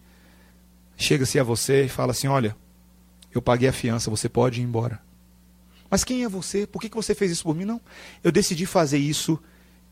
chega-se 0.97 1.39
a 1.39 1.43
você 1.43 1.85
e 1.85 1.89
fala 1.89 2.13
assim: 2.13 2.29
Olha, 2.29 2.55
eu 3.35 3.41
paguei 3.41 3.69
a 3.69 3.73
fiança, 3.73 4.11
você 4.11 4.29
pode 4.29 4.61
ir 4.61 4.65
embora. 4.65 5.01
Mas 5.91 6.05
quem 6.05 6.25
é 6.25 6.29
você? 6.29 6.67
Por 6.67 6.81
que 6.81 6.89
você 6.89 7.15
fez 7.15 7.31
isso 7.31 7.43
por 7.43 7.55
mim? 7.55 7.65
Não. 7.65 7.81
Eu 8.23 8.33
decidi 8.33 8.65
fazer 8.65 8.99
isso 8.99 9.39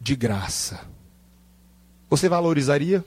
de 0.01 0.17
graça. 0.17 0.81
Você 2.11 2.29
valorizaria 2.29 3.05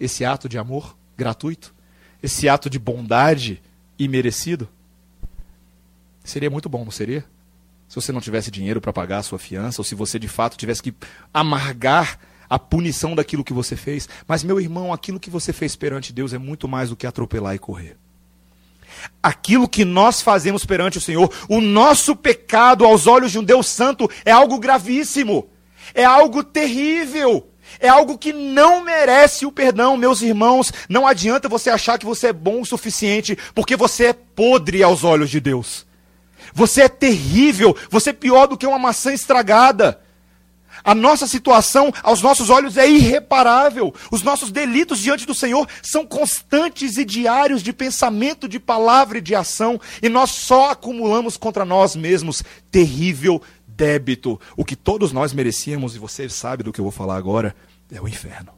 esse 0.00 0.24
ato 0.24 0.48
de 0.48 0.56
amor 0.56 0.96
gratuito? 1.16 1.74
Esse 2.22 2.48
ato 2.48 2.70
de 2.70 2.78
bondade 2.78 3.62
imerecido? 3.98 4.66
Seria 6.24 6.50
muito 6.50 6.68
bom, 6.68 6.82
não 6.82 6.90
seria? 6.90 7.24
Se 7.86 7.94
você 7.94 8.10
não 8.10 8.20
tivesse 8.20 8.50
dinheiro 8.50 8.80
para 8.80 8.92
pagar 8.92 9.18
a 9.18 9.22
sua 9.22 9.38
fiança, 9.38 9.80
ou 9.80 9.84
se 9.84 9.94
você 9.94 10.18
de 10.18 10.26
fato 10.26 10.56
tivesse 10.56 10.82
que 10.82 10.94
amargar 11.32 12.18
a 12.48 12.58
punição 12.58 13.14
daquilo 13.14 13.44
que 13.44 13.52
você 13.52 13.76
fez. 13.76 14.08
Mas, 14.26 14.42
meu 14.42 14.60
irmão, 14.60 14.92
aquilo 14.92 15.20
que 15.20 15.30
você 15.30 15.52
fez 15.52 15.76
perante 15.76 16.12
Deus 16.12 16.32
é 16.32 16.38
muito 16.38 16.66
mais 16.66 16.88
do 16.88 16.96
que 16.96 17.06
atropelar 17.06 17.54
e 17.54 17.58
correr. 17.58 17.96
aquilo 19.22 19.68
que 19.68 19.84
nós 19.84 20.22
fazemos 20.22 20.64
perante 20.64 20.98
o 20.98 21.00
Senhor, 21.00 21.30
o 21.48 21.60
nosso 21.60 22.16
pecado 22.16 22.84
aos 22.84 23.06
olhos 23.06 23.30
de 23.30 23.38
um 23.38 23.44
Deus 23.44 23.66
Santo 23.66 24.10
é 24.24 24.32
algo 24.32 24.58
gravíssimo, 24.58 25.48
é 25.94 26.04
algo 26.04 26.42
terrível. 26.42 27.46
É 27.80 27.88
algo 27.88 28.18
que 28.18 28.32
não 28.32 28.84
merece 28.84 29.46
o 29.46 29.52
perdão, 29.52 29.96
meus 29.96 30.22
irmãos. 30.22 30.72
Não 30.88 31.06
adianta 31.06 31.48
você 31.48 31.70
achar 31.70 31.98
que 31.98 32.06
você 32.06 32.28
é 32.28 32.32
bom 32.32 32.60
o 32.60 32.66
suficiente, 32.66 33.36
porque 33.54 33.76
você 33.76 34.06
é 34.06 34.12
podre 34.12 34.82
aos 34.82 35.04
olhos 35.04 35.30
de 35.30 35.40
Deus. 35.40 35.86
Você 36.54 36.82
é 36.82 36.88
terrível, 36.88 37.76
você 37.90 38.10
é 38.10 38.12
pior 38.12 38.46
do 38.46 38.56
que 38.56 38.66
uma 38.66 38.78
maçã 38.78 39.12
estragada. 39.12 40.00
A 40.84 40.94
nossa 40.94 41.26
situação, 41.26 41.92
aos 42.02 42.22
nossos 42.22 42.50
olhos, 42.50 42.76
é 42.76 42.88
irreparável. 42.88 43.94
Os 44.10 44.22
nossos 44.22 44.50
delitos 44.50 44.98
diante 44.98 45.26
do 45.26 45.34
Senhor 45.34 45.66
são 45.82 46.06
constantes 46.06 46.96
e 46.96 47.04
diários 47.04 47.62
de 47.62 47.72
pensamento, 47.72 48.48
de 48.48 48.60
palavra 48.60 49.18
e 49.18 49.22
de 49.22 49.34
ação, 49.34 49.80
e 50.02 50.08
nós 50.08 50.30
só 50.30 50.70
acumulamos 50.70 51.36
contra 51.36 51.64
nós 51.64 51.96
mesmos 51.96 52.42
terrível 52.70 53.42
débito. 53.66 54.40
O 54.56 54.64
que 54.64 54.76
todos 54.76 55.12
nós 55.12 55.32
merecíamos, 55.32 55.96
e 55.96 55.98
você 55.98 56.28
sabe 56.28 56.62
do 56.62 56.72
que 56.72 56.80
eu 56.80 56.84
vou 56.84 56.92
falar 56.92 57.16
agora, 57.16 57.54
é 57.90 58.00
o 58.00 58.08
inferno. 58.08 58.52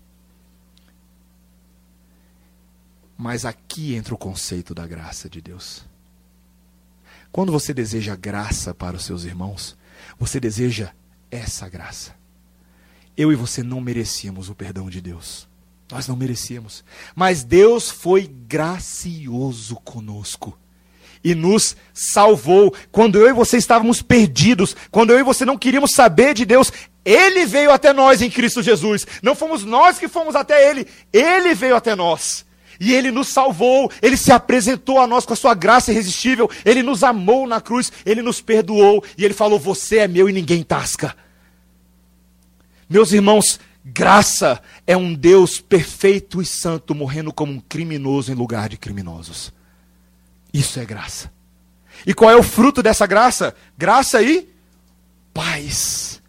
Mas 3.17 3.45
aqui 3.45 3.95
entra 3.95 4.15
o 4.15 4.19
conceito 4.19 4.75
da 4.75 4.87
graça 4.87 5.29
de 5.29 5.41
Deus. 5.41 5.85
Quando 7.33 7.53
você 7.53 7.75
deseja 7.75 8.17
graça 8.17 8.73
para 8.73 8.97
os 8.97 9.05
seus 9.05 9.25
irmãos, 9.25 9.77
você 10.19 10.39
deseja 10.39 10.93
essa 11.31 11.69
graça. 11.69 12.15
Eu 13.17 13.33
e 13.33 13.35
você 13.35 13.63
não 13.63 13.81
merecíamos 13.81 14.49
o 14.49 14.55
perdão 14.55 14.89
de 14.89 15.01
Deus. 15.01 15.49
Nós 15.91 16.07
não 16.07 16.17
merecíamos. 16.17 16.85
Mas 17.15 17.43
Deus 17.43 17.91
foi 17.91 18.27
gracioso 18.27 19.77
conosco 19.77 20.57
e 21.25 21.35
nos 21.35 21.77
salvou. 21.93 22.75
Quando 22.93 23.19
eu 23.19 23.29
e 23.29 23.33
você 23.33 23.57
estávamos 23.57 24.03
perdidos, 24.03 24.77
quando 24.91 25.13
eu 25.13 25.19
e 25.19 25.25
você 25.25 25.45
não 25.45 25.59
queríamos 25.59 25.93
saber 25.93 26.35
de 26.35 26.45
Deus, 26.45 26.73
Ele 27.09 27.47
veio 27.47 27.71
até 27.71 27.91
nós 27.91 28.21
em 28.21 28.29
Cristo 28.29 28.63
Jesus. 28.63 29.07
Não 29.23 29.35
fomos 29.35 29.65
nós 29.65 29.99
que 29.99 30.09
fomos 30.09 30.37
até 30.37 30.69
Ele, 30.69 30.87
Ele 31.11 31.55
veio 31.55 31.75
até 31.75 31.95
nós. 31.95 32.45
E 32.79 32.93
Ele 32.93 33.11
nos 33.11 33.29
salvou, 33.29 33.91
Ele 34.03 34.15
se 34.15 34.31
apresentou 34.31 35.01
a 35.01 35.07
nós 35.07 35.25
com 35.25 35.33
a 35.33 35.37
sua 35.37 35.55
graça 35.55 35.91
irresistível, 35.91 36.51
Ele 36.67 36.83
nos 36.83 37.03
amou 37.03 37.47
na 37.47 37.63
cruz, 37.63 37.91
Ele 38.05 38.21
nos 38.21 38.43
perdoou 38.43 39.03
e 39.17 39.25
Ele 39.25 39.33
falou: 39.33 39.59
Você 39.59 40.01
é 40.01 40.07
meu 40.07 40.29
e 40.29 40.35
ninguém 40.35 40.63
tasca. 40.63 41.17
Meus 42.91 43.11
irmãos, 43.11 43.59
graça 43.83 44.61
é 44.87 44.95
um 44.95 45.15
Deus 45.15 45.63
perfeito 45.63 46.43
e 46.43 46.45
santo 46.45 46.95
morrendo 46.95 47.33
como 47.33 47.53
um 47.53 47.61
criminoso 47.61 48.31
em 48.31 48.35
lugar 48.35 48.69
de 48.69 48.77
criminosos. 48.77 49.51
Isso 50.53 50.79
é 50.79 50.85
graça. 50.85 51.33
E 52.07 52.13
qual 52.13 52.31
é 52.31 52.37
o 52.37 52.43
fruto 52.43 52.83
dessa 52.83 53.07
graça? 53.07 53.55
Graça 53.79 54.21
e 54.21 54.47
paz. 55.33 56.21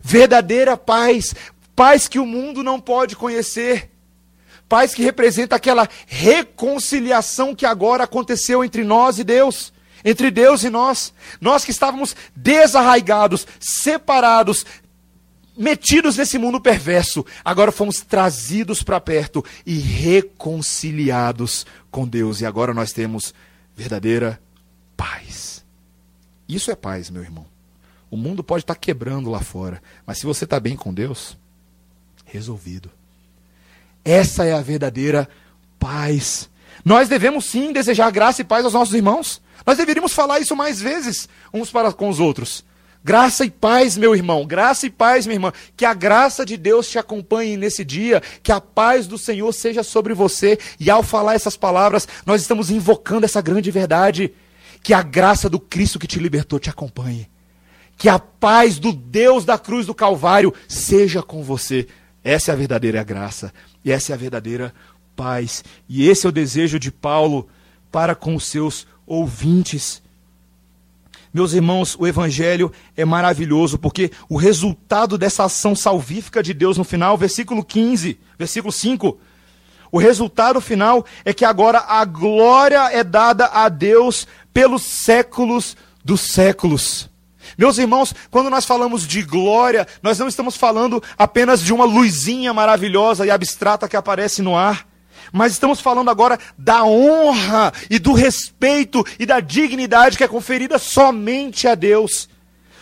Verdadeira 0.00 0.76
paz. 0.76 1.34
Paz 1.74 2.08
que 2.08 2.18
o 2.18 2.26
mundo 2.26 2.62
não 2.62 2.80
pode 2.80 3.16
conhecer. 3.16 3.90
Paz 4.68 4.94
que 4.94 5.02
representa 5.02 5.56
aquela 5.56 5.88
reconciliação 6.06 7.54
que 7.54 7.66
agora 7.66 8.04
aconteceu 8.04 8.64
entre 8.64 8.84
nós 8.84 9.18
e 9.18 9.24
Deus 9.24 9.72
entre 10.04 10.30
Deus 10.30 10.64
e 10.64 10.70
nós. 10.70 11.12
Nós 11.40 11.64
que 11.64 11.70
estávamos 11.70 12.16
desarraigados, 12.34 13.46
separados, 13.58 14.64
metidos 15.56 16.16
nesse 16.16 16.38
mundo 16.38 16.60
perverso, 16.60 17.24
agora 17.44 17.72
fomos 17.72 18.00
trazidos 18.00 18.82
para 18.82 19.00
perto 19.00 19.44
e 19.64 19.78
reconciliados 19.78 21.66
com 21.90 22.06
Deus. 22.06 22.40
E 22.40 22.46
agora 22.46 22.72
nós 22.72 22.92
temos 22.92 23.34
verdadeira 23.76 24.40
paz. 24.96 25.64
Isso 26.48 26.70
é 26.70 26.74
paz, 26.74 27.10
meu 27.10 27.22
irmão. 27.22 27.46
O 28.10 28.16
mundo 28.16 28.42
pode 28.42 28.64
estar 28.64 28.74
quebrando 28.74 29.30
lá 29.30 29.40
fora, 29.40 29.80
mas 30.04 30.18
se 30.18 30.26
você 30.26 30.44
está 30.44 30.58
bem 30.58 30.76
com 30.76 30.92
Deus, 30.92 31.38
resolvido. 32.24 32.90
Essa 34.04 34.44
é 34.44 34.52
a 34.52 34.60
verdadeira 34.60 35.28
paz. 35.78 36.50
Nós 36.84 37.08
devemos 37.08 37.44
sim 37.44 37.72
desejar 37.72 38.10
graça 38.10 38.40
e 38.40 38.44
paz 38.44 38.64
aos 38.64 38.74
nossos 38.74 38.94
irmãos. 38.94 39.40
Nós 39.66 39.76
deveríamos 39.76 40.12
falar 40.12 40.40
isso 40.40 40.56
mais 40.56 40.80
vezes 40.80 41.28
uns 41.52 41.70
para 41.70 41.92
com 41.92 42.08
os 42.08 42.18
outros. 42.18 42.64
Graça 43.02 43.46
e 43.46 43.50
paz, 43.50 43.96
meu 43.96 44.14
irmão, 44.14 44.46
graça 44.46 44.86
e 44.86 44.90
paz, 44.90 45.26
minha 45.26 45.36
irmã. 45.36 45.52
Que 45.74 45.86
a 45.86 45.94
graça 45.94 46.44
de 46.44 46.56
Deus 46.56 46.88
te 46.88 46.98
acompanhe 46.98 47.56
nesse 47.56 47.82
dia, 47.82 48.22
que 48.42 48.52
a 48.52 48.60
paz 48.60 49.06
do 49.06 49.16
Senhor 49.16 49.50
seja 49.52 49.82
sobre 49.82 50.12
você. 50.12 50.58
E 50.78 50.90
ao 50.90 51.02
falar 51.02 51.34
essas 51.34 51.56
palavras, 51.56 52.06
nós 52.26 52.42
estamos 52.42 52.70
invocando 52.70 53.24
essa 53.24 53.40
grande 53.40 53.70
verdade. 53.70 54.34
Que 54.82 54.92
a 54.92 55.02
graça 55.02 55.48
do 55.48 55.58
Cristo 55.58 55.98
que 55.98 56.06
te 56.06 56.18
libertou 56.18 56.58
te 56.58 56.68
acompanhe. 56.68 57.28
Que 58.00 58.08
a 58.08 58.18
paz 58.18 58.78
do 58.78 58.94
Deus 58.94 59.44
da 59.44 59.58
cruz 59.58 59.84
do 59.84 59.94
Calvário 59.94 60.54
seja 60.66 61.22
com 61.22 61.42
você. 61.42 61.86
Essa 62.24 62.50
é 62.50 62.54
a 62.54 62.56
verdadeira 62.56 63.04
graça. 63.04 63.52
E 63.84 63.92
essa 63.92 64.10
é 64.10 64.14
a 64.14 64.16
verdadeira 64.16 64.72
paz. 65.14 65.62
E 65.86 66.08
esse 66.08 66.24
é 66.24 66.30
o 66.30 66.32
desejo 66.32 66.78
de 66.78 66.90
Paulo 66.90 67.46
para 67.92 68.14
com 68.14 68.34
os 68.34 68.44
seus 68.44 68.86
ouvintes. 69.06 70.02
Meus 71.30 71.52
irmãos, 71.52 71.94
o 71.98 72.06
Evangelho 72.06 72.72
é 72.96 73.04
maravilhoso, 73.04 73.78
porque 73.78 74.10
o 74.30 74.38
resultado 74.38 75.18
dessa 75.18 75.44
ação 75.44 75.76
salvífica 75.76 76.42
de 76.42 76.54
Deus 76.54 76.78
no 76.78 76.84
final, 76.84 77.18
versículo 77.18 77.62
15, 77.62 78.18
versículo 78.38 78.72
5, 78.72 79.18
o 79.92 79.98
resultado 79.98 80.58
final 80.58 81.04
é 81.22 81.34
que 81.34 81.44
agora 81.44 81.84
a 81.86 82.02
glória 82.06 82.90
é 82.94 83.04
dada 83.04 83.44
a 83.44 83.68
Deus 83.68 84.26
pelos 84.54 84.84
séculos 84.84 85.76
dos 86.02 86.22
séculos. 86.22 87.09
Meus 87.56 87.78
irmãos, 87.78 88.14
quando 88.30 88.50
nós 88.50 88.64
falamos 88.64 89.06
de 89.06 89.22
glória, 89.22 89.86
nós 90.02 90.18
não 90.18 90.28
estamos 90.28 90.56
falando 90.56 91.02
apenas 91.18 91.62
de 91.62 91.72
uma 91.72 91.84
luzinha 91.84 92.52
maravilhosa 92.52 93.26
e 93.26 93.30
abstrata 93.30 93.88
que 93.88 93.96
aparece 93.96 94.42
no 94.42 94.56
ar. 94.56 94.86
Mas 95.32 95.52
estamos 95.52 95.80
falando 95.80 96.10
agora 96.10 96.38
da 96.56 96.84
honra 96.84 97.72
e 97.88 97.98
do 97.98 98.12
respeito 98.12 99.04
e 99.18 99.26
da 99.26 99.40
dignidade 99.40 100.16
que 100.16 100.24
é 100.24 100.28
conferida 100.28 100.78
somente 100.78 101.68
a 101.68 101.74
Deus. 101.74 102.28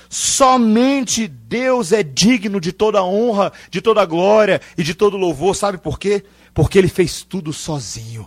Somente 0.08 1.28
Deus 1.28 1.92
é 1.92 2.02
digno 2.02 2.60
de 2.60 2.72
toda 2.72 3.04
honra, 3.04 3.52
de 3.70 3.82
toda 3.82 4.04
glória 4.06 4.60
e 4.76 4.82
de 4.82 4.94
todo 4.94 5.16
louvor. 5.16 5.54
Sabe 5.54 5.78
por 5.78 5.98
quê? 5.98 6.24
Porque 6.54 6.78
Ele 6.78 6.88
fez 6.88 7.22
tudo 7.22 7.52
sozinho. 7.52 8.26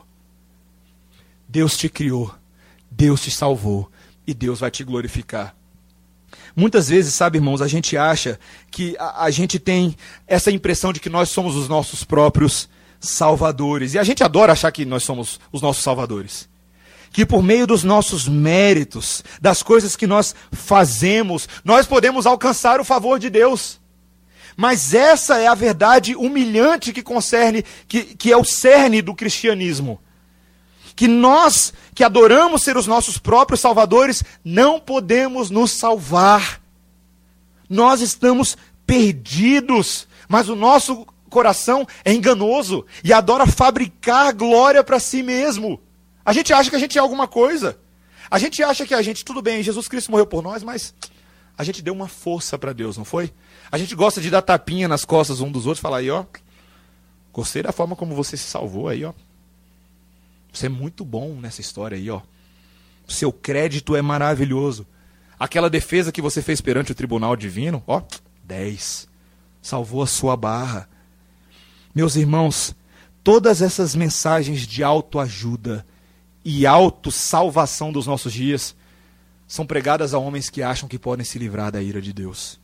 Deus 1.48 1.76
te 1.76 1.90
criou, 1.90 2.34
Deus 2.90 3.22
te 3.22 3.32
salvou 3.32 3.92
e 4.26 4.34
Deus 4.34 4.60
vai 4.60 4.70
te 4.70 4.84
glorificar. 4.84 5.56
Muitas 6.56 6.90
vezes, 6.90 7.14
sabe, 7.14 7.38
irmãos, 7.38 7.62
a 7.62 7.68
gente 7.68 7.96
acha 7.96 8.40
que 8.70 8.96
a, 9.00 9.26
a 9.26 9.32
gente 9.32 9.58
tem 9.58 9.96
essa 10.28 10.52
impressão 10.52 10.92
de 10.92 11.00
que 11.00 11.10
nós 11.10 11.30
somos 11.30 11.56
os 11.56 11.70
nossos 11.70 12.04
próprios 12.04 12.70
salvadores. 13.00 13.94
E 13.94 14.00
a 14.00 14.04
gente 14.04 14.24
adora 14.24 14.54
achar 14.54 14.72
que 14.72 14.86
nós 14.86 15.04
somos 15.04 15.40
os 15.52 15.62
nossos 15.62 15.84
salvadores. 15.84 16.50
Que 17.12 17.26
por 17.26 17.44
meio 17.44 17.68
dos 17.68 17.84
nossos 17.84 18.28
méritos, 18.28 19.24
das 19.42 19.62
coisas 19.64 19.96
que 19.96 20.08
nós 20.08 20.34
fazemos, 20.52 21.48
nós 21.64 21.86
podemos 21.86 22.26
alcançar 22.26 22.80
o 22.80 22.86
favor 22.86 23.20
de 23.20 23.30
Deus. 23.30 23.80
Mas 24.56 24.94
essa 24.94 25.38
é 25.40 25.48
a 25.48 25.56
verdade 25.56 26.16
humilhante 26.16 26.94
que 26.94 27.02
concerne, 27.02 27.64
que, 27.88 28.04
que 28.04 28.32
é 28.32 28.38
o 28.38 28.46
cerne 28.46 29.02
do 29.02 29.16
cristianismo. 29.16 30.00
Que 31.02 31.08
nós, 31.08 31.74
que 31.96 32.04
adoramos 32.04 32.62
ser 32.62 32.78
os 32.78 32.86
nossos 32.86 33.18
próprios 33.18 33.60
salvadores, 33.60 34.24
não 34.46 34.80
podemos 34.80 35.50
nos 35.50 35.72
salvar. 35.72 36.62
Nós 37.68 38.02
estamos 38.02 38.56
perdidos, 38.86 40.08
mas 40.30 40.48
o 40.48 40.56
nosso 40.56 41.08
coração 41.28 41.88
é 42.06 42.14
enganoso 42.14 42.86
e 43.04 43.12
adora 43.12 43.48
fabricar 43.48 44.32
glória 44.32 44.84
para 44.84 45.00
si 45.00 45.24
mesmo. 45.24 45.82
A 46.24 46.34
gente 46.34 46.54
acha 46.54 46.70
que 46.70 46.76
a 46.76 46.80
gente 46.80 47.00
é 47.00 47.02
alguma 47.02 47.28
coisa. 47.28 47.80
A 48.30 48.38
gente 48.38 48.62
acha 48.62 48.86
que 48.86 48.94
a 48.94 49.02
gente, 49.02 49.26
tudo 49.26 49.42
bem, 49.42 49.64
Jesus 49.64 49.88
Cristo 49.88 50.12
morreu 50.12 50.28
por 50.28 50.44
nós, 50.44 50.62
mas 50.62 50.94
a 51.58 51.64
gente 51.64 51.82
deu 51.82 51.96
uma 51.96 52.08
força 52.08 52.60
para 52.60 52.74
Deus, 52.74 52.96
não 52.96 53.06
foi? 53.06 53.34
A 53.72 53.78
gente 53.80 53.96
gosta 53.96 54.22
de 54.22 54.30
dar 54.30 54.44
tapinha 54.44 54.88
nas 54.88 55.04
costas 55.04 55.42
um 55.42 55.52
dos 55.52 55.66
outros 55.66 55.82
falar 55.82 55.98
aí, 55.98 56.12
ó. 56.12 56.26
Gostei 57.34 57.64
da 57.64 57.72
forma 57.72 57.96
como 57.96 58.14
você 58.14 58.38
se 58.38 58.44
salvou 58.44 58.88
aí, 58.88 59.04
ó. 59.04 59.14
Você 60.52 60.68
é 60.68 60.70
muito 60.70 61.06
bom 61.06 61.36
nessa 61.36 61.62
história 61.62 61.98
aí, 61.98 62.10
ó. 62.10 62.22
Seu 63.08 63.32
crédito 63.32 63.96
é 63.96 64.02
maravilhoso. 64.02 64.86
Aquela 65.40 65.70
defesa 65.70 66.12
que 66.12 66.22
você 66.22 66.42
fez 66.42 66.62
perante 66.62 66.92
o 66.92 66.96
tribunal 66.96 67.36
divino, 67.36 67.84
ó, 67.88 68.04
10. 68.44 69.08
Salvou 69.62 70.04
a 70.04 70.08
sua 70.08 70.38
barra. 70.38 70.88
Meus 71.96 72.16
irmãos, 72.16 72.76
todas 73.24 73.62
essas 73.62 73.96
mensagens 73.96 74.68
de 74.68 74.84
autoajuda 74.84 75.86
e 76.46 76.66
autossalvação 76.66 77.92
dos 77.92 78.08
nossos 78.08 78.32
dias 78.32 78.76
são 79.48 79.66
pregadas 79.66 80.14
a 80.14 80.20
homens 80.20 80.50
que 80.50 80.64
acham 80.64 80.88
que 80.88 80.98
podem 80.98 81.26
se 81.26 81.38
livrar 81.38 81.72
da 81.72 81.82
ira 81.82 82.02
de 82.02 82.14
Deus. 82.14 82.61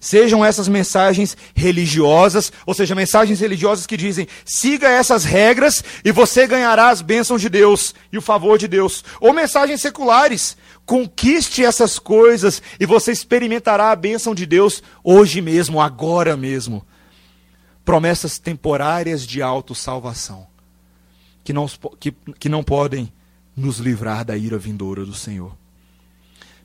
Sejam 0.00 0.44
essas 0.44 0.68
mensagens 0.68 1.36
religiosas, 1.54 2.52
ou 2.64 2.74
seja, 2.74 2.94
mensagens 2.94 3.40
religiosas 3.40 3.86
que 3.86 3.96
dizem: 3.96 4.26
siga 4.44 4.88
essas 4.88 5.24
regras 5.24 5.82
e 6.04 6.12
você 6.12 6.46
ganhará 6.46 6.90
as 6.90 7.02
bênçãos 7.02 7.40
de 7.40 7.48
Deus 7.48 7.94
e 8.12 8.18
o 8.18 8.22
favor 8.22 8.58
de 8.58 8.68
Deus. 8.68 9.04
Ou 9.20 9.32
mensagens 9.32 9.80
seculares: 9.80 10.56
conquiste 10.84 11.64
essas 11.64 11.98
coisas 11.98 12.62
e 12.78 12.86
você 12.86 13.12
experimentará 13.12 13.90
a 13.90 13.96
bênção 13.96 14.34
de 14.34 14.46
Deus 14.46 14.82
hoje 15.02 15.40
mesmo, 15.40 15.80
agora 15.80 16.36
mesmo. 16.36 16.86
Promessas 17.84 18.38
temporárias 18.38 19.24
de 19.26 19.40
autossalvação 19.40 20.46
que 21.46 21.52
não, 21.52 21.68
que, 22.00 22.10
que 22.40 22.48
não 22.48 22.64
podem 22.64 23.12
nos 23.56 23.78
livrar 23.78 24.24
da 24.24 24.36
ira 24.36 24.58
vindoura 24.58 25.06
do 25.06 25.14
Senhor. 25.14 25.56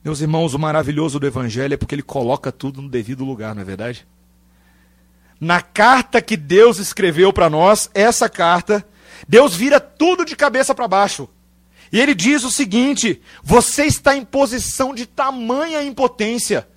Meus 0.04 0.20
irmãos, 0.20 0.54
o 0.54 0.60
maravilhoso 0.60 1.20
do 1.20 1.28
Evangelho 1.28 1.76
é 1.76 1.78
porque 1.78 1.94
ele 1.94 2.02
coloca 2.02 2.52
tudo 2.52 2.82
no 2.82 2.90
devido 2.90 3.24
lugar, 3.24 3.54
não 3.54 3.62
é 3.62 3.66
verdade? 3.66 4.08
Na 5.40 5.62
carta 5.62 6.22
que 6.22 6.36
Deus 6.36 6.80
escreveu 6.80 7.32
para 7.32 7.50
nós, 7.50 7.90
essa 7.94 8.28
carta, 8.28 8.86
Deus 9.28 9.56
vira 9.56 9.80
tudo 9.80 10.26
de 10.26 10.36
cabeça 10.36 10.74
para 10.74 10.88
baixo. 10.88 11.30
E 11.92 12.00
ele 12.00 12.16
diz 12.16 12.44
o 12.44 12.52
seguinte: 12.52 13.22
você 13.44 13.86
está 13.86 14.16
em 14.16 14.26
posição 14.26 14.94
de 14.94 15.06
tamanha 15.06 15.84
impotência. 15.84 16.68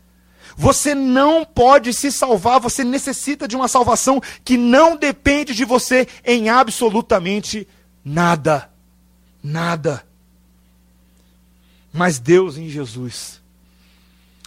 Você 0.56 0.94
não 0.94 1.44
pode 1.44 1.92
se 1.92 2.12
salvar, 2.12 2.60
você 2.60 2.84
necessita 2.84 3.48
de 3.48 3.56
uma 3.56 3.68
salvação 3.68 4.20
que 4.44 4.56
não 4.56 4.96
depende 4.96 5.54
de 5.54 5.64
você 5.64 6.06
em 6.24 6.48
absolutamente 6.48 7.66
nada. 8.04 8.70
Nada. 9.42 10.06
Mas 11.96 12.18
Deus 12.18 12.58
em 12.58 12.68
Jesus 12.68 13.40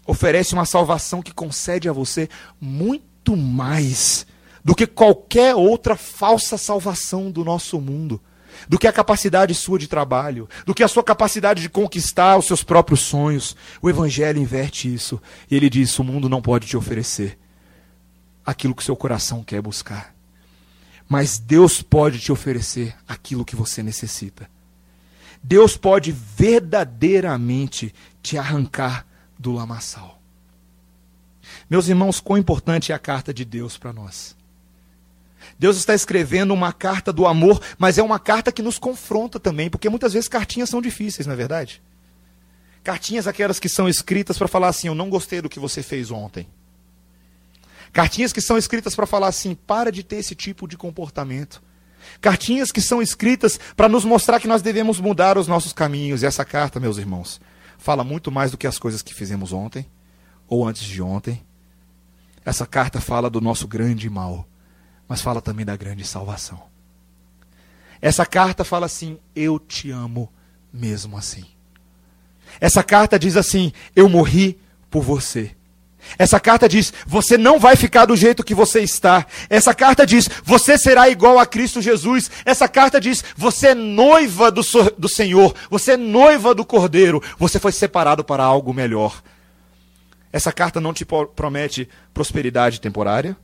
oferece 0.06 0.54
uma 0.54 0.66
salvação 0.66 1.22
que 1.22 1.34
concede 1.34 1.88
a 1.88 1.94
você 1.94 2.28
muito 2.60 3.38
mais 3.38 4.28
do 4.66 4.76
que 4.76 4.86
qualquer 4.86 5.56
outra 5.56 5.96
falsa 5.96 6.58
salvação 6.58 7.32
do 7.32 7.46
nosso 7.46 7.80
mundo, 7.80 8.22
do 8.68 8.78
que 8.78 8.86
a 8.86 8.92
capacidade 8.92 9.56
sua 9.56 9.80
de 9.80 9.88
trabalho, 9.88 10.50
do 10.66 10.76
que 10.76 10.84
a 10.84 10.90
sua 10.90 11.02
capacidade 11.02 11.62
de 11.62 11.70
conquistar 11.70 12.36
os 12.36 12.48
seus 12.48 12.64
próprios 12.64 13.00
sonhos. 13.00 13.56
O 13.82 13.90
Evangelho 13.90 14.42
inverte 14.42 14.94
isso. 14.94 15.22
E 15.50 15.56
ele 15.56 15.70
diz: 15.70 15.98
o 15.98 16.04
mundo 16.04 16.28
não 16.28 16.42
pode 16.42 16.68
te 16.68 16.76
oferecer 16.76 17.40
aquilo 18.46 18.76
que 18.76 18.84
seu 18.84 18.96
coração 18.98 19.42
quer 19.42 19.62
buscar. 19.62 20.14
Mas 21.08 21.40
Deus 21.40 21.82
pode 21.82 22.20
te 22.20 22.30
oferecer 22.30 22.94
aquilo 23.08 23.46
que 23.46 23.56
você 23.56 23.82
necessita. 23.82 24.50
Deus 25.44 25.78
pode 25.78 26.12
verdadeiramente 26.12 27.94
te 28.22 28.38
arrancar 28.38 29.06
do 29.38 29.52
lamaçal. 29.52 30.20
Meus 31.70 31.88
irmãos, 31.88 32.20
quão 32.20 32.38
importante 32.38 32.92
é 32.92 32.96
a 32.96 33.00
carta 33.00 33.34
de 33.34 33.46
Deus 33.46 33.78
para 33.78 33.94
nós. 33.94 34.36
Deus 35.58 35.78
está 35.78 35.94
escrevendo 35.94 36.54
uma 36.54 36.74
carta 36.74 37.12
do 37.12 37.26
amor, 37.26 37.62
mas 37.78 37.98
é 37.98 38.04
uma 38.04 38.20
carta 38.20 38.52
que 38.52 38.62
nos 38.62 38.78
confronta 38.78 39.40
também, 39.40 39.70
porque 39.70 39.90
muitas 39.90 40.14
vezes 40.14 40.28
cartinhas 40.28 40.70
são 40.70 40.82
difíceis, 40.82 41.26
não 41.26 41.34
é 41.34 41.38
verdade? 41.38 41.82
Cartinhas 42.84 43.28
aquelas 43.28 43.60
que 43.60 43.68
são 43.68 43.90
escritas 43.90 44.38
para 44.38 44.48
falar 44.48 44.70
assim: 44.70 44.88
Eu 44.88 44.96
não 44.96 45.10
gostei 45.10 45.42
do 45.42 45.50
que 45.50 45.60
você 45.60 45.84
fez 45.84 46.10
ontem. 46.10 46.48
Cartinhas 47.92 48.32
que 48.32 48.42
são 48.42 48.58
escritas 48.58 48.96
para 48.96 49.06
falar 49.06 49.28
assim: 49.28 49.56
Para 49.56 49.92
de 49.92 50.04
ter 50.04 50.18
esse 50.18 50.36
tipo 50.36 50.68
de 50.68 50.78
comportamento. 50.78 51.62
Cartinhas 52.22 52.72
que 52.72 52.82
são 52.82 53.02
escritas 53.02 53.60
para 53.76 53.90
nos 53.90 54.06
mostrar 54.06 54.40
que 54.40 54.48
nós 54.48 54.62
devemos 54.62 55.00
mudar 55.00 55.38
os 55.38 55.48
nossos 55.48 55.74
caminhos. 55.74 56.24
E 56.24 56.26
essa 56.26 56.46
carta, 56.46 56.80
meus 56.80 56.98
irmãos, 56.98 57.42
fala 57.78 58.04
muito 58.04 58.32
mais 58.32 58.52
do 58.52 58.58
que 58.58 58.68
as 58.68 58.80
coisas 58.80 59.02
que 59.02 59.14
fizemos 59.14 59.54
ontem 59.54 59.86
ou 60.48 60.66
antes 60.66 60.84
de 60.84 61.02
ontem. 61.02 61.46
Essa 62.46 62.66
carta 62.66 63.02
fala 63.02 63.30
do 63.30 63.42
nosso 63.42 63.68
grande 63.68 64.10
mal, 64.10 64.48
mas 65.08 65.22
fala 65.22 65.42
também 65.42 65.66
da 65.66 65.76
grande 65.76 66.06
salvação. 66.06 66.64
Essa 68.02 68.26
carta 68.26 68.64
fala 68.64 68.86
assim: 68.86 69.20
Eu 69.36 69.60
te 69.60 69.92
amo 69.92 70.32
mesmo 70.72 71.18
assim. 71.18 71.46
Essa 72.62 72.82
carta 72.84 73.20
diz 73.20 73.36
assim: 73.36 73.74
Eu 73.94 74.08
morri 74.08 74.58
por 74.90 75.04
você. 75.04 75.57
Essa 76.18 76.40
carta 76.40 76.68
diz: 76.68 76.94
você 77.06 77.38
não 77.38 77.60
vai 77.60 77.76
ficar 77.76 78.06
do 78.06 78.16
jeito 78.16 78.44
que 78.44 78.54
você 78.54 78.82
está. 78.82 79.26
Essa 79.50 79.74
carta 79.74 80.06
diz: 80.06 80.30
você 80.44 80.78
será 80.78 81.10
igual 81.10 81.40
a 81.40 81.46
Cristo 81.46 81.82
Jesus. 81.82 82.30
Essa 82.46 82.68
carta 82.68 83.00
diz: 83.00 83.24
você 83.36 83.68
é 83.68 83.76
noiva 83.76 84.52
do, 84.52 84.62
do 84.98 85.10
Senhor. 85.10 85.56
Você 85.70 85.94
é 85.94 85.98
noiva 85.98 86.54
do 86.54 86.66
Cordeiro. 86.66 87.22
Você 87.38 87.60
foi 87.60 87.72
separado 87.72 88.24
para 88.24 88.44
algo 88.44 88.74
melhor. 88.74 89.22
Essa 90.32 90.52
carta 90.52 90.80
não 90.80 90.94
te 90.94 91.06
promete 91.06 91.90
prosperidade 92.14 92.82
temporária, 92.82 93.36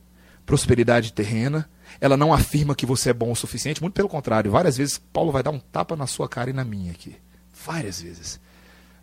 prosperidade 0.44 1.12
terrena. 1.12 1.68
Ela 2.00 2.16
não 2.16 2.32
afirma 2.32 2.74
que 2.74 2.86
você 2.86 3.10
é 3.10 3.14
bom 3.14 3.32
o 3.32 3.36
suficiente. 3.36 3.80
Muito 3.80 3.94
pelo 3.94 4.08
contrário. 4.08 4.50
Várias 4.50 4.76
vezes 4.76 4.98
Paulo 4.98 5.32
vai 5.32 5.42
dar 5.42 5.50
um 5.50 5.58
tapa 5.58 5.96
na 5.96 6.06
sua 6.06 6.28
cara 6.28 6.50
e 6.50 6.52
na 6.52 6.64
minha 6.64 6.92
aqui. 6.92 7.16
Várias 7.64 8.00
vezes. 8.00 8.40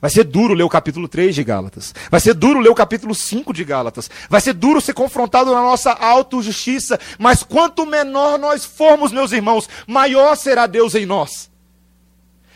Vai 0.02 0.10
ser 0.10 0.24
duro 0.24 0.56
ler 0.56 0.64
o 0.64 0.70
capítulo 0.70 1.08
3 1.08 1.36
de 1.36 1.44
Gálatas. 1.44 1.94
Vai 2.10 2.20
ser 2.20 2.34
duro 2.34 2.60
ler 2.60 2.70
o 2.70 2.76
capítulo 2.76 3.14
5 3.14 3.54
de 3.54 3.64
Gálatas. 3.64 4.10
Vai 4.28 4.42
ser 4.42 4.54
duro 4.54 4.82
ser 4.82 4.94
confrontado 4.94 5.54
na 5.54 5.62
nossa 5.62 5.92
autojustiça. 5.92 7.00
Mas 7.20 7.44
quanto 7.44 7.86
menor 7.86 8.40
nós 8.40 8.66
formos, 8.66 9.12
meus 9.12 9.32
irmãos, 9.32 9.70
maior 9.86 10.36
será 10.36 10.66
Deus 10.66 10.96
em 10.96 11.06
nós. 11.06 11.52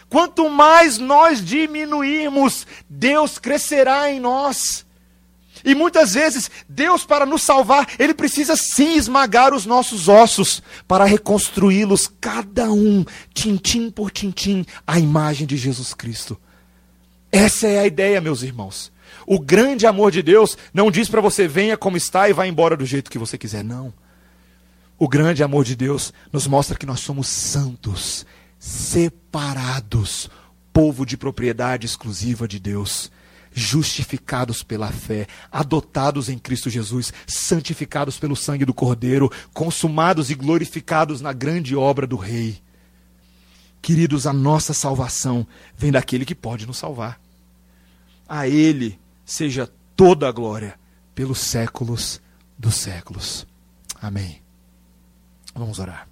Quanto 0.10 0.50
mais 0.50 0.98
nós 0.98 1.46
diminuirmos, 1.46 2.66
Deus 2.90 3.38
crescerá 3.38 4.10
em 4.10 4.20
nós. 4.20 4.84
E 5.64 5.76
muitas 5.76 6.14
vezes, 6.16 6.50
Deus, 6.68 7.06
para 7.06 7.26
nos 7.26 7.44
salvar, 7.44 7.88
Ele 8.00 8.14
precisa 8.14 8.56
sim 8.56 8.96
esmagar 8.96 9.54
os 9.54 9.66
nossos 9.66 10.08
ossos, 10.08 10.64
para 10.88 11.06
reconstruí-los, 11.06 12.10
cada 12.20 12.72
um, 12.72 13.06
tintim 13.34 13.90
por 13.90 14.12
tintim, 14.12 14.66
à 14.86 15.00
imagem 15.00 15.46
de 15.46 15.58
Jesus 15.58 15.94
Cristo. 15.94 16.40
Essa 17.36 17.68
é 17.68 17.80
a 17.80 17.86
ideia, 17.86 18.22
meus 18.22 18.44
irmãos. 18.44 18.94
O 19.28 19.38
grande 19.38 19.86
amor 19.86 20.10
de 20.10 20.24
Deus 20.24 20.58
não 20.74 20.90
diz 20.90 21.10
para 21.10 21.20
você 21.20 21.50
venha 21.50 21.76
como 21.76 21.98
está 21.98 22.30
e 22.30 22.34
vá 22.34 22.48
embora 22.48 22.78
do 22.78 22.86
jeito 22.86 23.12
que 23.12 23.18
você 23.18 23.38
quiser, 23.38 23.62
não. 23.62 23.94
O 24.98 25.06
grande 25.06 25.44
amor 25.44 25.66
de 25.66 25.76
Deus 25.76 26.14
nos 26.32 26.48
mostra 26.48 26.78
que 26.78 26.86
nós 26.86 27.02
somos 27.02 27.28
santos, 27.28 28.26
separados, 28.58 30.30
povo 30.72 31.06
de 31.06 31.18
propriedade 31.18 31.86
exclusiva 31.86 32.48
de 32.48 32.58
Deus, 32.58 33.12
justificados 33.52 34.64
pela 34.64 34.90
fé, 34.90 35.28
adotados 35.52 36.30
em 36.30 36.38
Cristo 36.38 36.70
Jesus, 36.70 37.12
santificados 37.28 38.18
pelo 38.18 38.38
sangue 38.38 38.64
do 38.64 38.74
Cordeiro, 38.74 39.30
consumados 39.54 40.30
e 40.30 40.36
glorificados 40.36 41.20
na 41.20 41.34
grande 41.34 41.76
obra 41.76 42.08
do 42.08 42.16
Rei. 42.16 42.62
Queridos, 43.82 44.26
a 44.26 44.32
nossa 44.32 44.74
salvação 44.74 45.46
vem 45.76 45.92
daquele 45.92 46.24
que 46.24 46.34
pode 46.34 46.66
nos 46.66 46.78
salvar. 46.78 47.25
A 48.28 48.48
Ele 48.48 49.00
seja 49.26 49.70
toda 49.96 50.28
a 50.28 50.32
glória 50.32 50.80
pelos 51.14 51.40
séculos 51.40 52.22
dos 52.58 52.76
séculos. 52.76 53.46
Amém. 54.02 54.42
Vamos 55.54 55.80
orar. 55.80 56.08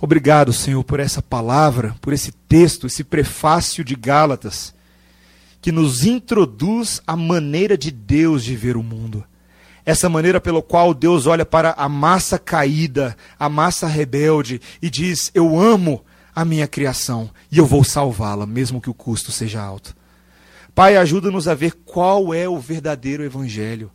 Obrigado, 0.00 0.52
Senhor, 0.52 0.84
por 0.84 1.00
essa 1.00 1.20
palavra, 1.20 1.96
por 2.00 2.12
esse 2.12 2.30
texto, 2.30 2.86
esse 2.86 3.02
prefácio 3.02 3.82
de 3.82 3.96
Gálatas, 3.96 4.72
que 5.60 5.72
nos 5.72 6.04
introduz 6.04 7.02
a 7.04 7.16
maneira 7.16 7.76
de 7.76 7.90
Deus 7.90 8.44
de 8.44 8.54
ver 8.54 8.76
o 8.76 8.82
mundo. 8.82 9.24
Essa 9.84 10.08
maneira 10.08 10.40
pelo 10.40 10.62
qual 10.62 10.94
Deus 10.94 11.26
olha 11.26 11.44
para 11.44 11.72
a 11.72 11.88
massa 11.88 12.38
caída, 12.38 13.16
a 13.38 13.48
massa 13.48 13.88
rebelde, 13.88 14.60
e 14.80 14.88
diz: 14.88 15.32
Eu 15.34 15.58
amo 15.58 16.04
a 16.38 16.44
minha 16.44 16.68
criação 16.68 17.28
e 17.50 17.58
eu 17.58 17.66
vou 17.66 17.82
salvá-la, 17.82 18.46
mesmo 18.46 18.80
que 18.80 18.88
o 18.88 18.94
custo 18.94 19.32
seja 19.32 19.60
alto. 19.60 19.92
Pai, 20.72 20.96
ajuda-nos 20.96 21.48
a 21.48 21.54
ver 21.54 21.72
qual 21.84 22.32
é 22.32 22.48
o 22.48 22.60
verdadeiro 22.60 23.24
evangelho, 23.24 23.90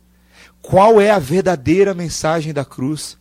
qual 0.60 1.00
é 1.00 1.10
a 1.10 1.18
verdadeira 1.18 1.94
mensagem 1.94 2.52
da 2.52 2.62
cruz. 2.62 3.16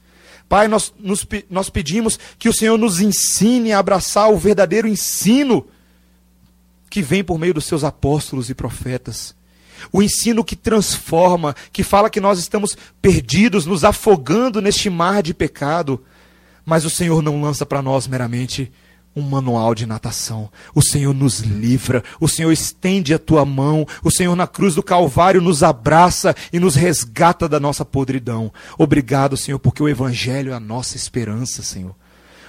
Pai, 0.50 0.68
nós, 0.68 0.94
nos, 1.00 1.26
nós 1.50 1.70
pedimos 1.70 2.20
que 2.38 2.50
o 2.50 2.54
Senhor 2.54 2.78
nos 2.78 3.00
ensine 3.00 3.72
a 3.72 3.80
abraçar 3.80 4.30
o 4.30 4.38
verdadeiro 4.38 4.90
ensino 4.90 5.66
que 6.90 7.02
vem 7.02 7.24
por 7.24 7.40
meio 7.40 7.54
dos 7.54 7.64
seus 7.64 7.86
apóstolos 7.86 8.50
e 8.50 8.54
profetas. 8.54 9.34
O 9.90 10.04
ensino 10.04 10.44
que 10.44 10.58
transforma, 10.58 11.56
que 11.72 11.82
fala 11.82 12.10
que 12.10 12.20
nós 12.20 12.40
estamos 12.40 12.76
perdidos, 13.02 13.66
nos 13.66 13.86
afogando 13.86 14.62
neste 14.62 14.90
mar 14.90 15.24
de 15.24 15.34
pecado. 15.34 16.04
Mas 16.66 16.84
o 16.84 16.90
Senhor 16.90 17.22
não 17.22 17.42
lança 17.42 17.66
para 17.66 17.82
nós 17.82 18.06
meramente 18.06 18.70
um 19.16 19.22
manual 19.22 19.76
de 19.76 19.86
natação. 19.86 20.50
O 20.74 20.82
Senhor 20.82 21.14
nos 21.14 21.40
livra, 21.40 22.04
o 22.20 22.28
Senhor 22.28 22.52
estende 22.52 23.14
a 23.14 23.20
tua 23.20 23.46
mão, 23.46 23.86
o 24.04 24.12
Senhor 24.12 24.36
na 24.36 24.48
cruz 24.48 24.76
do 24.76 24.84
Calvário 24.84 25.42
nos 25.42 25.64
abraça 25.64 26.36
e 26.52 26.60
nos 26.60 26.76
resgata 26.76 27.48
da 27.48 27.60
nossa 27.60 27.86
podridão. 27.86 28.52
Obrigado, 28.78 29.38
Senhor, 29.38 29.60
porque 29.60 29.84
o 29.84 29.90
Evangelho 29.90 30.52
é 30.52 30.56
a 30.56 30.60
nossa 30.60 30.98
esperança, 30.98 31.62
Senhor. 31.62 31.96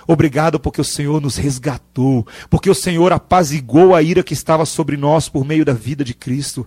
Obrigado 0.07 0.61
porque 0.61 0.81
o 0.81 0.85
Senhor 0.85 1.21
nos 1.21 1.37
resgatou, 1.37 2.27
porque 2.51 2.69
o 2.69 2.75
Senhor 2.75 3.13
apaziguou 3.13 3.95
a 3.95 4.03
ira 4.03 4.23
que 4.23 4.35
estava 4.35 4.67
sobre 4.67 4.97
nós 4.97 5.29
por 5.29 5.45
meio 5.45 5.65
da 5.65 5.73
vida 5.73 6.05
de 6.05 6.13
Cristo. 6.13 6.67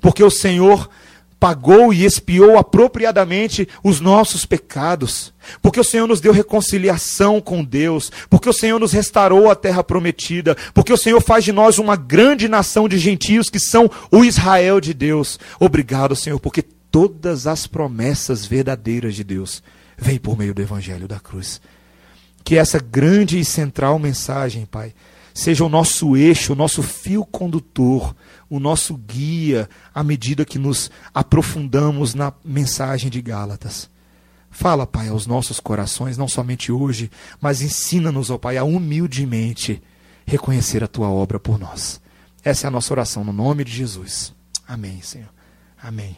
Porque 0.00 0.22
o 0.22 0.30
Senhor 0.30 0.88
pagou 1.40 1.92
e 1.92 2.04
expiou 2.04 2.58
apropriadamente 2.58 3.66
os 3.82 3.98
nossos 3.98 4.44
pecados, 4.44 5.32
porque 5.62 5.80
o 5.80 5.84
Senhor 5.84 6.06
nos 6.06 6.20
deu 6.20 6.34
reconciliação 6.34 7.40
com 7.40 7.64
Deus, 7.64 8.12
porque 8.28 8.48
o 8.48 8.52
Senhor 8.52 8.78
nos 8.78 8.92
restaurou 8.92 9.50
a 9.50 9.56
terra 9.56 9.82
prometida, 9.82 10.54
porque 10.74 10.92
o 10.92 10.98
Senhor 10.98 11.20
faz 11.22 11.42
de 11.42 11.50
nós 11.50 11.78
uma 11.78 11.96
grande 11.96 12.46
nação 12.46 12.86
de 12.86 12.98
gentios 12.98 13.48
que 13.48 13.58
são 13.58 13.90
o 14.12 14.22
Israel 14.22 14.82
de 14.82 14.92
Deus. 14.92 15.40
Obrigado, 15.58 16.14
Senhor, 16.14 16.38
porque 16.38 16.62
todas 16.62 17.46
as 17.46 17.66
promessas 17.66 18.44
verdadeiras 18.44 19.14
de 19.14 19.24
Deus 19.24 19.62
vêm 19.96 20.18
por 20.18 20.36
meio 20.36 20.52
do 20.52 20.60
Evangelho 20.60 21.08
da 21.08 21.18
cruz. 21.18 21.58
Que 22.44 22.56
essa 22.56 22.78
grande 22.78 23.38
e 23.38 23.44
central 23.44 23.98
mensagem, 23.98 24.66
Pai, 24.66 24.92
seja 25.34 25.64
o 25.64 25.68
nosso 25.68 26.16
eixo, 26.16 26.52
o 26.52 26.56
nosso 26.56 26.82
fio 26.82 27.24
condutor, 27.24 28.14
o 28.48 28.58
nosso 28.58 28.96
guia 28.96 29.68
à 29.94 30.02
medida 30.02 30.44
que 30.44 30.58
nos 30.58 30.90
aprofundamos 31.14 32.14
na 32.14 32.32
mensagem 32.44 33.10
de 33.10 33.20
Gálatas. 33.20 33.88
Fala, 34.50 34.86
Pai, 34.86 35.08
aos 35.08 35.26
nossos 35.26 35.60
corações, 35.60 36.18
não 36.18 36.26
somente 36.26 36.72
hoje, 36.72 37.10
mas 37.40 37.62
ensina-nos, 37.62 38.30
ó 38.30 38.38
Pai, 38.38 38.56
a 38.56 38.64
humildemente 38.64 39.80
reconhecer 40.26 40.82
a 40.82 40.88
tua 40.88 41.08
obra 41.08 41.38
por 41.38 41.58
nós. 41.58 42.00
Essa 42.42 42.66
é 42.66 42.68
a 42.68 42.70
nossa 42.70 42.92
oração 42.92 43.22
no 43.24 43.32
nome 43.32 43.64
de 43.64 43.72
Jesus. 43.72 44.34
Amém, 44.66 45.00
Senhor. 45.02 45.28
Amém. 45.80 46.16